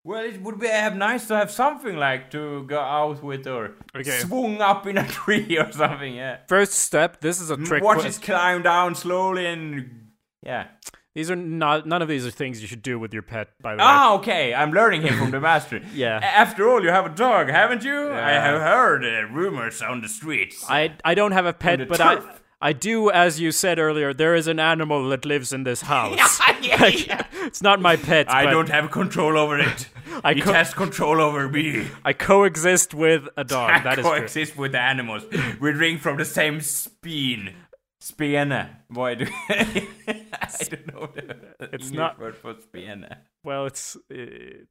Well, 0.05 0.23
it 0.23 0.39
would 0.43 0.59
be 0.59 0.67
have 0.67 0.95
nice 0.95 1.27
to 1.29 1.35
have 1.35 1.49
something 1.49 1.95
like 1.97 2.29
to 2.31 2.63
go 2.67 2.79
out 2.79 3.23
with 3.23 3.47
or 3.47 3.71
Okay. 3.95 4.19
swung 4.19 4.61
up 4.61 4.85
in 4.85 4.99
a 4.99 5.07
tree 5.19 5.57
or 5.57 5.71
something. 5.71 6.13
Yeah. 6.13 6.37
First 6.47 6.73
step. 6.73 7.21
This 7.21 7.41
is 7.41 7.49
a 7.49 7.57
trick. 7.57 7.83
Watch 7.83 8.01
quest. 8.01 8.21
it 8.21 8.25
climb 8.25 8.61
down 8.61 8.93
slowly 8.93 9.47
and 9.47 10.09
yeah. 10.45 10.67
These 11.15 11.31
are 11.31 11.35
not. 11.35 11.87
None 11.87 12.01
of 12.03 12.07
these 12.07 12.23
are 12.27 12.29
things 12.29 12.61
you 12.61 12.67
should 12.67 12.83
do 12.83 12.99
with 12.99 13.13
your 13.13 13.23
pet. 13.23 13.47
By 13.61 13.71
the 13.73 13.77
way. 13.77 13.83
Ah, 13.87 14.13
okay. 14.17 14.53
I'm 14.53 14.71
learning 14.71 15.01
here 15.01 15.13
from 15.17 15.31
the 15.31 15.39
master. 15.39 15.81
Yeah. 15.95 16.19
After 16.21 16.69
all, 16.69 16.83
you 16.83 16.89
have 16.89 17.05
a 17.07 17.15
dog, 17.15 17.49
haven't 17.49 17.83
you? 17.83 18.11
I 18.11 18.31
have 18.33 18.61
heard 18.61 19.03
uh, 19.05 19.33
rumors 19.33 19.81
on 19.81 20.01
the 20.01 20.09
streets. 20.09 20.63
I 20.69 20.93
I 21.03 21.15
don't 21.15 21.31
have 21.31 21.45
a 21.47 21.53
pet, 21.53 21.87
but 21.87 21.99
I 22.01 22.15
turf. 22.15 22.43
I 22.61 22.73
do. 22.73 23.09
As 23.09 23.39
you 23.39 23.51
said 23.51 23.79
earlier, 23.79 24.13
there 24.13 24.35
is 24.35 24.47
an 24.47 24.59
animal 24.59 25.09
that 25.09 25.25
lives 25.25 25.51
in 25.53 25.63
this 25.63 25.81
house. 25.93 26.39
yeah, 26.61 26.85
yeah. 26.87 27.25
it's 27.47 27.61
not 27.63 27.79
my 27.81 27.95
pet. 27.95 28.29
I 28.29 28.45
don't 28.51 28.69
have 28.69 28.91
control 28.91 29.37
over 29.37 29.57
it. 29.57 29.87
I 30.23 30.31
it 30.31 30.41
co- 30.43 30.53
has 30.53 30.73
control 30.73 31.19
over 31.21 31.47
me. 31.49 31.87
I 32.03 32.13
coexist 32.13 32.93
with 32.93 33.27
a 33.37 33.43
dog. 33.43 33.71
I 33.71 33.79
that 33.83 33.99
is 33.99 34.05
true. 34.51 34.61
with 34.63 34.71
the 34.73 34.79
animals. 34.79 35.23
We 35.59 35.71
drink 35.73 36.01
from 36.01 36.17
the 36.17 36.25
same 36.25 36.61
speen. 36.61 37.53
Spene. 37.99 38.67
Why 38.89 39.15
do 39.15 39.25
I 39.49 39.87
don't 40.69 40.93
know 40.93 41.09
the 41.15 41.35
It's 41.73 41.85
English 41.85 41.91
not- 41.91 42.19
word 42.19 42.35
for 42.35 42.55
spene. 42.61 43.07
Well, 43.43 43.67
it's 43.67 43.95
uh, 44.11 44.15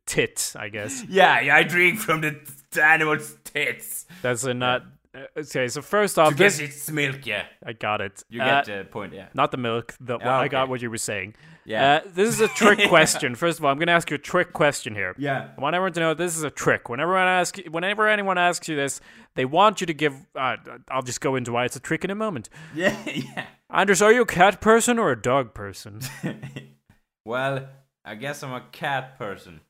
tit, 0.06 0.52
I 0.56 0.68
guess. 0.68 1.04
Yeah, 1.08 1.40
yeah, 1.40 1.56
I 1.56 1.62
drink 1.62 2.00
from 2.00 2.22
the, 2.22 2.36
the 2.72 2.84
animal's 2.84 3.36
tits. 3.44 4.04
That's 4.22 4.42
a 4.44 4.52
not. 4.54 4.84
Uh, 5.14 5.40
okay, 5.40 5.68
so 5.68 5.80
first 5.80 6.18
off, 6.18 6.36
this 6.36 6.58
its 6.58 6.90
milk, 6.90 7.24
yeah. 7.24 7.44
I 7.64 7.72
got 7.72 8.00
it. 8.00 8.24
You 8.28 8.42
Uh, 8.42 8.62
get 8.62 8.66
the 8.66 8.84
point, 8.90 9.12
yeah. 9.14 9.28
not 9.34 9.50
the 9.52 9.56
milk. 9.56 9.94
The, 10.00 10.18
well, 10.18 10.28
Ah, 10.28 10.40
I 10.40 10.48
got 10.48 10.68
what 10.68 10.82
you 10.82 10.90
were 10.90 10.96
saying. 10.98 11.34
Yeah. 11.64 11.94
Uh, 12.04 12.08
this 12.14 12.28
is 12.28 12.40
a 12.40 12.48
trick 12.48 12.88
question. 12.88 13.34
First 13.36 13.58
of 13.58 13.64
all, 13.64 13.70
I'm 13.70 13.78
going 13.78 13.86
to 13.86 13.92
ask 13.92 14.10
you 14.10 14.16
a 14.16 14.18
trick 14.18 14.52
question 14.52 14.94
here. 14.94 15.14
Yeah. 15.16 15.48
I 15.56 15.60
want 15.60 15.74
everyone 15.76 15.92
to 15.94 16.00
know 16.00 16.14
this 16.14 16.36
is 16.36 16.42
a 16.42 16.50
trick. 16.50 16.88
Whenever 16.88 17.16
I 17.16 17.40
ask, 17.40 17.56
whenever 17.70 18.08
anyone 18.08 18.36
asks 18.38 18.68
you 18.68 18.76
this, 18.76 19.00
they 19.36 19.44
want 19.44 19.80
you 19.80 19.86
to 19.86 19.94
give. 19.94 20.14
Uh, 20.34 20.56
I'll 20.90 21.02
just 21.02 21.20
go 21.20 21.36
into 21.36 21.52
why 21.52 21.64
it's 21.64 21.76
a 21.76 21.80
trick 21.80 22.04
in 22.04 22.10
a 22.10 22.14
moment. 22.14 22.48
Yeah, 22.74 22.96
yeah. 23.06 23.46
Anders, 23.70 24.02
are 24.02 24.12
you 24.12 24.22
a 24.22 24.26
cat 24.26 24.60
person 24.60 24.98
or 24.98 25.10
a 25.12 25.20
dog 25.20 25.54
person? 25.54 26.00
Well, 27.24 27.66
I 28.04 28.16
guess 28.16 28.42
I'm 28.42 28.52
a 28.52 28.60
cat 28.70 29.16
person. 29.18 29.60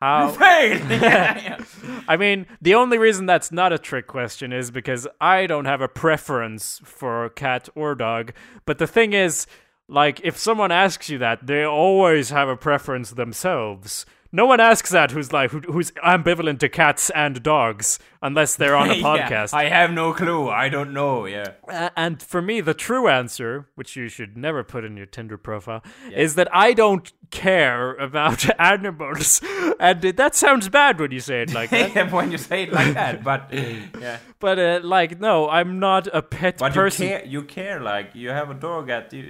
How? 0.00 0.28
Fail! 0.30 0.78
yeah, 0.90 1.38
yeah. 1.38 1.64
I 2.08 2.16
mean, 2.16 2.46
the 2.62 2.74
only 2.74 2.96
reason 2.98 3.26
that's 3.26 3.52
not 3.52 3.72
a 3.72 3.78
trick 3.78 4.06
question 4.06 4.52
is 4.52 4.70
because 4.70 5.06
I 5.20 5.46
don't 5.46 5.66
have 5.66 5.80
a 5.80 5.88
preference 5.88 6.80
for 6.84 7.28
cat 7.30 7.68
or 7.74 7.94
dog. 7.94 8.32
But 8.64 8.78
the 8.78 8.86
thing 8.86 9.12
is, 9.12 9.46
like, 9.88 10.20
if 10.24 10.36
someone 10.38 10.72
asks 10.72 11.08
you 11.10 11.18
that, 11.18 11.46
they 11.46 11.64
always 11.64 12.30
have 12.30 12.48
a 12.48 12.56
preference 12.56 13.10
themselves. 13.10 14.06
No 14.32 14.46
one 14.46 14.60
asks 14.60 14.90
that 14.90 15.10
who's 15.10 15.32
like 15.32 15.50
who, 15.50 15.58
who's 15.58 15.90
ambivalent 16.06 16.60
to 16.60 16.68
cats 16.68 17.10
and 17.10 17.42
dogs 17.42 17.98
unless 18.22 18.54
they're 18.54 18.76
on 18.76 18.88
a 18.88 18.94
Yeah, 18.94 19.02
podcast. 19.02 19.52
I 19.52 19.68
have 19.68 19.90
no 19.90 20.12
clue. 20.14 20.48
I 20.48 20.68
don't 20.68 20.92
know, 20.92 21.26
yeah. 21.26 21.48
A- 21.68 21.90
and 21.96 22.22
for 22.22 22.40
me, 22.40 22.60
the 22.60 22.72
true 22.72 23.08
answer, 23.08 23.66
which 23.74 23.96
you 23.96 24.08
should 24.08 24.36
never 24.36 24.62
put 24.62 24.84
in 24.84 24.96
your 24.96 25.06
Tinder 25.06 25.36
profile, 25.36 25.82
is 26.12 26.36
that 26.36 26.46
I 26.54 26.74
don't 26.74 27.12
care 27.30 27.94
about 27.94 28.44
animals. 28.60 29.40
And 29.78 30.02
that 30.02 30.34
sounds 30.34 30.68
bad 30.68 30.98
when 31.00 31.10
you 31.10 31.20
say 31.20 31.42
it 31.42 31.52
like 31.52 31.70
that. 31.70 32.12
when 32.12 32.30
you 32.32 32.38
say 32.38 32.64
it 32.64 32.72
like 32.72 32.94
that, 32.94 33.22
but 33.24 33.48
yeah. 33.52 34.18
but 34.38 34.58
uh, 34.58 34.80
like, 34.82 35.20
no, 35.20 35.48
I'm 35.48 35.78
not 35.78 36.08
a 36.12 36.22
pet 36.22 36.58
But 36.58 36.72
person. 36.74 37.04
you 37.06 37.08
care, 37.10 37.24
you 37.26 37.42
care, 37.42 37.80
like 37.80 38.14
you 38.14 38.30
have 38.30 38.50
a 38.50 38.54
dog 38.54 38.90
at 38.90 39.10
the, 39.10 39.20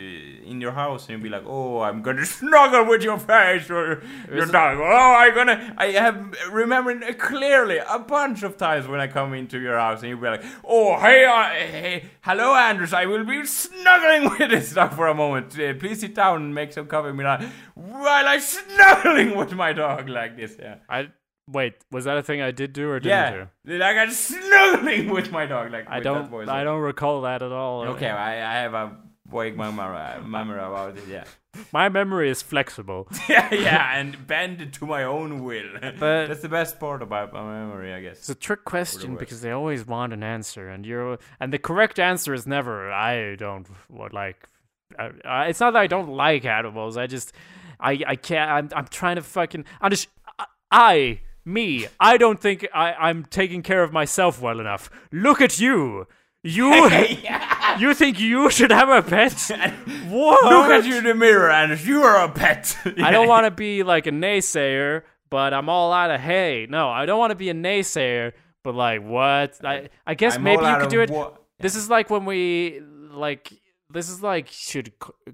in 0.44 0.60
your 0.60 0.72
house, 0.72 1.08
and 1.08 1.18
you 1.18 1.22
be 1.22 1.28
like, 1.28 1.44
"Oh, 1.46 1.80
I'm 1.80 2.02
gonna 2.02 2.26
snuggle 2.26 2.86
with 2.86 3.02
your 3.02 3.18
face 3.18 3.70
or 3.70 4.02
your 4.32 4.46
dog." 4.46 4.78
Oh, 4.80 5.14
I'm 5.18 5.34
gonna. 5.34 5.74
I 5.76 5.86
have 5.92 6.34
remembered 6.50 7.18
clearly 7.18 7.78
a 7.78 7.98
bunch 7.98 8.42
of 8.42 8.56
times 8.56 8.88
when 8.88 9.00
I 9.00 9.06
come 9.06 9.34
into 9.34 9.58
your 9.60 9.78
house, 9.78 10.00
and 10.00 10.08
you 10.10 10.16
be 10.16 10.26
like, 10.28 10.42
"Oh, 10.64 10.98
hey, 10.98 11.24
uh, 11.26 11.44
hey, 11.50 12.04
hello, 12.22 12.54
Andrews. 12.54 12.92
I 12.92 13.06
will 13.06 13.24
be 13.24 13.44
snuggling 13.46 14.30
with 14.30 14.50
this 14.50 14.72
dog 14.72 14.94
for 14.94 15.06
a 15.08 15.14
moment. 15.14 15.58
Uh, 15.58 15.74
please 15.74 16.00
sit 16.00 16.14
down 16.14 16.42
and 16.42 16.54
make 16.54 16.72
some 16.72 16.86
coffee, 16.86 17.12
me 17.12 17.24
like, 17.24 17.42
while 17.90 18.26
I'm 18.28 18.40
snuggling 18.40 19.36
with 19.36 19.52
my 19.52 19.72
dog 19.72 20.08
like 20.08 20.36
this." 20.36 20.56
Yeah, 20.58 20.76
I 20.88 21.08
wait. 21.50 21.74
Was 21.90 22.04
that 22.04 22.16
a 22.18 22.22
thing 22.22 22.40
I 22.40 22.50
did 22.50 22.72
do 22.72 22.90
or 22.90 23.00
didn't 23.00 23.32
do? 23.64 23.72
yeah, 23.72 23.78
like 23.86 23.96
I'm 23.96 24.10
snuggling 24.10 25.10
with 25.10 25.30
my 25.30 25.46
dog 25.46 25.72
like. 25.72 25.86
I 25.88 26.00
don't. 26.00 26.28
voice. 26.28 26.48
I 26.48 26.64
don't 26.64 26.80
recall 26.80 27.22
that 27.22 27.42
at 27.42 27.52
all. 27.52 27.82
Okay, 27.94 28.08
I, 28.08 28.32
I 28.34 28.62
have 28.62 28.74
a 28.74 28.96
vague 29.30 29.56
memory, 29.56 30.22
memory 30.24 30.58
about 30.58 30.96
it, 30.98 31.04
yeah. 31.08 31.24
My 31.72 31.88
memory 31.88 32.30
is 32.30 32.42
flexible. 32.42 33.08
yeah, 33.28 33.52
yeah, 33.54 33.98
and 33.98 34.26
bend 34.26 34.60
it 34.60 34.72
to 34.74 34.86
my 34.86 35.02
own 35.04 35.42
will. 35.44 35.70
But- 35.98 36.26
That's 36.28 36.42
the 36.42 36.48
best 36.48 36.78
part 36.80 37.02
about 37.02 37.32
my 37.32 37.42
memory, 37.42 37.92
I 37.92 38.00
guess. 38.00 38.18
It's 38.18 38.28
a 38.28 38.34
trick 38.34 38.64
question 38.64 39.16
because 39.16 39.40
they 39.40 39.50
always 39.50 39.86
want 39.86 40.12
an 40.12 40.22
answer, 40.22 40.68
and 40.68 40.84
you're 40.86 41.18
and 41.40 41.52
the 41.52 41.58
correct 41.58 41.98
answer 41.98 42.34
is 42.34 42.46
never. 42.46 42.90
I 42.92 43.36
don't 43.36 43.66
what 43.88 44.12
like. 44.12 44.48
Uh, 44.98 45.10
it's 45.48 45.60
not 45.60 45.72
that 45.74 45.80
I 45.82 45.86
don't 45.86 46.08
like 46.08 46.44
animals. 46.44 46.96
I 46.96 47.06
just, 47.06 47.32
I, 47.80 48.00
I 48.06 48.16
can't. 48.16 48.50
I'm, 48.50 48.78
I'm 48.78 48.86
trying 48.86 49.16
to 49.16 49.22
fucking. 49.22 49.64
I'm 49.80 49.90
just. 49.90 50.08
I, 50.38 50.46
I 50.70 51.20
me. 51.44 51.86
I 51.98 52.16
don't 52.16 52.40
think 52.40 52.66
I, 52.74 52.92
I'm 52.92 53.24
taking 53.24 53.62
care 53.62 53.82
of 53.82 53.92
myself 53.92 54.40
well 54.40 54.60
enough. 54.60 54.90
Look 55.12 55.40
at 55.40 55.58
you. 55.58 56.06
You. 56.42 56.90
You 57.78 57.94
think 57.94 58.18
you 58.18 58.50
should 58.50 58.72
have 58.72 58.88
a 58.88 59.00
pet? 59.00 59.32
what? 60.08 60.44
Look 60.44 60.70
at 60.70 60.84
you 60.84 60.96
in 60.96 61.04
the 61.04 61.14
mirror, 61.14 61.50
and 61.50 61.80
you 61.80 62.02
are 62.02 62.24
a 62.24 62.28
pet. 62.28 62.76
I 62.84 63.12
don't 63.12 63.28
want 63.34 63.46
to 63.46 63.52
be 63.52 63.84
like 63.84 64.08
a 64.08 64.10
naysayer, 64.10 65.02
but 65.30 65.54
I'm 65.54 65.68
all 65.68 65.92
out 65.92 66.10
of 66.10 66.20
hay. 66.20 66.66
No, 66.68 66.90
I 66.90 67.06
don't 67.06 67.18
want 67.18 67.30
to 67.30 67.36
be 67.36 67.48
a 67.48 67.54
naysayer, 67.54 68.32
but 68.64 68.74
like 68.74 69.02
what? 69.02 69.64
I 69.64 69.88
I 70.04 70.14
guess 70.14 70.34
I'm 70.34 70.42
maybe 70.42 70.64
you 70.64 70.76
could 70.78 70.88
do 70.88 71.00
it. 71.00 71.12
This 71.60 71.76
is 71.76 71.88
like 71.88 72.10
when 72.10 72.24
we 72.24 72.80
like. 73.12 73.52
This 73.92 74.08
is 74.08 74.22
like 74.22 74.48
should 74.48 74.92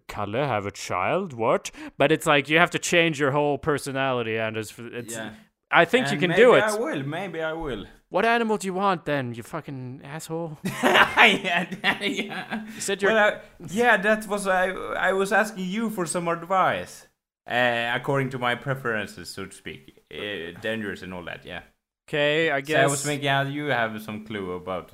Kalle 0.08 0.32
have 0.32 0.66
a 0.66 0.70
child? 0.70 1.32
What? 1.32 1.70
But 1.98 2.12
it's 2.12 2.26
like 2.26 2.48
you 2.48 2.58
have 2.58 2.70
to 2.70 2.78
change 2.78 3.20
your 3.20 3.32
whole 3.32 3.58
personality, 3.58 4.36
and 4.38 4.56
it's. 4.56 4.74
it's 4.78 5.14
Yeah. 5.14 5.34
I 5.70 5.84
think 5.84 6.12
you 6.12 6.18
can 6.18 6.30
do 6.30 6.54
it. 6.54 6.62
I 6.62 6.76
will. 6.76 7.02
Maybe 7.02 7.42
I 7.42 7.52
will. 7.52 7.86
What 8.08 8.24
animal 8.24 8.56
do 8.56 8.68
you 8.68 8.74
want 8.74 9.04
then? 9.04 9.34
You 9.34 9.42
fucking 9.42 10.00
asshole. 10.04 10.58
yeah, 10.64 11.66
yeah. 12.00 12.64
You 12.72 12.80
said 12.80 13.02
you're. 13.02 13.12
Well, 13.12 13.34
I, 13.34 13.40
yeah, 13.68 13.96
that 13.96 14.28
was 14.28 14.46
I. 14.46 14.68
I 14.68 15.12
was 15.12 15.32
asking 15.32 15.64
you 15.64 15.90
for 15.90 16.06
some 16.06 16.28
advice, 16.28 17.08
uh, 17.50 17.92
according 17.94 18.30
to 18.30 18.38
my 18.38 18.54
preferences, 18.54 19.28
so 19.30 19.46
to 19.46 19.54
speak, 19.54 20.04
uh, 20.14 20.58
dangerous 20.60 21.02
and 21.02 21.12
all 21.12 21.24
that. 21.24 21.44
Yeah. 21.44 21.62
okay, 22.08 22.50
I 22.50 22.60
So 22.60 22.66
guess 22.66 22.84
I 22.84 22.86
was 22.86 23.04
thinking, 23.04 23.24
yeah, 23.24 23.42
you 23.42 23.66
have 23.66 24.00
some 24.02 24.24
clue 24.24 24.52
about. 24.52 24.92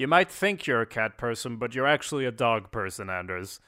You 0.00 0.08
might 0.08 0.30
think 0.30 0.66
you're 0.66 0.80
a 0.80 0.86
cat 0.86 1.16
person, 1.18 1.56
but 1.56 1.74
you're 1.74 1.86
actually 1.86 2.24
a 2.24 2.32
dog 2.32 2.70
person, 2.72 3.08
Anders. 3.10 3.60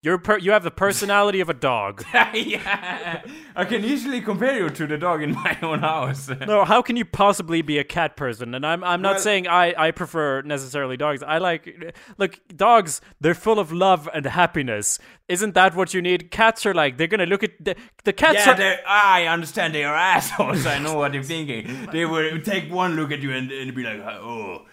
You're 0.00 0.18
per- 0.18 0.38
you 0.38 0.52
have 0.52 0.62
the 0.62 0.70
personality 0.70 1.40
of 1.40 1.48
a 1.48 1.54
dog. 1.54 2.04
yeah, 2.14 3.22
I 3.56 3.64
can 3.64 3.84
easily 3.84 4.20
compare 4.20 4.56
you 4.56 4.70
to 4.70 4.86
the 4.86 4.96
dog 4.96 5.22
in 5.22 5.32
my 5.32 5.58
own 5.60 5.80
house. 5.80 6.30
No, 6.46 6.64
how 6.64 6.82
can 6.82 6.94
you 6.96 7.04
possibly 7.04 7.62
be 7.62 7.78
a 7.78 7.84
cat 7.84 8.16
person? 8.16 8.54
And 8.54 8.64
I'm 8.64 8.84
I'm 8.84 9.02
not 9.02 9.14
Well- 9.14 9.20
saying 9.20 9.48
I 9.48 9.74
I 9.76 9.90
prefer 9.90 10.42
necessarily 10.42 10.96
dogs. 10.96 11.24
I 11.24 11.38
like 11.38 11.96
look 12.16 12.38
dogs. 12.54 13.00
They're 13.20 13.34
full 13.34 13.58
of 13.58 13.72
love 13.72 14.08
and 14.14 14.24
happiness. 14.24 15.00
Isn't 15.26 15.54
that 15.54 15.74
what 15.74 15.92
you 15.92 16.00
need? 16.00 16.30
Cats 16.30 16.64
are 16.64 16.74
like 16.74 16.96
they're 16.96 17.08
gonna 17.08 17.26
look 17.26 17.42
at 17.42 17.52
the, 17.58 17.74
the 18.04 18.12
cats 18.12 18.46
Yeah, 18.46 18.52
are. 18.52 18.78
I 18.86 19.26
understand 19.26 19.74
they 19.74 19.82
are 19.82 19.96
assholes. 20.14 20.64
I 20.64 20.78
know 20.78 20.94
what 20.94 21.10
they're 21.10 21.24
thinking. 21.24 21.88
They 21.90 22.04
will 22.06 22.40
take 22.42 22.70
one 22.70 22.94
look 22.94 23.10
at 23.10 23.18
you 23.18 23.32
and, 23.32 23.50
and 23.50 23.74
be 23.74 23.82
like, 23.82 23.98
"Oh, 23.98 24.64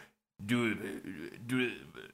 do 0.45 0.75
do 1.45 1.71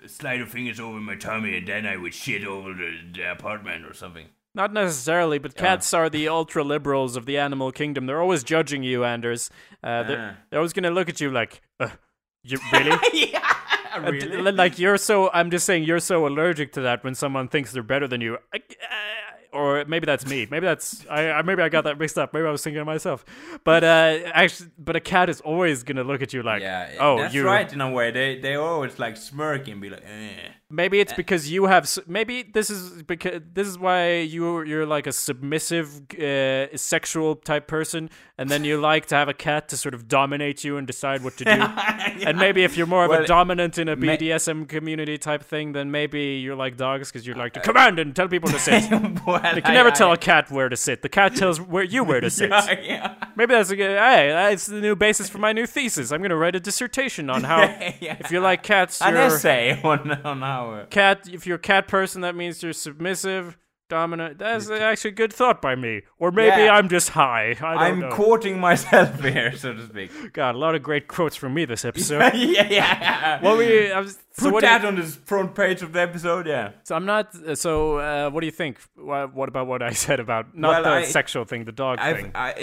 slide 0.07 0.35
your 0.39 0.47
fingers 0.47 0.79
over 0.79 0.99
my 0.99 1.15
tummy, 1.15 1.57
and 1.57 1.67
then 1.67 1.85
I 1.85 1.97
would 1.97 2.13
shit 2.13 2.45
over 2.45 2.73
the, 2.73 2.97
the 3.13 3.31
apartment 3.31 3.85
or 3.85 3.93
something." 3.93 4.27
Not 4.53 4.73
necessarily, 4.73 5.39
but 5.39 5.55
cats 5.55 5.93
are 5.93 6.09
the 6.09 6.27
ultra 6.27 6.61
liberals 6.63 7.15
of 7.15 7.25
the 7.25 7.37
animal 7.37 7.71
kingdom. 7.71 8.05
They're 8.05 8.19
always 8.21 8.43
judging 8.43 8.83
you, 8.83 9.05
Anders. 9.05 9.49
Uh, 9.81 10.03
they're, 10.03 10.35
Ah. 10.37 10.43
they're 10.49 10.59
always 10.59 10.73
gonna 10.73 10.91
look 10.91 11.07
at 11.07 11.21
you 11.21 11.31
like, 11.31 11.61
uh, 11.79 11.89
you 12.43 12.57
really? 12.73 12.97
yeah, 13.13 13.53
Uh, 13.93 14.11
d- 14.11 14.27
like 14.51 14.79
you're 14.79 14.97
so 14.97 15.29
i'm 15.33 15.51
just 15.51 15.65
saying 15.65 15.83
you're 15.83 15.99
so 15.99 16.25
allergic 16.25 16.71
to 16.71 16.79
that 16.81 17.03
when 17.03 17.13
someone 17.13 17.49
thinks 17.49 17.73
they're 17.73 17.83
better 17.83 18.07
than 18.07 18.21
you 18.21 18.37
I- 18.53 18.57
uh, 18.57 19.35
or 19.53 19.85
maybe 19.85 20.05
that's 20.05 20.25
me 20.27 20.47
maybe 20.49 20.65
that's 20.65 21.05
I, 21.09 21.31
I 21.31 21.41
maybe 21.41 21.61
i 21.61 21.69
got 21.69 21.83
that 21.83 21.99
mixed 21.99 22.17
up 22.17 22.33
maybe 22.33 22.47
i 22.47 22.51
was 22.51 22.63
thinking 22.63 22.79
of 22.79 22.85
myself 22.85 23.25
but 23.63 23.83
uh 23.83 24.19
actually 24.33 24.71
but 24.77 24.95
a 24.95 24.99
cat 24.99 25.29
is 25.29 25.41
always 25.41 25.83
gonna 25.83 26.03
look 26.03 26.21
at 26.21 26.33
you 26.33 26.43
like 26.43 26.61
yeah. 26.61 26.95
oh 26.99 27.17
that's 27.17 27.33
you 27.33 27.45
right 27.45 27.71
in 27.71 27.81
a 27.81 27.91
way. 27.91 28.11
They 28.11 28.39
they 28.39 28.55
always 28.55 28.99
like 28.99 29.17
smirk 29.17 29.67
and 29.67 29.81
be 29.81 29.89
like, 29.89 30.03
eh. 30.03 30.49
Maybe 30.71 30.99
it's 30.99 31.13
because 31.13 31.51
you 31.51 31.65
have 31.65 31.87
maybe 32.07 32.43
this 32.43 32.69
is 32.69 33.03
because 33.03 33.41
this 33.53 33.67
is 33.67 33.77
why 33.77 34.17
you 34.19 34.63
you're 34.63 34.85
like 34.85 35.07
a 35.07 35.11
submissive 35.11 36.01
uh, 36.19 36.75
sexual 36.77 37.35
type 37.35 37.67
person 37.67 38.09
and 38.37 38.49
then 38.49 38.63
you 38.63 38.79
like 38.79 39.05
to 39.07 39.15
have 39.15 39.29
a 39.29 39.33
cat 39.33 39.67
to 39.69 39.77
sort 39.77 39.93
of 39.93 40.07
dominate 40.07 40.63
you 40.63 40.77
and 40.77 40.87
decide 40.87 41.23
what 41.23 41.37
to 41.37 41.45
do 41.45 41.51
and 42.27 42.37
maybe 42.37 42.63
if 42.63 42.77
you're 42.77 42.87
more 42.87 43.03
of 43.05 43.09
Well, 43.09 43.23
a 43.23 43.27
dominant 43.27 43.77
in 43.77 43.87
a 43.89 43.95
ma- 43.95 44.13
BDSM 44.13 44.67
community 44.67 45.17
type 45.17 45.43
thing, 45.43 45.73
then 45.73 45.91
maybe 45.91 46.21
you're 46.43 46.55
like 46.55 46.77
dogs 46.77 47.11
because 47.11 47.27
you 47.27 47.33
like 47.33 47.53
to 47.53 47.59
command 47.59 47.99
and 47.99 48.15
tell 48.15 48.27
people 48.27 48.49
to 48.49 48.59
sit. 48.67 48.89
well, 49.25 49.55
You 49.55 49.61
can 49.61 49.73
never 49.73 49.91
tell 49.91 50.11
a 50.11 50.17
cat 50.17 50.49
where 50.51 50.69
to 50.69 50.77
sit. 50.77 51.01
The 51.01 51.09
cat 51.09 51.35
tells 51.35 51.59
where 51.59 51.83
you 51.83 52.03
where 52.03 52.21
to 52.21 52.29
sit. 52.39 52.49
Yeah, 52.49 52.79
yeah. 52.81 53.15
Maybe 53.35 53.53
that's 53.53 53.69
a 53.69 53.75
good. 53.75 53.97
Hey, 53.97 54.29
that's 54.29 54.65
the 54.65 54.79
new 54.81 54.95
basis 54.95 55.29
for 55.29 55.37
my 55.37 55.53
new 55.53 55.65
thesis. 55.65 56.11
I'm 56.11 56.21
gonna 56.21 56.35
write 56.35 56.55
a 56.55 56.59
dissertation 56.59 57.29
on 57.29 57.43
how 57.43 57.61
Yeah. 57.99 58.17
if 58.19 58.31
you 58.31 58.39
like 58.39 58.63
cats, 58.63 59.01
An 59.01 59.15
essay 59.15 59.79
on 59.83 60.11
on 60.25 60.41
how. 60.41 60.60
Cat. 60.89 61.27
If 61.31 61.45
you're 61.47 61.57
a 61.57 61.59
cat 61.59 61.87
person, 61.87 62.21
that 62.21 62.35
means 62.35 62.61
you're 62.63 62.73
submissive, 62.73 63.57
dominant. 63.89 64.37
That's 64.39 64.69
actually 64.69 65.11
a 65.11 65.13
good 65.13 65.33
thought 65.33 65.61
by 65.61 65.75
me. 65.75 66.01
Or 66.17 66.31
maybe 66.31 66.63
Yeah. 66.63 66.75
I'm 66.75 66.87
just 66.87 67.09
high. 67.09 67.49
I 67.51 67.53
don't 67.73 67.77
I'm 67.79 67.99
know. 67.99 68.09
quoting 68.11 68.59
myself 68.59 69.19
here, 69.33 69.55
so 69.57 69.73
to 69.73 69.85
speak. 69.85 70.11
God, 70.33 70.55
a 70.55 70.57
lot 70.57 70.75
of 70.75 70.81
great 70.83 71.07
quotes 71.09 71.35
from 71.35 71.53
me 71.53 71.65
this 71.65 71.83
episode. 71.91 72.33
yeah, 72.35 72.67
yeah. 72.69 73.41
what 73.43 73.57
we? 73.57 73.91
I 73.91 73.99
was, 73.99 74.17
so 74.33 74.45
Put 74.45 74.53
what 74.53 74.59
do 74.61 74.67
you- 74.67 74.79
that 74.79 74.85
on 74.85 74.95
the 74.95 75.03
front 75.03 75.53
page 75.55 75.81
of 75.81 75.91
the 75.91 75.99
episode, 75.99 76.47
yeah. 76.47 76.71
So 76.83 76.95
I'm 76.95 77.05
not. 77.05 77.35
uh, 77.35 77.53
So 77.53 77.97
uh, 77.97 78.29
what 78.29 78.39
do 78.39 78.45
you 78.45 78.51
think? 78.61 78.79
What, 78.95 79.33
what 79.35 79.49
about 79.49 79.67
what 79.67 79.81
I 79.81 79.91
said 80.05 80.21
about 80.21 80.55
not 80.57 80.69
Well, 80.69 80.83
the 80.83 80.89
I- 80.99 81.03
sexual 81.03 81.43
thing, 81.43 81.65
the 81.65 81.73
dog 81.73 81.99
I, 81.99 82.13
thing? 82.13 82.31
I, 82.33 82.53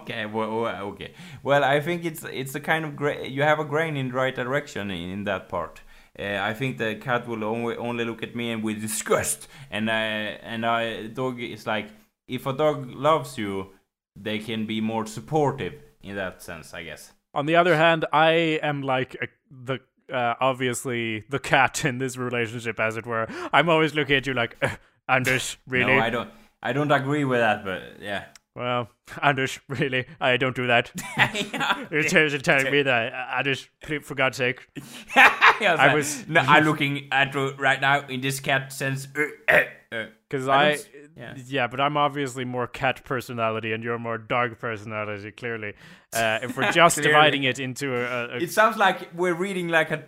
okay, 0.00 0.26
well, 0.26 0.62
well, 0.62 0.82
okay. 0.92 1.14
Well, 1.44 1.62
I 1.62 1.78
think 1.80 2.04
it's 2.04 2.24
it's 2.24 2.54
a 2.56 2.60
kind 2.60 2.84
of 2.84 2.96
gra- 2.96 3.24
you 3.28 3.42
have 3.44 3.60
a 3.60 3.64
grain 3.64 3.96
in 3.96 4.08
the 4.08 4.14
right 4.14 4.34
direction 4.34 4.90
in, 4.90 5.10
in 5.10 5.24
that 5.24 5.48
part. 5.48 5.80
Uh, 6.20 6.38
I 6.42 6.52
think 6.52 6.78
the 6.78 6.96
cat 6.96 7.26
will 7.26 7.44
only 7.44 7.76
only 7.76 8.04
look 8.04 8.22
at 8.22 8.36
me 8.36 8.50
and 8.50 8.62
with 8.62 8.80
disgust, 8.88 9.48
and 9.70 9.88
uh, 9.88 9.92
and 9.92 10.66
I 10.66 11.06
dog 11.06 11.40
is 11.40 11.66
like 11.66 11.88
if 12.28 12.46
a 12.46 12.52
dog 12.52 12.90
loves 12.90 13.38
you, 13.38 13.70
they 14.14 14.38
can 14.38 14.66
be 14.66 14.80
more 14.80 15.06
supportive 15.06 15.74
in 16.02 16.16
that 16.16 16.42
sense, 16.42 16.74
I 16.74 16.84
guess. 16.84 17.12
On 17.34 17.46
the 17.46 17.56
other 17.56 17.76
hand, 17.76 18.04
I 18.12 18.58
am 18.62 18.82
like 18.82 19.14
a, 19.20 19.28
the 19.50 19.80
uh, 20.12 20.34
obviously 20.40 21.24
the 21.28 21.38
cat 21.38 21.84
in 21.84 21.98
this 21.98 22.16
relationship, 22.16 22.78
as 22.80 22.96
it 22.96 23.06
were. 23.06 23.26
I'm 23.52 23.68
always 23.68 23.94
looking 23.94 24.16
at 24.16 24.26
you 24.26 24.34
like, 24.34 24.56
"Uh, 24.62 24.76
Anders, 25.08 25.56
really? 25.66 25.94
No, 25.96 26.00
I 26.00 26.10
don't. 26.10 26.30
I 26.62 26.72
don't 26.74 26.92
agree 26.92 27.24
with 27.24 27.40
that, 27.40 27.64
but 27.64 27.82
yeah. 28.00 28.26
Well, 28.60 28.88
Anders, 29.22 29.58
really? 29.68 30.06
I 30.20 30.36
don't 30.36 30.54
do 30.54 30.66
that. 30.66 30.92
You're 31.90 32.02
t- 32.02 32.38
telling 32.38 32.70
me 32.70 32.82
that, 32.82 33.12
uh, 33.12 33.36
Anders, 33.38 33.68
please, 33.82 34.00
for 34.04 34.14
God's 34.14 34.36
sake. 34.36 34.68
I 35.16 35.76
I 35.78 35.94
was- 35.94 36.28
No, 36.28 36.40
I'm 36.40 36.64
looking 36.64 37.08
at 37.10 37.34
right 37.34 37.80
now 37.80 38.06
in 38.06 38.20
this 38.20 38.40
cat 38.40 38.72
sense. 38.72 39.08
Uh, 39.16 39.22
uh, 39.52 39.62
uh. 39.92 40.06
Because 40.28 40.46
I, 40.46 40.70
I 40.70 40.78
yeah. 41.16 41.34
yeah. 41.46 41.66
but 41.66 41.80
I'm 41.80 41.96
obviously 41.96 42.44
more 42.44 42.68
cat 42.68 43.02
personality, 43.04 43.72
and 43.72 43.82
you're 43.82 43.98
more 43.98 44.16
dog 44.16 44.58
personality. 44.60 45.32
Clearly, 45.32 45.74
uh, 46.12 46.38
if 46.42 46.56
we're 46.56 46.70
just 46.70 47.02
dividing 47.02 47.42
it 47.42 47.58
into 47.58 47.96
a, 47.96 48.36
a, 48.36 48.36
It 48.36 48.52
sounds 48.52 48.76
like 48.76 49.12
we're 49.14 49.34
reading 49.34 49.68
like 49.68 49.90
a 49.90 50.04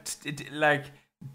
like 0.53 0.85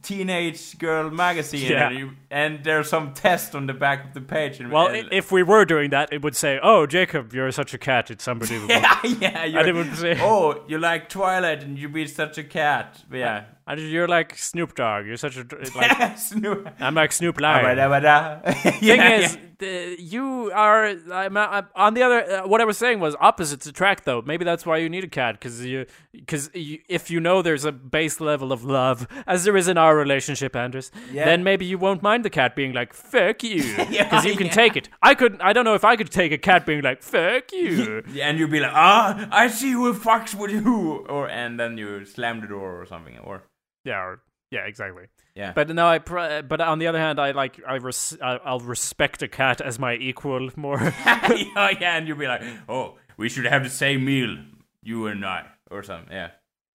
teenage 0.01 0.77
girl 0.77 1.09
magazine, 1.11 1.71
Yeah. 1.71 1.89
and, 1.89 1.99
you, 1.99 2.11
and 2.31 2.63
there's 2.63 2.89
some 2.89 3.13
test 3.13 3.55
on 3.55 3.67
the 3.67 3.73
back 3.73 4.05
of 4.05 4.13
the 4.13 4.21
page. 4.21 4.59
And, 4.59 4.71
well, 4.71 4.87
and- 4.87 5.09
if 5.11 5.31
we 5.31 5.43
were 5.43 5.65
doing 5.65 5.89
that, 5.91 6.13
it 6.13 6.21
would 6.21 6.35
say, 6.35 6.59
"Oh, 6.61 6.85
Jacob, 6.85 7.33
you're 7.33 7.51
such 7.51 7.73
a 7.73 7.77
cat. 7.77 8.09
It's 8.09 8.27
unbelievable." 8.27 8.69
yeah, 8.75 9.03
yeah. 9.03 9.59
And 9.59 9.67
it 9.67 9.75
would 9.75 9.95
say, 9.95 10.17
oh, 10.21 10.63
you 10.67 10.77
like 10.79 11.09
Twilight, 11.09 11.63
and 11.63 11.77
you 11.77 11.89
be 11.89 12.07
such 12.07 12.37
a 12.37 12.43
cat. 12.43 13.03
But 13.09 13.17
yeah. 13.17 13.43
Anders, 13.67 13.91
you're 13.91 14.07
like 14.07 14.37
Snoop 14.37 14.75
Dogg. 14.75 15.05
You're 15.05 15.17
such 15.17 15.37
a 15.37 15.45
like. 15.75 16.17
Snoop. 16.29 16.69
I'm 16.79 16.95
like 16.95 17.11
Snoop 17.11 17.37
ah, 17.41 17.61
Lion. 17.61 18.53
Thing 18.53 18.71
thing 18.79 19.01
is, 19.01 19.37
the, 19.59 19.95
you 19.99 20.51
are. 20.53 20.85
I'm, 21.11 21.35
I'm, 21.37 21.67
on 21.75 21.93
the 21.93 22.03
other, 22.03 22.21
uh, 22.31 22.47
what 22.47 22.61
I 22.61 22.65
was 22.65 22.77
saying 22.77 22.99
was 22.99 23.15
opposites 23.19 23.65
attract. 23.65 24.05
Though 24.05 24.21
maybe 24.21 24.45
that's 24.45 24.65
why 24.65 24.77
you 24.77 24.89
need 24.89 25.03
a 25.03 25.07
cat 25.09 25.35
because 25.35 25.65
you, 25.65 25.85
because 26.11 26.49
you, 26.53 26.79
if 26.87 27.09
you 27.09 27.19
know 27.19 27.41
there's 27.41 27.65
a 27.65 27.71
base 27.71 28.19
level 28.19 28.51
of 28.51 28.63
love, 28.63 29.07
as 29.25 29.43
there 29.43 29.57
is 29.57 29.67
in 29.67 29.77
our 29.77 29.95
relationship, 29.95 30.55
Andres, 30.55 30.91
Yeah. 31.11 31.25
then 31.25 31.43
maybe 31.43 31.65
you 31.65 31.77
won't 31.77 32.01
mind 32.03 32.25
the 32.25 32.29
cat 32.29 32.55
being 32.55 32.73
like 32.73 32.93
"fuck 32.93 33.43
you" 33.43 33.61
because 33.77 33.89
Yeah, 33.91 34.23
you 34.23 34.35
can 34.35 34.47
yeah. 34.47 34.51
take 34.53 34.75
it. 34.75 34.89
I 35.01 35.15
couldn't. 35.15 35.41
I 35.41 35.53
don't 35.53 35.65
know 35.65 35.75
if 35.75 35.83
I 35.85 35.95
could 35.95 36.11
take 36.11 36.31
a 36.31 36.37
cat 36.37 36.65
being 36.65 36.81
like 36.81 37.01
"fuck 37.03 37.51
you." 37.51 38.03
And 38.21 38.37
you'd 38.39 38.51
be 38.51 38.59
like, 38.59 38.73
ah, 38.73 39.27
I 39.31 39.47
see 39.47 39.71
who 39.71 39.93
fucks 39.93 40.33
with 40.35 40.51
you," 40.51 41.05
or 41.09 41.29
and 41.29 41.59
then 41.59 41.77
you 41.77 42.05
slam 42.05 42.41
the 42.41 42.47
door 42.47 42.81
or 42.81 42.85
something, 42.85 43.17
or 43.19 43.43
yeah, 43.85 43.99
or, 43.99 44.19
yeah, 44.51 44.65
exactly. 44.65 45.05
Yeah. 45.37 45.51
But 45.53 45.69
no, 45.69 45.87
I. 45.87 45.99
Pr- 45.99 46.41
but 46.47 46.59
on 46.61 46.79
the 46.79 46.87
other 46.87 46.99
hand, 46.99 47.19
I 47.19 47.31
like. 47.31 47.59
I 47.67 47.75
res- 47.75 48.17
I'll 48.21 48.59
respect 48.75 49.21
a 49.21 49.27
cat 49.27 49.61
as 49.61 49.77
my 49.79 49.93
equal 50.09 50.49
more. 50.55 50.79
yeah, 51.05 51.69
yeah, 51.81 51.97
and 51.97 52.07
you'd 52.07 52.19
be 52.19 52.27
like, 52.27 52.41
oh, 52.67 52.97
we 53.17 53.29
should 53.29 53.45
have 53.45 53.63
the 53.63 53.69
same 53.69 54.03
meal, 54.03 54.35
you 54.81 55.07
and 55.07 55.23
I, 55.25 55.45
or 55.71 55.83
something. 55.83 56.11
Yeah. 56.11 56.31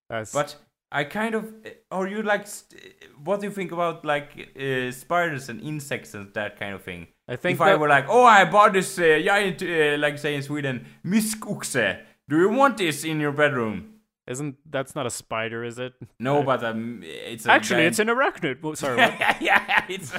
That's- 0.09 0.33
But 0.33 0.57
I 0.91 1.05
kind 1.05 1.35
of, 1.35 1.45
are 1.91 2.07
you 2.07 2.23
like, 2.23 2.47
what 3.25 3.41
do 3.41 3.47
you 3.47 3.53
think 3.53 3.73
about 3.73 4.05
like 4.05 4.31
uh, 4.57 4.91
spiders 4.93 5.49
and 5.49 5.61
insects 5.61 6.15
and 6.15 6.33
that 6.35 6.59
kind 6.59 6.75
of 6.75 6.83
thing? 6.85 7.07
I 7.29 7.37
think 7.37 7.55
if 7.57 7.61
I 7.63 7.77
were 7.77 7.89
like, 7.89 8.07
oh, 8.09 8.25
I 8.25 8.45
bought 8.45 8.73
this 8.75 8.99
uh, 8.99 9.19
giant, 9.25 9.63
uh, 9.63 9.97
like 9.99 10.19
say 10.19 10.35
in 10.35 10.43
Sweden, 10.43 10.85
myskoxe. 11.05 11.99
Do 12.29 12.37
you 12.39 12.51
want 12.51 12.77
this 12.77 13.05
in 13.05 13.21
your 13.21 13.33
bedroom? 13.33 13.89
Isn't 14.27 14.57
that's 14.71 14.95
not 14.95 15.07
a 15.07 15.11
spider, 15.11 15.65
is 15.65 15.79
it? 15.79 15.95
No, 16.19 16.43
but 16.43 16.63
um, 16.65 17.01
it's 17.03 17.45
a 17.47 17.51
Actually, 17.53 17.83
giant- 17.83 17.93
it's 17.93 17.99
an 17.99 18.09
arachnid. 18.09 18.63
Well, 18.63 18.77
sorry. 18.77 18.99
Yeah, 19.41 19.85
it's 19.89 20.13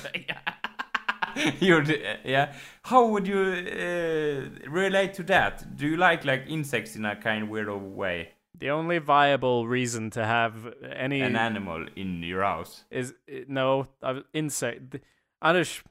You're, 1.59 1.83
yeah. 2.23 2.53
How 2.83 3.07
would 3.07 3.25
you 3.27 3.39
uh, 3.39 4.69
relate 4.69 5.13
to 5.15 5.23
that? 5.23 5.75
Do 5.77 5.87
you 5.87 5.97
like 5.97 6.25
like 6.25 6.43
insects 6.47 6.95
in 6.95 7.05
a 7.05 7.15
kind 7.15 7.43
of 7.43 7.49
weirdo 7.49 7.79
way? 7.95 8.29
the 8.59 8.69
only 8.69 8.99
viable 8.99 9.67
reason 9.67 10.11
to 10.11 10.23
have 10.23 10.71
any 10.95 11.21
An 11.21 11.35
animal 11.35 11.87
in 11.95 12.21
your 12.21 12.43
house? 12.43 12.83
is 12.91 13.13
no 13.47 13.87
uh, 14.03 14.19
insect. 14.33 14.97
Anders, 15.41 15.81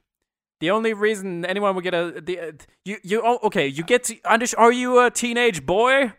the 0.61 0.71
only 0.71 0.93
reason 0.93 1.45
anyone 1.45 1.75
would 1.75 1.83
get 1.83 1.93
a 1.93 2.21
the 2.21 2.39
uh, 2.39 2.51
you 2.85 2.97
you 3.03 3.21
oh, 3.23 3.39
okay 3.43 3.67
you 3.67 3.83
get 3.83 4.03
to, 4.05 4.15
Anders. 4.23 4.53
Are 4.53 4.71
you 4.71 4.99
a 5.05 5.11
teenage 5.11 5.65
boy? 5.65 6.13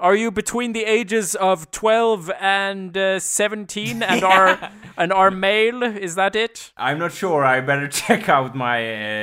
Are 0.00 0.14
you 0.14 0.30
between 0.30 0.74
the 0.74 0.84
ages 0.84 1.34
of 1.34 1.72
twelve 1.72 2.30
and 2.40 2.96
uh, 2.96 3.18
seventeen 3.18 4.00
and 4.02 4.22
are 4.22 4.70
and 4.96 5.12
are 5.12 5.30
male? 5.32 5.82
Is 5.82 6.14
that 6.14 6.36
it? 6.36 6.72
I'm 6.76 7.00
not 7.00 7.10
sure. 7.12 7.44
I 7.44 7.60
better 7.60 7.88
check 8.02 8.28
out 8.28 8.54
my 8.54 8.78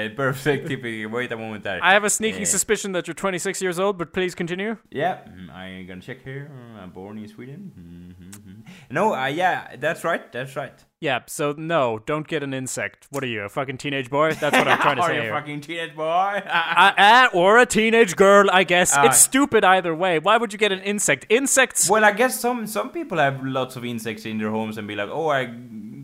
uh, 0.06 0.10
birth 0.10 0.42
certificate. 0.42 1.10
Wait 1.10 1.32
a 1.32 1.38
moment 1.38 1.64
there. 1.64 1.80
I 1.82 1.94
have 1.94 2.04
a 2.04 2.10
sneaking 2.10 2.42
Yeah. 2.42 2.48
suspicion 2.48 2.92
that 2.92 3.08
you're 3.08 3.14
26 3.14 3.62
years 3.62 3.80
old, 3.80 3.98
but 3.98 4.12
please 4.12 4.36
continue. 4.36 4.76
Yeah, 4.92 5.20
mm, 5.30 5.50
I'm 5.50 5.88
gonna 5.88 6.02
check 6.02 6.22
here. 6.26 6.52
I'm 6.82 6.90
born 6.92 7.20
in 7.20 7.28
Sweden. 7.30 7.72
Mm-hmm. 7.80 8.45
No, 8.90 9.14
uh, 9.16 9.26
yeah, 9.28 9.76
that's 9.78 10.04
right. 10.04 10.32
That's 10.32 10.56
right. 10.56 10.74
Yeah, 11.02 11.20
so 11.28 11.54
no, 11.58 12.00
don't 12.06 12.28
get 12.28 12.42
an 12.42 12.54
insect. 12.54 13.08
What 13.12 13.24
are 13.24 13.28
you, 13.28 13.42
a 13.44 13.50
fucking 13.50 13.78
teenage 13.78 14.10
boy? 14.10 14.34
That's 14.34 14.58
what 14.58 14.68
I'm 14.68 14.80
trying 14.80 14.96
to 14.96 15.02
Are 15.04 15.08
say 15.10 15.16
you 15.16 15.22
here. 15.24 15.32
fucking 15.34 15.62
teenage 15.62 15.96
boy? 15.96 16.42
Uh, 16.46 16.92
uh, 16.98 17.28
or 17.34 17.58
a 17.60 17.66
teenage 17.66 18.16
girl, 18.16 18.50
I 18.52 18.64
guess. 18.64 18.94
Ah. 18.96 19.06
it's 19.06 19.18
stupid 19.20 19.64
either 19.64 19.94
way. 19.94 20.20
Why 20.20 20.38
would 20.38 20.52
you 20.54 20.60
get 20.60 20.72
an 20.72 20.80
insect? 20.82 21.26
Insects. 21.30 21.90
Well, 21.90 22.04
I 22.06 22.12
guess 22.12 22.40
some 22.40 22.66
some 22.68 22.90
people 22.92 23.18
have 23.20 23.44
lots 23.46 23.76
of 23.76 23.86
insects 23.86 24.26
in 24.26 24.38
their 24.40 24.50
homes 24.52 24.78
and 24.78 24.88
be 24.88 24.96
like, 24.96 25.10
oh, 25.12 25.28
I 25.30 25.54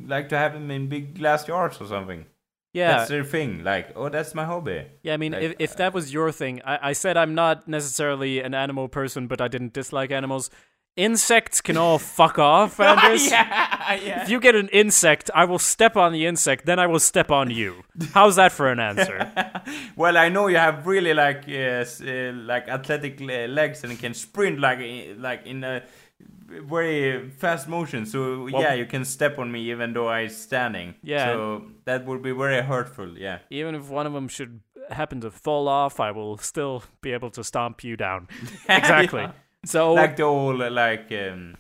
like 0.06 0.30
to 0.30 0.38
have 0.38 0.54
them 0.54 0.70
in 0.70 0.88
big 0.90 1.18
glass 1.18 1.46
jars 1.46 1.78
or 1.80 1.88
something. 1.88 2.26
yeah, 2.74 2.98
That's 2.98 3.10
their 3.10 3.24
thing. 3.24 3.64
Like, 3.64 3.92
oh, 3.96 4.10
that's 4.10 4.34
my 4.36 4.46
hobby. 4.46 4.86
yeah. 5.04 5.14
I 5.14 5.18
mean, 5.18 5.32
like, 5.34 5.44
if, 5.44 5.56
if 5.60 5.76
that 5.78 5.94
was 5.94 6.14
your 6.14 6.32
thing, 6.32 6.62
I, 6.66 6.90
I 6.90 6.94
said 6.94 7.18
I'm 7.18 7.34
not 7.34 7.68
necessarily 7.68 8.40
an 8.42 8.54
animal 8.54 8.88
person, 8.90 9.28
but 9.28 9.42
I 9.42 9.48
didn't 9.48 9.74
dislike 9.74 10.12
animals. 10.12 10.50
Insects 10.98 11.62
can 11.62 11.78
all 11.78 11.98
fuck 11.98 12.38
off, 12.38 12.80
Anders. 12.82 13.30
yeah, 13.30 13.94
yeah. 13.96 14.24
If 14.24 14.30
you 14.30 14.42
get 14.42 14.56
an 14.56 14.68
insect, 14.70 15.32
I 15.34 15.46
will 15.46 15.60
step 15.60 15.96
on 15.96 16.12
the 16.12 16.26
insect, 16.26 16.66
then 16.66 16.80
I 16.80 16.88
will 16.88 17.00
step 17.00 17.32
on 17.32 17.50
you. 17.50 17.84
How's 18.14 18.36
that 18.36 18.52
for 18.52 18.68
an 18.70 18.80
answer? 18.80 19.32
well, 19.96 20.18
I 20.18 20.28
know 20.28 20.48
you 20.48 20.58
have 20.58 20.86
really 20.86 21.14
like 21.14 21.46
uh, 21.48 21.86
uh, 22.06 22.34
like 22.34 22.68
athletic 22.68 23.22
legs 23.22 23.84
and 23.86 23.98
can 23.98 24.14
sprint 24.14 24.60
like 24.60 24.80
like 25.18 25.46
in 25.48 25.64
a 25.64 25.84
very 26.48 27.30
fast 27.30 27.70
motion. 27.70 28.06
So 28.06 28.48
yeah, 28.48 28.74
you 28.74 28.86
can 28.86 29.06
step 29.06 29.40
on 29.40 29.50
me 29.52 29.72
even 29.72 29.94
though 29.94 30.10
I'm 30.10 30.30
standing. 30.30 30.96
Yeah. 31.04 31.34
So 31.34 31.66
that 31.86 32.06
would 32.06 32.22
be 32.22 32.32
very 32.32 32.62
hurtful. 32.62 33.18
Yeah. 33.18 33.40
Even 33.50 33.76
if 33.76 33.90
one 33.90 34.06
of 34.06 34.14
them 34.14 34.28
should 34.28 34.60
happen 34.90 35.22
to 35.22 35.32
fall 35.32 35.68
off, 35.68 36.00
I 36.00 36.12
will 36.12 36.38
still 36.38 36.84
be 37.02 37.14
able 37.14 37.30
to 37.32 37.44
stomp 37.44 37.84
you 37.84 37.96
down. 37.96 38.28
Exactly. 38.70 39.22
Yeah. 39.22 39.32
So 39.66 39.94
Like 39.94 40.16
the 40.16 40.24
old 40.24 40.60
like 40.60 41.12
um, 41.12 41.56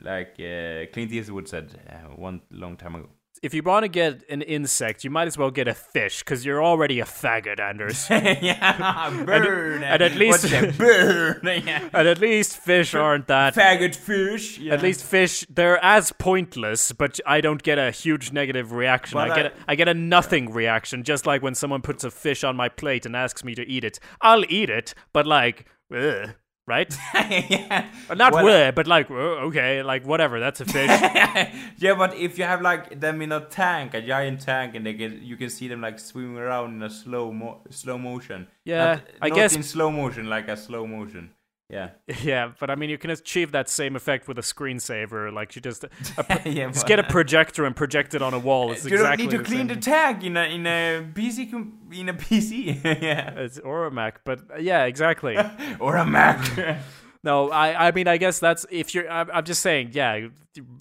like 0.00 0.34
uh, 0.38 0.86
Clint 0.92 1.12
Eastwood 1.12 1.48
said 1.48 1.78
uh, 1.88 2.14
one 2.16 2.40
long 2.50 2.76
time 2.76 2.94
ago. 2.94 3.08
if 3.42 3.52
you 3.54 3.62
want 3.62 3.82
to 3.84 3.88
get 3.88 4.22
an 4.30 4.40
insect, 4.42 5.02
you 5.04 5.10
might 5.10 5.26
as 5.26 5.36
well 5.36 5.50
get 5.50 5.66
a 5.68 5.74
fish 5.74 6.20
because 6.20 6.44
you're 6.46 6.62
already 6.64 7.00
a 7.00 7.04
faggot, 7.04 7.58
Anders. 7.60 8.06
yeah, 8.10 9.10
burn. 9.26 9.82
and 9.82 10.00
at 10.02 10.14
least- 10.14 10.48
burn. 10.78 11.40
yeah. 11.42 11.88
and 11.92 12.08
at 12.08 12.20
least 12.20 12.56
fish 12.56 12.94
aren't 12.94 13.26
that. 13.26 13.54
Faggot 13.54 13.96
fish. 13.96 14.58
Yeah. 14.58 14.74
At 14.74 14.82
least 14.82 15.04
fish, 15.04 15.44
they're 15.50 15.82
as 15.84 16.12
pointless, 16.12 16.92
but 16.92 17.18
I 17.26 17.40
don't 17.40 17.62
get 17.62 17.78
a 17.78 17.90
huge 17.90 18.32
negative 18.32 18.72
reaction. 18.72 19.16
Well, 19.18 19.30
I 19.30 19.34
get 19.36 19.46
I- 19.46 19.48
a, 19.48 19.52
I 19.68 19.74
get 19.74 19.88
a 19.88 19.94
nothing 19.94 20.52
reaction, 20.52 21.02
just 21.02 21.26
like 21.26 21.42
when 21.42 21.54
someone 21.54 21.82
puts 21.82 22.04
a 22.04 22.10
fish 22.10 22.44
on 22.44 22.54
my 22.56 22.68
plate 22.68 23.04
and 23.06 23.14
asks 23.16 23.42
me 23.44 23.54
to 23.56 23.68
eat 23.68 23.84
it. 23.84 23.98
I'll 24.20 24.44
eat 24.48 24.70
it, 24.70 24.94
but 25.12 25.26
like, 25.26 25.66
ugh, 25.94 26.30
right? 26.74 26.90
yeah. 27.14 27.86
Not 28.22 28.32
Well, 28.32 28.44
well, 28.44 28.72
but 28.72 28.86
like, 28.86 29.10
uh, 29.10 29.46
okay, 29.48 29.82
like 29.82 30.02
whatever. 30.12 30.40
That's 30.44 30.60
a 30.60 30.64
fish. 30.76 30.88
yeah, 31.84 31.94
but 32.02 32.10
if 32.16 32.38
you 32.38 32.44
have 32.52 32.62
like 32.70 32.98
them 33.04 33.20
in 33.22 33.30
a 33.32 33.40
tank, 33.60 33.94
a 33.94 34.00
giant 34.12 34.40
tank, 34.40 34.74
and 34.76 34.82
they 34.86 34.94
get 34.94 35.12
you 35.30 35.36
can 35.36 35.50
see 35.50 35.68
them 35.68 35.80
like 35.88 35.98
swimming 35.98 36.38
around 36.38 36.68
in 36.76 36.82
a 36.82 36.90
slow 36.90 37.24
mo- 37.40 37.60
slow 37.70 37.98
motion. 37.98 38.48
Yeah, 38.64 38.84
Not- 38.84 39.02
I 39.20 39.28
not 39.28 39.36
guess- 39.36 39.54
in 39.56 39.62
slow 39.62 39.90
motion, 39.90 40.24
like 40.36 40.48
a 40.48 40.56
slow 40.56 40.86
motion. 40.86 41.24
Yeah. 41.72 41.90
yeah, 42.22 42.52
but 42.60 42.70
I 42.70 42.74
mean, 42.74 42.90
you 42.90 42.98
can 42.98 43.10
achieve 43.10 43.52
that 43.52 43.68
same 43.68 43.96
effect 43.96 44.28
with 44.28 44.38
a 44.38 44.42
screensaver. 44.42 45.32
Like, 45.32 45.56
you 45.56 45.62
just 45.62 45.84
pro- 46.16 46.36
yeah. 46.44 46.70
just 46.70 46.86
get 46.86 46.98
a 46.98 47.02
projector 47.04 47.64
and 47.64 47.74
project 47.74 48.14
it 48.14 48.20
on 48.20 48.34
a 48.34 48.38
wall. 48.38 48.70
It's 48.72 48.84
you 48.84 48.90
don't 48.90 49.00
exactly 49.00 49.24
need 49.24 49.30
to 49.32 49.38
the 49.38 49.44
clean 49.44 49.66
the 49.68 49.76
tank 49.76 50.22
in 50.22 50.36
a 50.36 50.42
in 50.42 50.66
a 50.66 51.04
PC 51.14 51.50
com- 51.50 51.78
in 51.90 52.10
a 52.10 52.14
PC. 52.14 52.84
yeah. 53.02 53.30
It's 53.36 53.58
or 53.58 53.86
a 53.86 53.90
Mac, 53.90 54.20
but 54.24 54.62
yeah, 54.62 54.84
exactly. 54.84 55.36
Or 55.80 55.96
a 55.96 56.04
Mac. 56.04 56.78
No, 57.24 57.50
I, 57.50 57.88
I 57.88 57.92
mean, 57.92 58.08
I 58.08 58.16
guess 58.16 58.40
that's 58.40 58.66
if 58.68 58.94
you're. 58.94 59.08
I'm, 59.08 59.30
I'm 59.32 59.44
just 59.44 59.62
saying, 59.62 59.90
yeah, 59.92 60.16
you 60.16 60.32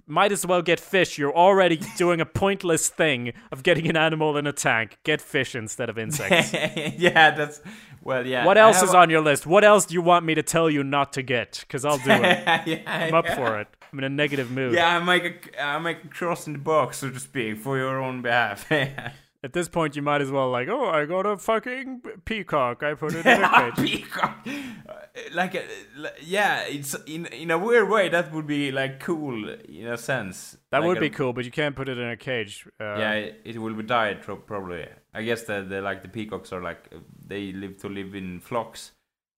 might 0.08 0.32
as 0.32 0.44
well 0.46 0.64
get 0.64 0.80
fish. 0.80 1.18
You're 1.18 1.36
already 1.36 1.80
doing 1.98 2.20
a 2.20 2.26
pointless 2.26 2.90
thing 2.90 3.34
of 3.52 3.62
getting 3.62 3.88
an 3.88 3.96
animal 3.96 4.36
in 4.38 4.48
a 4.48 4.52
tank. 4.52 4.98
Get 5.04 5.22
fish 5.22 5.54
instead 5.56 5.88
of 5.88 6.00
insects. 6.00 6.52
yeah, 6.98 7.32
that's 7.32 7.62
well, 8.02 8.26
yeah. 8.26 8.46
what 8.46 8.58
else 8.58 8.82
is 8.82 8.94
on 8.94 9.10
your 9.10 9.22
list? 9.22 9.46
What 9.46 9.64
else 9.64 9.86
do 9.86 9.94
you 9.94 10.02
want 10.02 10.26
me 10.26 10.36
to 10.36 10.44
tell 10.44 10.70
you 10.70 10.84
not 10.84 11.14
to 11.14 11.22
get? 11.22 11.60
Because 11.62 11.86
I'll 11.86 11.98
do 11.98 12.12
it. 12.12 12.44
yeah, 12.68 12.82
I'm 12.86 13.14
up 13.14 13.28
for 13.28 13.60
it. 13.60 13.68
I'm 13.92 14.00
in 14.00 14.06
a 14.06 14.10
negative 14.10 14.50
mood. 14.52 14.74
Yeah, 14.74 14.98
I 14.98 15.00
make 15.04 15.54
a 15.56 15.62
I 15.64 15.80
make 15.80 16.04
a 16.04 16.08
cross 16.08 16.48
in 16.48 16.54
the 16.54 16.60
box, 16.60 16.98
so 17.00 17.10
to 17.10 17.20
speak, 17.20 17.58
for 17.58 17.78
your 17.78 18.02
own 18.02 18.22
behalf. 18.22 18.72
At 19.44 19.54
this 19.54 19.68
point, 19.68 19.96
you 19.96 20.04
might 20.04 20.22
as 20.22 20.30
well 20.30 20.52
like, 20.52 20.68
oh, 20.70 20.88
I 20.90 21.06
got 21.06 21.26
a 21.26 21.36
fucking 21.36 22.04
peacock. 22.26 22.84
I 22.84 22.94
put 22.94 23.16
it 23.16 23.26
in 23.26 23.42
a 23.44 23.50
cage. 23.74 23.86
Peacock. 23.86 24.48
Uh, 24.48 24.94
Like, 25.34 25.56
uh, 25.56 26.10
yeah, 26.22 26.62
it's 26.70 26.94
in 27.06 27.26
in 27.26 27.52
a 27.52 27.58
weird 27.58 27.90
way 27.90 28.08
that 28.10 28.32
would 28.34 28.48
be 28.48 28.72
like 28.72 29.00
cool 29.00 29.50
in 29.50 29.88
a 29.88 29.98
sense. 29.98 30.58
That 30.70 30.80
Like 30.80 30.88
would 30.88 30.98
a- 30.98 31.02
be 31.02 31.10
cool, 31.10 31.34
but 31.34 31.44
you 31.44 31.52
can't 31.52 31.76
put 31.76 31.90
it 31.90 31.98
in 31.98 32.08
a 32.10 32.16
cage. 32.18 32.66
Uh, 32.80 32.96
yeah, 32.98 33.14
it, 33.14 33.42
it 33.44 33.58
will 33.58 33.74
be 33.74 33.84
died 33.84 34.22
probably. 34.22 34.86
I 35.14 35.24
guess 35.24 35.44
that 35.44 35.70
the 35.70 35.82
like 35.82 36.02
the 36.02 36.08
peacocks 36.08 36.54
are 36.54 36.62
like 36.62 36.90
they 37.28 37.52
live 37.52 37.78
to 37.80 37.90
live 37.90 38.16
in 38.16 38.40
flocks, 38.40 38.92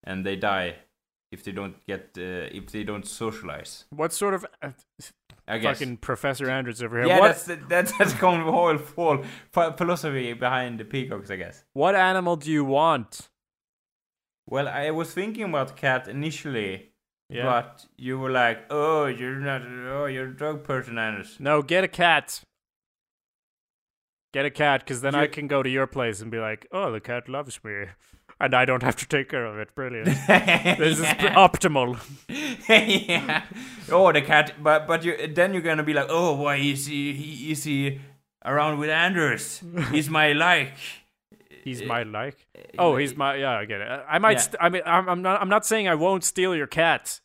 and 0.04 0.26
they 0.26 0.36
die 0.36 0.76
if 1.32 1.44
they 1.44 1.52
don't 1.52 1.84
get 1.88 2.12
uh, 2.18 2.48
if 2.60 2.72
they 2.72 2.84
don't 2.84 3.08
socialize. 3.08 3.86
What 3.90 4.14
sort 4.14 4.34
of 4.36 4.46
uh, 4.62 4.70
I 5.48 5.58
guess. 5.58 5.80
fucking 5.80 5.98
Professor 5.98 6.50
Andrews 6.50 6.82
over 6.84 7.00
here? 7.00 7.08
yeah, 7.08 7.20
what 7.20 7.28
that's 7.30 7.46
the, 7.46 7.56
that's 7.68 7.98
that's 7.98 8.14
kind 8.14 8.42
of 8.42 8.54
whole 8.54 8.78
philosophy 9.76 10.34
behind 10.34 10.80
the 10.80 10.86
peacocks, 10.86 11.32
I 11.32 11.38
guess. 11.38 11.64
what 11.74 11.96
animal 11.96 12.36
do 12.36 12.52
you 12.52 12.64
want? 12.64 13.30
Well, 14.48 14.68
I 14.68 14.92
was 14.92 15.14
thinking 15.14 15.46
about 15.46 15.78
cat 15.78 16.08
initially, 16.08 16.92
Yeah. 17.30 17.46
but 17.46 17.86
you 17.98 18.20
were 18.20 18.30
like, 18.30 18.66
"Oh, 18.70 19.06
you're 19.06 19.40
not. 19.40 19.62
Oh, 19.66 20.06
you're 20.06 20.28
a 20.28 20.38
dog 20.38 20.64
person, 20.64 20.98
Anders." 20.98 21.38
No, 21.40 21.62
get 21.62 21.84
a 21.84 21.88
cat. 21.88 22.42
Get 24.34 24.46
a 24.46 24.50
cat, 24.50 24.82
because 24.82 25.02
then 25.02 25.14
I 25.14 25.28
can 25.28 25.48
go 25.48 25.62
to 25.62 25.70
your 25.70 25.86
place 25.86 26.20
and 26.20 26.32
be 26.32 26.40
like, 26.40 26.68
oh, 26.72 26.92
the 26.92 27.00
cat 27.00 27.30
loves 27.30 27.64
me. 27.64 27.86
And 28.40 28.56
I 28.56 28.66
don't 28.66 28.82
have 28.82 28.96
to 28.96 29.08
take 29.08 29.30
care 29.30 29.46
of 29.46 29.60
it. 29.60 29.76
Brilliant. 29.76 30.06
this 30.28 31.00
is 31.00 31.06
optimal. 31.06 32.00
yeah. 33.08 33.44
Oh, 33.92 34.12
the 34.12 34.24
cat. 34.24 34.56
But 34.62 34.88
but 34.88 35.06
you 35.06 35.28
then 35.28 35.54
you're 35.54 35.62
gonna 35.62 35.84
be 35.84 35.94
like, 35.94 36.08
oh, 36.10 36.34
why 36.34 36.56
is 36.56 36.88
he, 36.88 37.14
he 37.14 37.52
is 37.52 37.64
he 37.64 38.02
around 38.44 38.80
with 38.80 38.90
Anders? 38.90 39.62
He's 39.92 40.10
my 40.10 40.34
like. 40.34 40.74
He's 41.64 41.84
my 41.84 42.04
like. 42.04 42.46
Uh, 42.58 42.62
oh, 42.80 42.94
uh, 42.94 42.98
he's 42.98 43.16
my. 43.16 43.36
Yeah, 43.36 43.60
I 43.60 43.66
get 43.66 43.82
it. 43.82 43.88
I 43.88 44.16
I 44.16 44.20
might. 44.20 44.32
Yeah. 44.34 44.40
St- 44.40 44.56
I 44.60 44.70
mean, 44.70 44.82
I'm, 44.86 45.08
I'm 45.08 45.22
not. 45.22 45.42
I'm 45.42 45.50
not 45.50 45.66
saying 45.66 45.88
I 45.88 45.96
won't 45.96 46.24
steal 46.24 46.56
your 46.56 46.68
cat. 46.68 47.22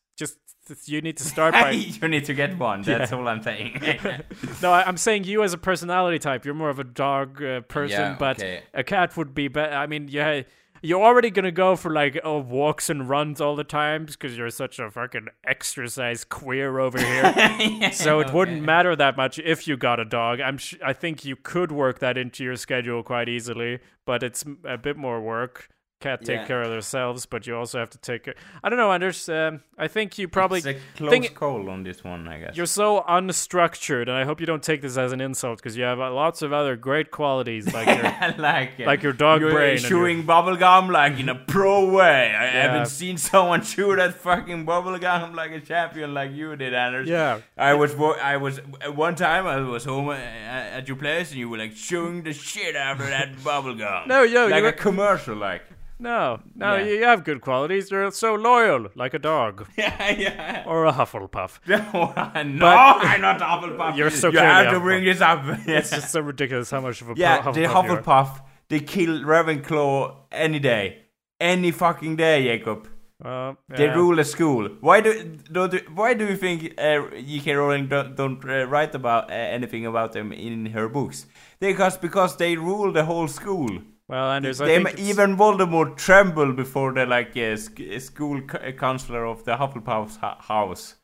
You 0.85 1.01
need 1.01 1.17
to 1.19 1.25
start 1.25 1.55
by. 1.55 1.71
you 2.03 2.09
need 2.09 2.25
to 2.27 2.35
get 2.35 2.59
one. 2.59 2.83
That's 2.83 3.13
all 3.13 3.27
I'm 3.27 3.43
saying. 3.43 3.81
no, 4.63 4.73
I, 4.73 4.85
I'm 4.87 4.97
saying 4.97 5.25
you 5.25 5.43
as 5.43 5.53
a 5.53 5.59
personality 5.59 6.19
type. 6.19 6.45
You're 6.45 6.55
more 6.55 6.71
of 6.71 6.79
a 6.79 6.85
dog 6.85 7.43
uh, 7.43 7.61
person, 7.63 8.01
Yeah, 8.01 8.17
but 8.19 8.39
okay. 8.39 8.63
a 8.75 8.85
cat 8.85 9.17
would 9.17 9.35
be 9.35 9.49
better. 9.49 9.75
I 9.75 9.87
mean, 9.87 10.09
yeah. 10.09 10.43
You're 10.81 11.03
already 11.03 11.31
gonna 11.31 11.51
go 11.51 11.75
for 11.75 11.91
like 11.91 12.21
oh 12.23 12.39
walks 12.39 12.89
and 12.89 13.09
runs 13.09 13.41
all 13.41 13.57
the 13.57 13.65
times 13.65 14.15
because 14.15 14.39
you're 14.39 14.49
such 14.51 14.79
a 14.79 14.89
fucking 14.89 15.27
exercise 15.43 16.23
queer 16.23 16.79
over 16.79 17.01
here. 17.01 17.91
so 17.93 18.21
it 18.21 18.33
wouldn't 18.33 18.63
matter 18.63 18.95
that 18.95 19.17
much 19.17 19.41
if 19.41 19.67
you 19.67 19.77
got 19.77 19.99
a 19.99 20.05
dog. 20.05 20.41
I'm 20.41 20.57
sh- 20.57 20.77
I 20.85 20.93
think 20.93 21.25
you 21.25 21.35
could 21.35 21.73
work 21.73 21.99
that 21.99 22.17
into 22.17 22.45
your 22.45 22.55
schedule 22.55 23.03
quite 23.03 23.29
easily, 23.29 23.81
but 24.07 24.23
it's 24.23 24.47
m- 24.47 24.59
a 24.65 24.79
bit 24.79 24.97
more 24.97 25.21
work. 25.21 25.69
Cat 26.01 26.25
take 26.25 26.37
Yeah. 26.43 26.47
care 26.47 26.63
of 26.63 26.71
themselves, 26.71 27.27
but 27.27 27.45
you 27.49 27.57
also 27.57 27.81
have 27.81 27.91
to 27.91 27.99
take 27.99 28.23
care. 28.23 28.35
I 28.63 28.69
don't 28.69 28.79
know, 28.79 28.93
Anders. 28.93 29.29
Um, 29.29 29.63
I 29.77 29.89
think 29.89 30.17
you 30.17 30.29
probably 30.29 30.59
it's 30.59 30.67
a 30.69 30.75
close 30.97 31.11
thing- 31.11 31.25
call 31.35 31.69
on 31.69 31.83
this 31.83 32.05
one, 32.05 32.29
I 32.29 32.39
guess. 32.39 32.57
you're 32.57 32.67
so 32.67 33.03
unstructured, 33.09 34.03
and 34.03 34.13
I 34.13 34.25
hope 34.25 34.39
you 34.39 34.47
don't 34.47 34.63
take 34.63 34.81
this 34.81 34.97
as 34.97 35.11
an 35.11 35.21
insult 35.21 35.59
because 35.59 35.77
you 35.77 35.83
have 35.83 35.99
uh, 35.99 36.13
lots 36.13 36.41
of 36.43 36.53
other 36.53 36.77
great 36.77 37.11
qualities 37.11 37.73
like 37.75 37.89
your 37.89 38.05
like, 38.39 38.79
uh, 38.79 38.85
like 38.87 39.03
your 39.03 39.13
dog 39.13 39.41
you're 39.41 39.51
brain 39.51 39.79
chewing 39.79 40.23
bubble 40.23 40.55
gum 40.57 40.89
like 40.89 41.19
in 41.19 41.29
a 41.29 41.35
pro 41.35 41.91
way. 41.91 42.33
I 42.33 42.45
Yeah. 42.45 42.63
haven't 42.71 42.87
seen 42.87 43.17
someone 43.31 43.63
chew 43.63 43.97
that 43.97 44.15
fucking 44.15 44.65
bubble 44.65 44.99
gum 44.99 45.35
like 45.35 45.51
a 45.51 45.59
champion 45.61 46.15
like 46.15 46.31
you 46.31 46.55
did, 46.55 46.75
Anders. 46.75 47.09
yeah. 47.09 47.41
I 47.57 47.75
was 47.75 47.97
I 48.23 48.37
was 48.37 48.61
uh, 48.87 48.93
one 48.93 49.17
time 49.17 49.49
I 49.49 49.61
was 49.61 49.85
home 49.85 50.11
uh, 50.11 50.15
at 50.15 50.87
your 50.87 50.97
place 50.97 51.31
and 51.33 51.41
you 51.41 51.49
were 51.49 51.59
like 51.59 51.75
chewing 51.75 52.23
the 52.23 52.33
shit 52.33 52.77
out 52.77 53.01
of 53.01 53.07
that 53.09 53.43
bubble 53.45 53.75
gum. 53.75 54.07
No, 54.07 54.23
yo, 54.23 54.47
like 54.47 54.63
a 54.63 54.73
commercial, 54.73 55.35
like. 55.35 55.63
No, 56.01 56.41
no, 56.55 56.77
Yeah. 56.77 56.85
you 56.85 57.05
have 57.05 57.25
good 57.25 57.41
qualities. 57.41 57.91
You're 57.91 58.11
so 58.13 58.35
loyal, 58.35 58.89
like 58.95 59.15
a 59.15 59.19
dog 59.19 59.67
Yeah, 59.77 60.11
yeah. 60.11 60.65
or 60.67 60.87
a 60.87 60.93
Hufflepuff. 60.93 61.59
No, 61.67 62.13
I'm 62.17 62.57
not 62.57 63.41
Hufflepuff. 63.41 63.97
You're 63.97 64.11
so 64.11 64.29
You 64.29 64.39
clearly 64.39 64.47
have 64.55 64.65
to 64.73 64.79
Hufflepuff. 64.79 64.83
bring 64.83 65.05
this 65.05 65.21
up. 65.21 65.41
It's 65.67 65.91
just 65.91 66.11
so 66.13 66.21
ridiculous 66.33 66.71
how 66.71 66.81
much 66.81 67.01
of 67.03 67.11
a 67.11 67.15
yeah, 67.17 67.41
pu- 67.43 67.53
the 67.53 67.63
Hufflepuff 67.63 67.85
you 67.85 67.91
are. 67.93 68.03
Hufflepuff. 68.03 68.41
They 68.69 68.81
kill 68.81 69.23
Ravenclaw 69.25 70.17
any 70.31 70.59
day, 70.61 71.05
any 71.41 71.71
fucking 71.73 72.17
day, 72.17 72.45
Jacob. 72.45 72.87
Uh, 73.25 73.55
They 73.69 73.87
yeah. 73.87 73.95
rule 73.95 74.21
a 74.21 74.25
school. 74.25 74.69
Why 74.81 75.01
do, 75.01 75.13
do, 75.51 75.67
do 75.67 75.81
why 75.95 76.15
do 76.15 76.25
you 76.27 76.37
think 76.37 76.75
uh, 76.79 77.01
J.K. 77.17 77.55
Rowling 77.55 77.89
don't, 77.89 78.15
don't 78.15 78.45
uh, 78.49 78.67
write 78.67 78.95
about 78.95 79.31
uh, 79.31 79.35
anything 79.35 79.87
about 79.87 80.13
them 80.13 80.31
in 80.33 80.67
her 80.67 80.89
books? 80.89 81.27
Because 81.59 81.97
because 81.97 82.37
they 82.37 82.57
rule 82.57 82.93
the 82.93 83.05
whole 83.05 83.27
school. 83.27 83.71
Well, 84.09 84.31
Anders, 84.33 84.61
I 84.61 84.67
They 84.67 84.83
think 84.83 84.99
even 84.99 85.37
Voldemort 85.37 85.97
tremble 85.99 86.53
before 86.55 86.93
the 86.95 87.05
like 87.05 87.37
uh, 87.37 87.57
sc- 87.57 87.81
uh, 87.81 87.99
school 87.99 88.41
c- 88.51 88.57
uh, 88.59 88.73
counselor 88.73 89.27
of 89.27 89.45
the 89.45 89.57
Hufflepuff's 89.57 90.17
ho- 90.17 90.37
house. 90.41 90.95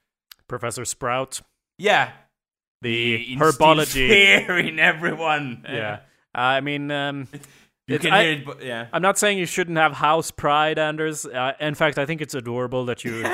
Professor 0.49 0.85
Sprout, 0.87 1.41
Yeah, 1.79 2.13
the 2.83 3.19
He 3.19 3.33
instills 3.35 3.57
herbology. 3.59 4.09
fear 4.47 4.59
in 4.59 4.79
everyone. 4.79 5.65
Yeah, 5.69 6.01
I 6.35 6.61
mean, 6.61 6.91
um, 6.91 7.29
you 7.89 7.99
can 7.99 8.13
I- 8.13 8.23
hear 8.23 8.33
it. 8.33 8.47
But, 8.47 8.63
yeah, 8.65 8.87
I'm 8.93 9.03
not 9.03 9.19
saying 9.19 9.37
you 9.39 9.47
shouldn't 9.47 9.77
have 9.77 9.93
house 9.93 10.31
pride, 10.31 10.79
Anders. 10.79 11.27
Uh, 11.27 11.53
in 11.61 11.75
fact, 11.75 11.99
I 11.99 12.07
think 12.07 12.23
it's 12.23 12.35
adorable 12.35 12.87
that 12.87 13.05
you. 13.05 13.25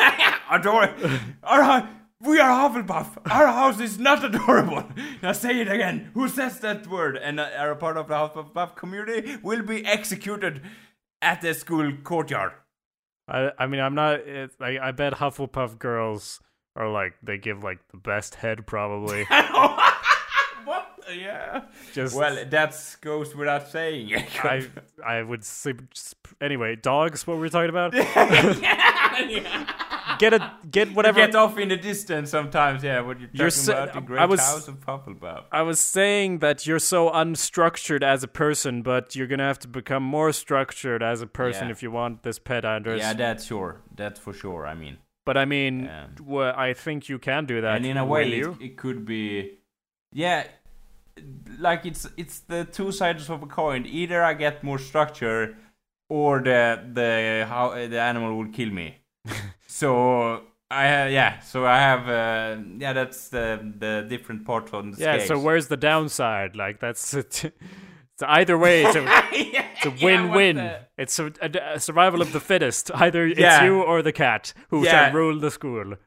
adorable. 0.51 1.11
All 1.45 1.59
right. 1.61 1.87
We 2.23 2.39
are 2.39 2.51
Hufflepuff. 2.51 3.17
Our 3.31 3.47
house 3.47 3.81
is 3.81 3.99
not 3.99 4.23
adorable. 4.25 4.85
Now 5.23 5.33
say 5.33 5.61
it 5.61 5.69
again. 5.71 6.11
Who 6.15 6.29
says 6.29 6.61
that 6.61 6.87
word 6.87 7.17
and 7.17 7.41
uh, 7.41 7.49
are 7.59 7.71
a 7.71 7.77
part 7.77 7.97
of 7.97 8.09
the 8.09 8.15
Hufflepuff 8.15 8.77
community 8.77 9.37
will 9.43 9.63
be 9.63 9.85
executed 9.87 10.63
at 11.23 11.41
the 11.41 11.55
school 11.55 11.93
courtyard. 12.03 12.53
I, 13.29 13.53
I 13.59 13.67
mean, 13.67 13.81
I'm 13.81 13.95
not. 13.95 14.21
It, 14.21 14.53
I, 14.61 14.79
I 14.79 14.91
bet 14.93 15.15
Hufflepuff 15.15 15.79
girls 15.79 16.41
are 16.77 16.91
like 16.91 17.15
they 17.23 17.39
give 17.39 17.63
like 17.63 17.79
the 17.91 17.99
best 17.99 18.35
head 18.37 18.67
probably. 18.67 19.25
what? 20.65 20.87
Yeah. 21.15 21.65
Just 21.93 22.15
Well, 22.17 22.45
that 22.51 22.97
goes 23.01 23.35
without 23.35 23.69
saying. 23.69 24.15
I 24.43 24.67
I 25.05 25.23
would 25.23 25.45
sleep. 25.45 25.83
Anyway, 26.41 26.77
dogs. 26.77 27.27
What 27.27 27.37
were 27.37 27.43
we 27.43 27.51
talking 27.51 27.71
about? 27.71 27.95
Get 30.21 30.33
a 30.35 30.41
uh, 30.43 30.51
get 30.71 30.87
whatever. 30.97 31.19
Get 31.27 31.35
off 31.35 31.59
in 31.59 31.69
the 31.75 31.77
distance 31.91 32.31
sometimes, 32.31 32.79
yeah. 32.85 33.01
What 33.07 33.19
you're 33.21 33.29
talking 33.29 33.41
You're 33.41 33.51
sa- 33.51 33.73
about 33.73 33.95
the 33.95 34.01
great 34.09 34.21
I 34.21 34.27
was- 34.27 34.41
house 34.41 34.69
of 34.69 34.79
Hufflepuff. 34.91 35.43
I 35.61 35.63
was 35.71 35.81
saying 35.99 36.39
that 36.45 36.59
you're 36.67 36.79
so 36.97 37.01
unstructured 37.11 38.03
as 38.15 38.23
a 38.23 38.29
person, 38.29 38.83
but 38.83 39.05
you're 39.17 39.27
gonna 39.33 39.49
have 39.53 39.59
to 39.67 39.69
become 39.81 40.05
more 40.17 40.31
structured 40.33 41.03
as 41.03 41.19
a 41.23 41.27
person 41.43 41.65
Yeah. 41.67 41.73
if 41.73 41.83
you 41.83 41.91
want 42.01 42.23
this 42.23 42.39
pet, 42.39 42.65
Anders. 42.65 43.01
Yeah, 43.01 43.15
that's 43.15 43.45
sure. 43.47 43.81
That's 44.01 44.19
for 44.25 44.33
sure. 44.43 44.63
I 44.73 44.75
mean, 44.83 44.99
but 45.27 45.37
I 45.37 45.45
mean, 45.45 45.75
Yeah. 45.85 46.07
well, 46.35 46.55
I 46.69 46.75
think 46.75 47.09
you 47.09 47.19
can 47.19 47.43
do 47.47 47.61
that. 47.65 47.77
and 47.77 47.87
in 47.87 47.97
a 47.97 48.05
way, 48.05 48.25
it, 48.41 48.47
it 48.69 48.77
could 48.83 49.05
be, 49.05 49.59
yeah, 50.13 50.41
like 51.59 51.83
it's 51.91 52.05
it's 52.17 52.37
the 52.53 52.65
two 52.65 52.91
sides 52.93 53.29
of 53.35 53.43
a 53.43 53.47
coin. 53.47 53.85
Either 54.01 54.23
I 54.31 54.35
get 54.35 54.63
more 54.65 54.79
structure, 54.79 55.57
or 56.09 56.41
the 56.49 56.61
the 56.99 57.09
how 57.53 57.65
the 57.93 58.01
animal 58.11 58.31
will 58.39 58.51
kill 58.59 58.71
me. 58.81 58.89
so 59.71 60.43
I 60.71 61.03
uh, 61.03 61.07
yeah, 61.07 61.39
so 61.41 61.65
I 61.65 61.79
have 61.79 62.09
uh, 62.09 62.63
yeah, 62.79 62.93
that's 62.93 63.29
the 63.29 63.73
the 63.79 64.05
different 64.09 64.45
parts 64.45 64.73
on 64.73 64.91
the 64.93 64.99
yeah. 65.01 65.19
So 65.25 65.39
where's 65.39 65.69
the 65.69 65.77
downside? 65.77 66.57
Like 66.57 66.81
that's 66.81 67.15
it. 67.23 67.53
So 68.19 68.27
either 68.29 68.59
way, 68.59 68.85
it's 68.85 68.97
a, 68.97 69.03
yeah, 69.33 69.67
it's 69.77 69.87
a 69.87 70.05
win-win. 70.05 70.59
It's 70.99 71.19
a, 71.19 71.33
a- 71.41 71.75
a 71.77 71.81
survival 71.81 72.21
of 72.21 72.33
the 72.33 72.41
fittest. 72.41 72.91
Either 72.95 73.27
it's 73.27 73.41
Yeah. 73.41 73.65
you 73.65 73.81
or 73.83 74.03
the 74.03 74.13
cat 74.13 74.53
who 74.69 74.85
Yeah. 74.85 74.91
shall 74.91 75.15
rule 75.15 75.41
the 75.41 75.51
school. 75.51 75.95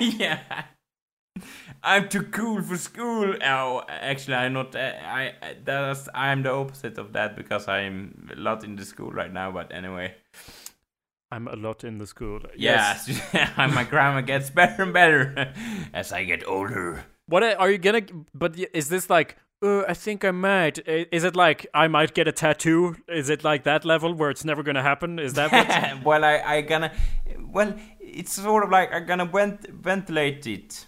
yeah. 0.00 0.38
I'm 1.82 2.08
too 2.08 2.22
cool 2.22 2.62
for 2.62 2.76
school. 2.78 3.34
Oh, 3.44 3.82
actually, 3.88 4.36
I'm 4.36 4.52
not. 4.54 4.74
Uh, 4.74 4.92
I 5.04 5.32
I- 5.42 5.56
that's 5.64 6.08
I'm 6.14 6.42
the 6.42 6.52
opposite 6.52 6.96
of 6.98 7.12
that 7.12 7.36
because 7.36 7.68
I'm 7.68 8.28
a 8.32 8.36
lot 8.40 8.64
in 8.64 8.76
the 8.76 8.84
school 8.84 9.10
right 9.10 9.32
now. 9.32 9.50
But 9.52 9.72
anyway, 9.74 10.14
I'm 11.32 11.48
a 11.48 11.56
lot 11.56 11.82
in 11.82 11.96
the 11.96 12.06
school. 12.06 12.40
yes, 12.54 13.08
my 13.56 13.84
grammar 13.84 14.20
gets 14.20 14.50
better 14.50 14.82
and 14.82 14.92
better 14.92 15.52
as 15.94 16.12
I 16.12 16.24
get 16.24 16.46
older. 16.46 17.04
What 17.26 17.42
are 17.42 17.70
you 17.70 17.78
gonna? 17.78 18.02
But 18.34 18.58
is 18.74 18.90
this 18.90 19.08
like? 19.08 19.36
Uh, 19.64 19.84
I 19.88 19.94
think 19.94 20.24
I 20.24 20.32
might. 20.32 20.86
Is 20.86 21.24
it 21.24 21.34
like 21.34 21.66
I 21.72 21.88
might 21.88 22.12
get 22.12 22.28
a 22.28 22.32
tattoo? 22.32 22.96
Is 23.08 23.30
it 23.30 23.44
like 23.44 23.62
that 23.64 23.84
level 23.86 24.12
where 24.12 24.28
it's 24.28 24.44
never 24.44 24.62
gonna 24.62 24.82
happen? 24.82 25.18
Is 25.18 25.32
that 25.34 25.50
what? 25.52 26.04
well, 26.04 26.22
I 26.22 26.42
I 26.44 26.60
gonna. 26.60 26.92
Well, 27.40 27.72
it's 27.98 28.32
sort 28.32 28.64
of 28.64 28.70
like 28.70 28.92
I'm 28.92 29.06
gonna 29.06 29.24
vent, 29.24 29.66
ventilate 29.70 30.46
it. 30.46 30.86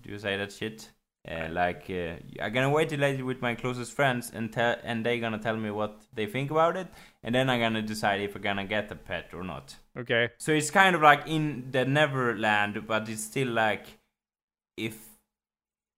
Do 0.00 0.10
you 0.12 0.18
say 0.18 0.36
that 0.36 0.52
shit? 0.52 0.92
Uh, 1.28 1.48
like 1.50 1.86
uh, 1.88 2.16
I'm 2.40 2.52
gonna 2.52 2.72
ventilate 2.72 3.18
it 3.18 3.22
with 3.24 3.40
my 3.40 3.54
closest 3.56 3.92
friends, 3.92 4.30
and 4.32 4.52
tell, 4.52 4.76
and 4.84 5.04
they 5.04 5.18
gonna 5.18 5.38
tell 5.38 5.56
me 5.56 5.70
what 5.70 6.02
they 6.12 6.26
think 6.26 6.50
about 6.52 6.76
it, 6.76 6.86
and 7.24 7.34
then 7.34 7.48
I'm 7.50 7.58
gonna 7.58 7.82
decide 7.82 8.20
if 8.20 8.36
I'm 8.36 8.42
gonna 8.42 8.64
get 8.66 8.92
a 8.92 8.94
pet 8.94 9.30
or 9.34 9.42
not. 9.42 9.74
okay. 9.98 10.28
So 10.38 10.52
it's 10.52 10.70
kind 10.70 10.94
of 10.94 11.02
like 11.02 11.26
in 11.26 11.70
the 11.72 11.84
Neverland, 11.84 12.86
but 12.86 13.08
it's 13.08 13.24
still 13.24 13.48
like 13.48 13.86
if 14.76 14.96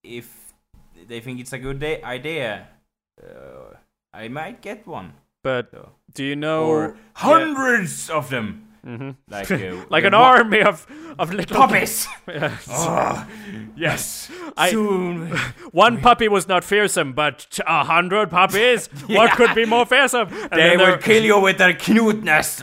if 0.03 0.55
they 1.09 1.21
think 1.21 1.41
it's 1.41 1.53
a 1.53 1.59
good 1.59 1.79
day, 1.81 2.01
idea, 2.03 2.69
uh, 3.23 3.75
I 4.15 4.29
might 4.29 4.63
get 4.63 4.87
one. 4.87 5.13
But 5.43 5.71
So. 5.71 5.91
do 6.15 6.25
you 6.25 6.37
know 6.37 6.65
Or 6.67 6.97
hundreds 7.15 8.09
of 8.11 8.31
them. 8.31 8.66
Like, 9.29 9.51
uh, 9.51 9.77
like 9.91 10.05
an 10.05 10.13
wa- 10.13 10.19
army 10.21 10.63
of 10.63 10.87
of 11.19 11.33
little 11.33 11.57
Puppies! 11.57 12.07
Yeah. 12.29 12.57
oh, 12.69 13.27
yes. 13.77 14.31
I- 14.57 14.71
Soon. 14.71 15.31
One 15.73 16.01
puppy 16.01 16.29
was 16.29 16.47
not 16.49 16.63
fearsome, 16.65 17.13
but 17.13 17.59
a 17.67 17.85
hundred 17.85 18.31
puppies. 18.31 18.89
What 19.09 19.33
could 19.33 19.55
be 19.55 19.65
more 19.65 19.87
fearsome? 19.87 20.29
And 20.51 20.53
They 20.53 20.77
will 20.77 20.99
kill 20.99 21.25
you 21.25 21.41
with 21.41 21.59
their 21.59 21.73
knutness. 21.75 22.63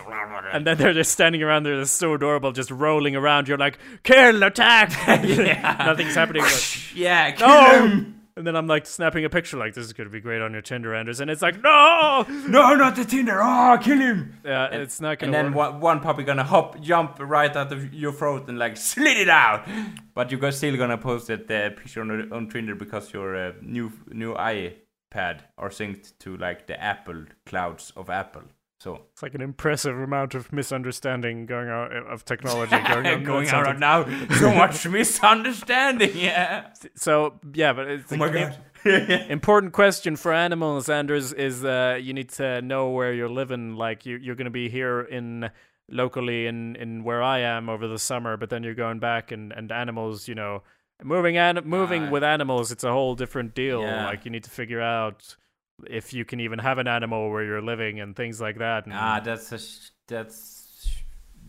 And 0.52 0.66
then 0.68 0.78
they're 0.78 0.94
just 0.94 1.12
standing 1.12 1.42
around 1.44 1.64
there, 1.64 1.76
they're 1.78 1.86
so 1.86 2.14
adorable, 2.14 2.52
just 2.52 2.70
rolling 2.72 3.16
around. 3.16 3.48
You're 3.48 3.58
like, 3.58 3.78
kill, 4.04 4.44
attack! 4.44 4.92
Nothing's 5.08 6.16
happening. 6.16 6.44
But, 6.44 6.94
yeah, 6.96 7.32
kill 7.32 7.48
no! 7.48 8.06
Him. 8.36 8.40
And 8.40 8.48
then 8.48 8.56
I'm 8.56 8.68
like 8.68 8.86
snapping 8.86 9.26
a 9.26 9.30
picture, 9.30 9.58
like, 9.58 9.74
this 9.74 9.86
is 9.86 9.94
going 9.94 10.08
to 10.08 10.12
be 10.12 10.20
great 10.20 10.42
on 10.42 10.54
your 10.54 10.62
Tinder, 10.62 10.94
Anders. 10.96 11.20
And 11.20 11.30
it's 11.30 11.42
like, 11.42 11.62
no! 11.64 12.26
No, 12.28 12.76
not 12.76 12.96
the 12.96 13.06
Tinder. 13.06 13.40
Oh, 13.42 13.78
kill 13.82 14.00
him. 14.00 14.40
Yeah, 14.44 14.68
it's 14.72 15.00
not 15.00 15.22
And 15.22 15.32
going 15.32 15.32
to 15.32 15.38
then 15.38 15.54
work. 15.54 15.74
one, 15.74 15.80
one 15.82 16.00
puppy 16.00 16.24
gonna 16.24 16.44
hop, 16.44 16.82
jump 16.82 17.18
right 17.20 17.56
out 17.56 17.72
of 17.72 17.94
your 17.94 18.12
throat 18.12 18.48
and 18.50 18.58
like 18.60 18.78
slit 18.78 19.18
it 19.18 19.30
out. 19.30 19.68
But 20.14 20.32
you're 20.32 20.52
still 20.52 20.78
gonna 20.78 20.98
post 20.98 21.28
that 21.28 21.50
uh, 21.50 21.70
picture 21.72 22.02
on, 22.02 22.32
on 22.34 22.50
Tinder 22.50 22.76
because 22.76 23.14
your 23.14 23.36
uh, 23.36 23.54
new 23.62 23.92
new 24.10 24.34
iPad 24.36 25.42
are 25.58 25.70
synced 25.70 26.18
to 26.20 26.38
like 26.38 26.68
the 26.68 26.82
Apple 26.82 27.26
clouds 27.46 27.92
of 27.96 28.10
Apple. 28.10 28.44
So 28.84 29.00
It's 29.14 29.24
like 29.24 29.34
an 29.34 29.42
impressive 29.42 29.98
amount 29.98 30.36
of 30.36 30.52
misunderstanding 30.52 31.46
going 31.46 31.70
on 31.70 31.92
of 32.14 32.26
technology 32.26 32.72
going 32.88 33.08
on. 33.08 33.24
going 33.24 33.48
right 33.48 33.80
now, 33.80 34.04
so 34.40 34.54
much 34.54 34.86
misunderstanding. 35.00 36.12
Yeah. 36.16 36.68
So, 36.96 37.40
yeah, 37.54 37.72
but 37.72 37.88
it's 37.88 38.12
Oh 38.12 38.18
my 38.18 38.30
god. 38.30 38.58
important 39.30 39.72
question 39.72 40.18
for 40.18 40.34
animals, 40.34 40.90
Anders, 40.90 41.32
is 41.32 41.64
uh, 41.64 41.98
you 42.02 42.14
need 42.14 42.30
to 42.32 42.62
know 42.62 42.90
where 42.90 43.14
you're 43.14 43.30
living. 43.30 43.76
Like, 43.78 44.06
you, 44.06 44.18
you're 44.18 44.36
going 44.36 44.46
to 44.46 44.52
be 44.52 44.68
here 44.68 45.00
in 45.02 45.50
locally 45.90 46.48
in, 46.48 46.76
in 46.76 47.04
where 47.06 47.24
I 47.24 47.40
am 47.40 47.70
over 47.70 47.88
the 47.88 48.00
summer, 48.00 48.36
but 48.36 48.50
then 48.50 48.64
you're 48.64 48.74
going 48.76 49.00
back 49.00 49.32
and, 49.32 49.54
and 49.54 49.72
animals, 49.72 50.28
you 50.28 50.36
know, 50.36 50.64
moving 51.02 51.38
an- 51.38 51.62
moving 51.66 52.06
Ah. 52.08 52.10
with 52.10 52.24
animals, 52.24 52.72
it's 52.74 52.84
a 52.84 52.92
whole 52.92 53.16
different 53.16 53.56
deal. 53.56 53.82
Yeah. 53.82 54.06
Like, 54.08 54.26
you 54.26 54.32
need 54.32 54.44
to 54.44 54.50
figure 54.50 54.82
out 54.82 55.38
if 55.90 56.14
you 56.14 56.26
can 56.26 56.40
even 56.40 56.60
have 56.60 56.78
an 56.78 56.88
animal 56.88 57.30
where 57.30 57.44
you're 57.44 57.62
living 57.62 58.00
and 58.00 58.16
things 58.16 58.40
like 58.42 58.58
that. 58.60 58.86
And 58.86 58.94
ah, 58.94 59.20
that's 59.24 59.52
a 59.52 59.58
sh- 59.60 59.90
that's 60.08 60.88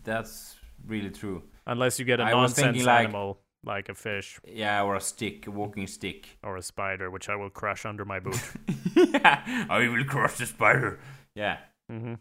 that's 0.03 0.55
really 0.87 1.09
true. 1.09 1.43
unless 1.67 1.99
you 1.99 2.05
get 2.05 2.19
a 2.19 2.23
I 2.23 2.31
nonsense 2.31 2.65
thinking, 2.67 2.85
like- 2.85 2.99
animal 3.05 3.39
like 3.63 3.89
a 3.89 3.95
fish 3.95 4.39
Yeah, 4.47 4.83
or 4.83 4.95
a 4.95 5.01
stick, 5.01 5.47
a 5.47 5.51
walking 5.51 5.87
stick. 5.87 6.37
or 6.43 6.55
a 6.55 6.61
spider, 6.61 7.09
which 7.09 7.29
I 7.29 7.35
will 7.35 7.49
crush 7.49 7.83
under 7.85 8.05
my 8.05 8.19
boot. 8.19 8.39
yeah, 8.95 9.65
I 9.69 9.87
will 9.89 10.05
crush 10.05 10.37
the 10.37 10.45
spider. 10.45 10.99
Yeah. 11.33 11.57
hmm 11.89 12.13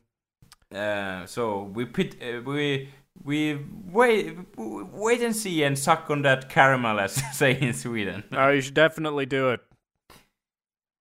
Uh, 0.74 1.26
so 1.26 1.64
we 1.74 1.84
pit, 1.84 2.16
uh, 2.22 2.40
we 2.42 2.88
we 3.22 3.58
wait 3.92 4.36
wait 4.56 5.20
and 5.22 5.36
see 5.36 5.62
and 5.62 5.78
suck 5.78 6.10
on 6.10 6.22
that 6.22 6.48
caramel, 6.48 6.98
as 6.98 7.14
they 7.16 7.22
say 7.32 7.60
in 7.60 7.74
Sweden. 7.74 8.24
Oh, 8.32 8.48
you 8.48 8.60
should 8.62 8.74
definitely 8.74 9.26
do 9.26 9.50
it. 9.50 9.60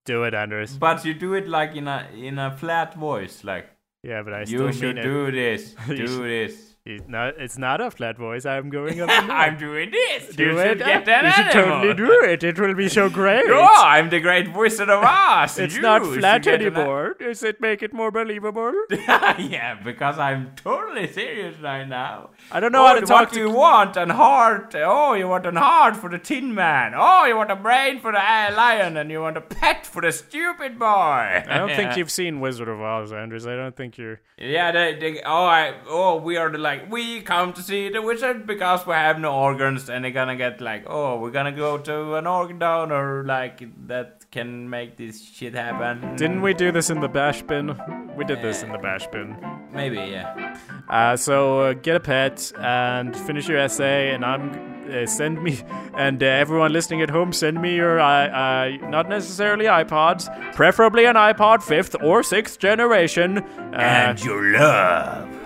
Do 0.06 0.24
it, 0.24 0.34
Anders. 0.34 0.78
But 0.78 1.06
you 1.06 1.14
do 1.14 1.34
it 1.34 1.48
like 1.48 1.76
in 1.76 1.88
a 1.88 2.08
in 2.14 2.40
a 2.40 2.52
flat 2.52 2.96
voice, 2.96 3.44
like 3.44 3.68
Yeah, 4.04 4.22
but 4.24 4.34
I 4.34 4.44
still 4.44 4.68
you 4.68 4.74
should 4.74 5.02
do 5.02 5.32
this, 5.32 5.76
do 5.88 6.24
this. 6.28 6.73
It. 6.86 6.92
It's 6.92 7.08
not, 7.08 7.36
it's 7.38 7.58
not 7.58 7.82
a 7.82 7.90
flat 7.92 8.18
voice. 8.18 8.46
I'm 8.46 8.70
going 8.70 9.00
up. 9.02 9.10
I'm 9.12 9.58
doing 9.58 9.92
this. 9.92 10.36
do 10.36 10.44
you 10.44 10.60
it. 10.60 10.80
get 10.80 11.06
that 11.06 11.24
you 11.24 11.32
should 11.32 11.56
animal. 11.56 11.82
totally 11.82 11.94
do 11.94 12.24
it. 12.24 12.44
It 12.44 12.60
will 12.60 12.74
be 12.74 12.90
so 12.90 13.10
great. 13.10 13.44
Yeah, 13.54 13.70
I'm 13.84 14.10
the 14.10 14.20
great 14.20 14.54
wizard 14.54 14.90
of 14.90 15.04
Oz. 15.04 15.60
It's 15.60 15.76
You 15.76 15.82
not 15.82 16.06
flat 16.06 16.48
anymore. 16.48 17.16
Does 17.20 17.44
it 17.44 17.62
make 17.62 17.84
it 17.84 17.94
more 17.94 18.12
believable? 18.12 18.74
yeah, 18.90 19.80
because 19.84 20.18
I'm 20.18 20.52
totally 20.56 21.08
serious 21.12 21.60
right 21.60 21.88
now. 21.88 22.32
I 22.52 22.60
don't 22.60 22.72
know 22.72 22.84
oh, 22.84 22.88
how 22.88 22.94
to 22.96 23.02
what 23.02 23.08
talk 23.08 23.32
to 23.34 23.40
you 23.40 23.50
want? 23.50 23.96
An 23.96 24.10
heart. 24.10 24.76
Oh, 24.76 25.14
you 25.14 25.28
want 25.28 25.46
an 25.46 25.56
heart 25.56 25.96
for 25.96 26.10
the 26.10 26.20
Tin 26.20 26.54
Man. 26.54 26.94
Oh, 26.96 27.26
you 27.26 27.36
want 27.36 27.52
a 27.52 27.56
brain 27.56 28.00
for 28.00 28.12
the 28.12 28.20
uh, 28.20 28.54
lion, 28.56 28.98
and 28.98 29.10
you 29.12 29.22
want 29.22 29.38
a 29.38 29.42
pet 29.42 29.86
for 29.86 30.02
the 30.02 30.12
stupid 30.12 30.80
boy. 30.80 30.86
I 30.86 31.58
don't 31.58 31.76
think 31.76 31.96
you've 31.96 32.12
seen 32.12 32.40
Wizard 32.40 32.68
of 32.68 32.82
Oz, 32.82 33.14
Anders. 33.14 33.46
I 33.46 33.56
don't 33.56 33.76
think 33.76 33.98
you're. 33.98 34.20
Yeah, 34.38 34.72
they, 34.72 34.96
they, 35.00 35.22
oh, 35.22 35.46
I, 35.46 35.76
oh, 35.88 36.18
we 36.18 36.38
are 36.38 36.50
the 36.50 36.58
like 36.58 36.73
we 36.90 37.22
come 37.22 37.54
to 37.54 37.62
see 37.62 37.90
the 37.90 38.02
wizard 38.02 38.46
because 38.46 38.86
we 38.86 38.94
have 38.94 39.20
no 39.20 39.34
organs, 39.34 39.90
and 39.90 40.04
they're 40.04 40.12
gonna 40.12 40.36
get 40.36 40.62
like, 40.62 40.86
oh, 40.88 41.20
we're 41.20 41.32
gonna 41.32 41.52
go 41.52 41.78
to 41.78 42.16
an 42.16 42.28
organ 42.28 42.60
donor 42.60 43.24
like 43.24 43.64
that 43.88 44.26
can 44.32 44.70
make 44.70 44.98
this 44.98 45.24
shit 45.24 45.54
happen. 45.54 46.16
Didn't 46.16 46.42
we 46.42 46.54
do 46.54 46.72
this 46.72 46.90
in 46.90 47.00
the 47.00 47.08
bash 47.08 47.42
bin? 47.44 47.80
We 48.16 48.26
did 48.26 48.42
this 48.42 48.64
in 48.64 48.72
the 48.72 48.78
bash 48.78 49.08
bin. 49.08 49.38
Maybe, 49.72 49.98
yeah. 49.98 50.58
Uh, 50.90 51.16
so 51.16 51.62
uh, 51.62 51.74
get 51.74 51.96
a 51.96 52.00
pet 52.00 52.52
and 52.58 53.16
finish 53.16 53.48
your 53.48 53.58
essay, 53.58 54.14
and 54.14 54.26
I'm 54.26 54.74
uh, 54.90 55.06
send 55.06 55.42
me 55.42 55.62
and 55.96 56.22
uh, 56.22 56.26
everyone 56.26 56.74
listening 56.74 57.02
at 57.02 57.10
home, 57.10 57.32
send 57.34 57.62
me 57.62 57.76
your 57.76 58.00
uh, 58.00 58.28
uh, 58.28 58.78
not 58.90 59.10
necessarily 59.10 59.66
iPods, 59.66 60.28
preferably 60.54 61.06
an 61.06 61.16
iPod 61.16 61.64
fifth 61.64 61.96
or 62.02 62.24
sixth 62.24 62.60
generation. 62.60 63.38
Uh, 63.38 63.78
and 63.78 64.24
your 64.24 64.44
love 64.44 65.43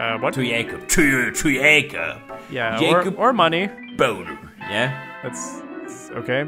uh, 0.00 0.18
what? 0.18 0.34
to 0.34 0.42
Jacob, 0.44 0.86
to 0.88 1.30
to 1.32 1.52
Jacob, 1.52 2.18
Yeah, 2.50 2.78
Jacob- 2.78 3.18
or, 3.18 3.28
or 3.30 3.32
money. 3.32 3.68
boner. 3.96 4.38
Yeah. 4.60 4.90
That's, 5.22 5.60
that's 5.80 6.10
okay. 6.10 6.40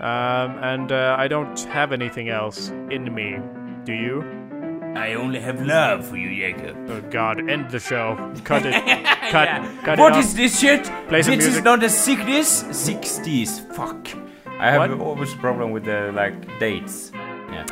Um, 0.00 0.50
and 0.62 0.92
uh, 0.92 1.16
I 1.18 1.26
don't 1.28 1.58
have 1.64 1.92
anything 1.92 2.28
else 2.28 2.68
in 2.90 3.14
me. 3.14 3.38
Do 3.84 3.92
you? 3.92 4.22
I 4.96 5.14
only 5.14 5.40
have 5.40 5.60
love 5.62 6.06
for 6.06 6.16
you, 6.16 6.30
Jacob. 6.34 6.76
Oh 6.90 7.00
God! 7.10 7.50
End 7.50 7.70
the 7.70 7.78
show. 7.78 8.16
Cut 8.44 8.64
it. 8.66 8.72
Cut. 9.30 9.48
Yeah. 9.48 9.82
Cut 9.84 9.98
What 9.98 10.14
it 10.16 10.20
is 10.20 10.30
off. 10.30 10.36
this 10.36 10.60
shit? 10.60 10.84
Play 11.08 11.22
this 11.22 11.44
is 11.46 11.62
not 11.62 11.82
a 11.82 11.88
sickness. 11.90 12.62
60s. 12.64 13.50
Fuck. 13.74 14.08
I 14.58 14.70
have 14.70 14.90
What? 14.90 15.00
always 15.00 15.34
problem 15.34 15.70
with 15.70 15.84
the 15.84 16.12
like 16.14 16.34
dates. 16.58 17.10
Yeah. 17.14 17.66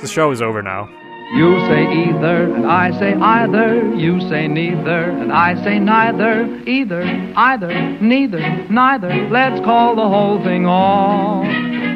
The 0.00 0.08
show 0.08 0.30
is 0.32 0.42
over 0.42 0.62
now. 0.62 0.88
You 1.32 1.60
say 1.68 1.86
either, 1.86 2.52
and 2.54 2.66
I 2.66 2.90
say 2.98 3.14
either. 3.14 3.94
You 3.94 4.20
say 4.28 4.48
neither, 4.48 5.10
and 5.10 5.32
I 5.32 5.54
say 5.62 5.78
neither. 5.78 6.42
Either, 6.66 7.02
either, 7.02 8.00
neither, 8.00 8.66
neither. 8.68 9.28
Let's 9.30 9.64
call 9.64 9.94
the 9.94 10.08
whole 10.08 10.42
thing 10.42 10.66
off. 10.66 11.46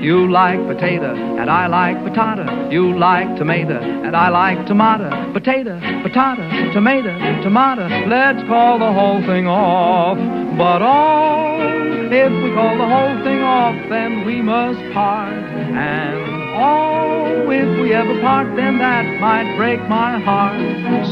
You 0.05 0.30
like 0.30 0.61
potato, 0.68 1.14
and 1.14 1.51
I 1.51 1.66
like 1.66 1.97
patata. 1.97 2.70
You 2.70 2.97
like 2.97 3.37
tomato, 3.37 3.80
and 3.80 4.14
I 4.14 4.28
like 4.28 4.68
tomato. 4.68 5.11
Potato, 5.32 5.80
patata, 5.80 6.72
tomato, 6.72 7.43
tomato. 7.43 7.89
Let's 8.07 8.47
call 8.47 8.78
the 8.78 8.93
whole 8.93 9.20
thing 9.26 9.49
off. 9.49 10.16
But 10.57 10.80
oh, 10.80 12.07
if 12.07 12.32
we 12.45 12.55
call 12.55 12.78
the 12.78 12.87
whole 12.87 13.24
thing 13.24 13.43
off, 13.43 13.74
then 13.91 14.24
we 14.24 14.43
must 14.43 14.78
part. 14.95 15.32
And 15.32 16.43
Oh, 16.57 17.50
if 17.50 17.80
we 17.80 17.92
ever 17.92 18.20
part, 18.20 18.46
then 18.55 18.78
that 18.78 19.20
might 19.20 19.57
break 19.57 19.80
my 19.88 20.18
heart. 20.20 20.55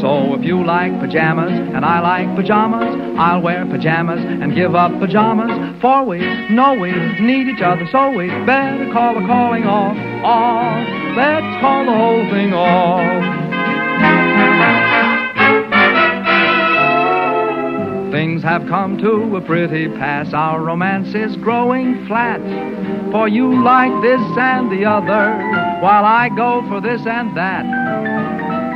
So 0.00 0.34
if 0.34 0.44
you 0.44 0.64
like 0.64 0.92
pajamas 1.00 1.52
and 1.52 1.84
I 1.84 2.00
like 2.00 2.36
pajamas, 2.36 2.94
I'll 3.18 3.42
wear 3.42 3.66
pajamas 3.66 4.20
and 4.24 4.54
give 4.54 4.74
up 4.74 4.92
pajamas. 5.00 5.80
For 5.80 6.04
we 6.04 6.20
know 6.50 6.74
we 6.74 6.92
need 7.20 7.48
each 7.48 7.62
other, 7.62 7.86
so 7.90 8.10
we 8.10 8.28
better 8.46 8.88
call 8.92 9.14
the 9.14 9.26
calling 9.26 9.64
off. 9.64 9.96
Off. 10.24 10.86
Let's 11.16 11.60
call 11.60 11.84
the 11.86 11.92
whole 11.92 12.30
thing 12.30 12.54
off. 12.54 13.51
Things 18.12 18.42
have 18.42 18.66
come 18.68 18.98
to 18.98 19.36
a 19.36 19.40
pretty 19.40 19.88
pass. 19.88 20.34
Our 20.34 20.62
romance 20.62 21.14
is 21.14 21.34
growing 21.36 22.06
flat. 22.06 22.42
For 23.10 23.26
you 23.26 23.64
like 23.64 24.02
this 24.02 24.20
and 24.36 24.70
the 24.70 24.84
other, 24.84 25.32
while 25.80 26.04
I 26.04 26.28
go 26.28 26.60
for 26.68 26.82
this 26.82 27.06
and 27.06 27.34
that. 27.38 27.64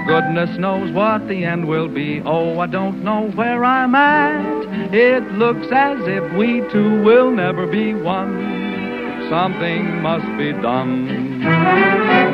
Goodness 0.07 0.57
knows 0.59 0.91
what 0.91 1.29
the 1.29 1.45
end 1.45 1.69
will 1.69 1.89
be. 1.89 2.23
Oh, 2.25 2.59
I 2.61 2.67
don't 2.67 3.05
know 3.05 3.29
where 3.33 3.63
I'm 3.63 3.95
at. 3.95 4.95
It 4.95 5.31
looks 5.33 5.67
as 5.71 5.99
if 6.09 6.33
we 6.33 6.63
two 6.73 7.03
will 7.03 7.31
never 7.31 7.67
be 7.67 7.93
one. 7.93 9.29
Something 9.29 10.01
must 10.01 10.27
be 10.39 10.53
done. 10.53 12.26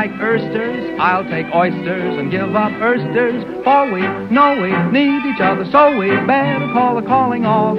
Like 0.00 0.18
oysters, 0.22 0.96
I'll 0.98 1.28
take 1.28 1.44
oysters 1.54 2.16
and 2.16 2.30
give 2.30 2.56
up 2.56 2.72
oysters. 2.80 3.44
For 3.62 3.92
we 3.92 4.00
know 4.32 4.56
we 4.56 4.72
need 4.90 5.26
each 5.28 5.42
other, 5.42 5.66
so 5.70 5.98
we 5.98 6.08
better 6.26 6.70
call 6.72 6.94
the 6.98 7.06
calling 7.06 7.44
off. 7.44 7.76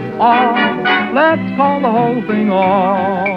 Let's 1.15 1.41
call 1.57 1.81
the 1.81 1.89
whole 1.89 2.21
thing 2.27 2.51
off. 2.51 3.30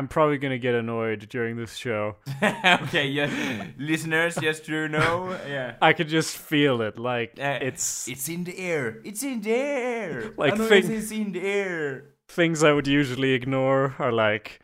I'm 0.00 0.08
probably 0.08 0.38
gonna 0.38 0.56
get 0.56 0.74
annoyed 0.74 1.28
during 1.28 1.56
this 1.60 1.74
show. 1.76 2.16
okay, 2.42 3.06
yeah, 3.08 3.28
listeners, 3.76 4.38
yes, 4.40 4.58
true, 4.60 4.88
no, 4.88 5.36
yeah. 5.46 5.74
I 5.82 5.92
could 5.92 6.08
just 6.08 6.38
feel 6.38 6.80
it. 6.80 6.98
Like 6.98 7.36
Uh, 7.38 7.58
it's 7.60 8.08
it's 8.08 8.26
in 8.30 8.44
the 8.44 8.56
air. 8.58 8.96
It's 9.04 9.22
in 9.22 9.42
the 9.42 9.52
air. 9.52 10.32
Like 10.38 10.54
Annoyance 10.54 10.86
thing- 10.86 10.96
is 10.96 11.12
in 11.12 11.32
the 11.32 11.42
air. 11.44 12.14
things 12.28 12.64
I 12.64 12.72
would 12.72 12.86
usually 12.88 13.32
ignore 13.32 13.94
are 13.98 14.12
like, 14.12 14.60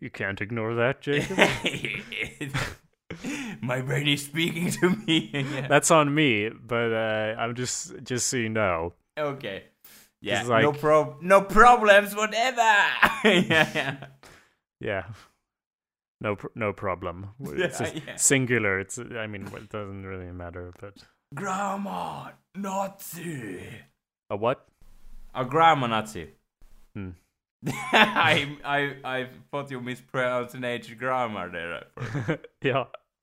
you 0.00 0.10
can't 0.10 0.40
ignore 0.40 0.74
that, 0.74 1.02
Jacob. 1.02 1.38
My 3.62 3.80
brain 3.80 4.08
is 4.08 4.24
speaking 4.24 4.72
to 4.72 4.90
me. 5.06 5.30
Yeah. 5.54 5.68
That's 5.68 5.90
on 5.92 6.12
me, 6.14 6.48
but 6.50 6.90
uh, 6.92 7.36
I'm 7.38 7.54
just 7.54 7.94
just 8.02 8.26
so 8.26 8.38
you 8.38 8.48
know. 8.48 8.94
Okay. 9.16 9.64
Yeah. 10.20 10.42
Like- 10.48 10.62
no 10.64 10.72
prob 10.72 11.22
no 11.22 11.42
problems 11.42 12.16
whatever. 12.16 12.72
yeah, 13.24 13.68
yeah. 13.74 13.96
Yeah. 14.84 15.04
No, 16.20 16.36
pr- 16.36 16.54
no 16.54 16.72
problem. 16.72 17.30
It's 17.40 17.80
Yeah, 17.80 17.92
yeah. 18.06 18.16
singular. 18.16 18.78
It's. 18.80 18.98
I 18.98 19.26
mean, 19.26 19.46
it 19.46 19.68
doesn't 19.70 20.04
really 20.06 20.30
matter. 20.32 20.72
But 20.80 21.02
Grandma 21.34 22.30
Nazi. 22.54 23.60
a 24.30 24.36
what? 24.36 24.68
A 25.34 25.44
grandma 25.44 25.86
Nazi. 25.88 26.28
Hmm. 26.94 27.10
I 27.66 28.56
I 28.64 28.80
I 29.04 29.26
thought 29.50 29.70
you 29.70 29.80
mispronounced 29.80 30.54
an 30.54 30.64
age 30.64 30.96
grammar 30.98 31.50
there. 31.50 32.38
yeah. 32.62 32.84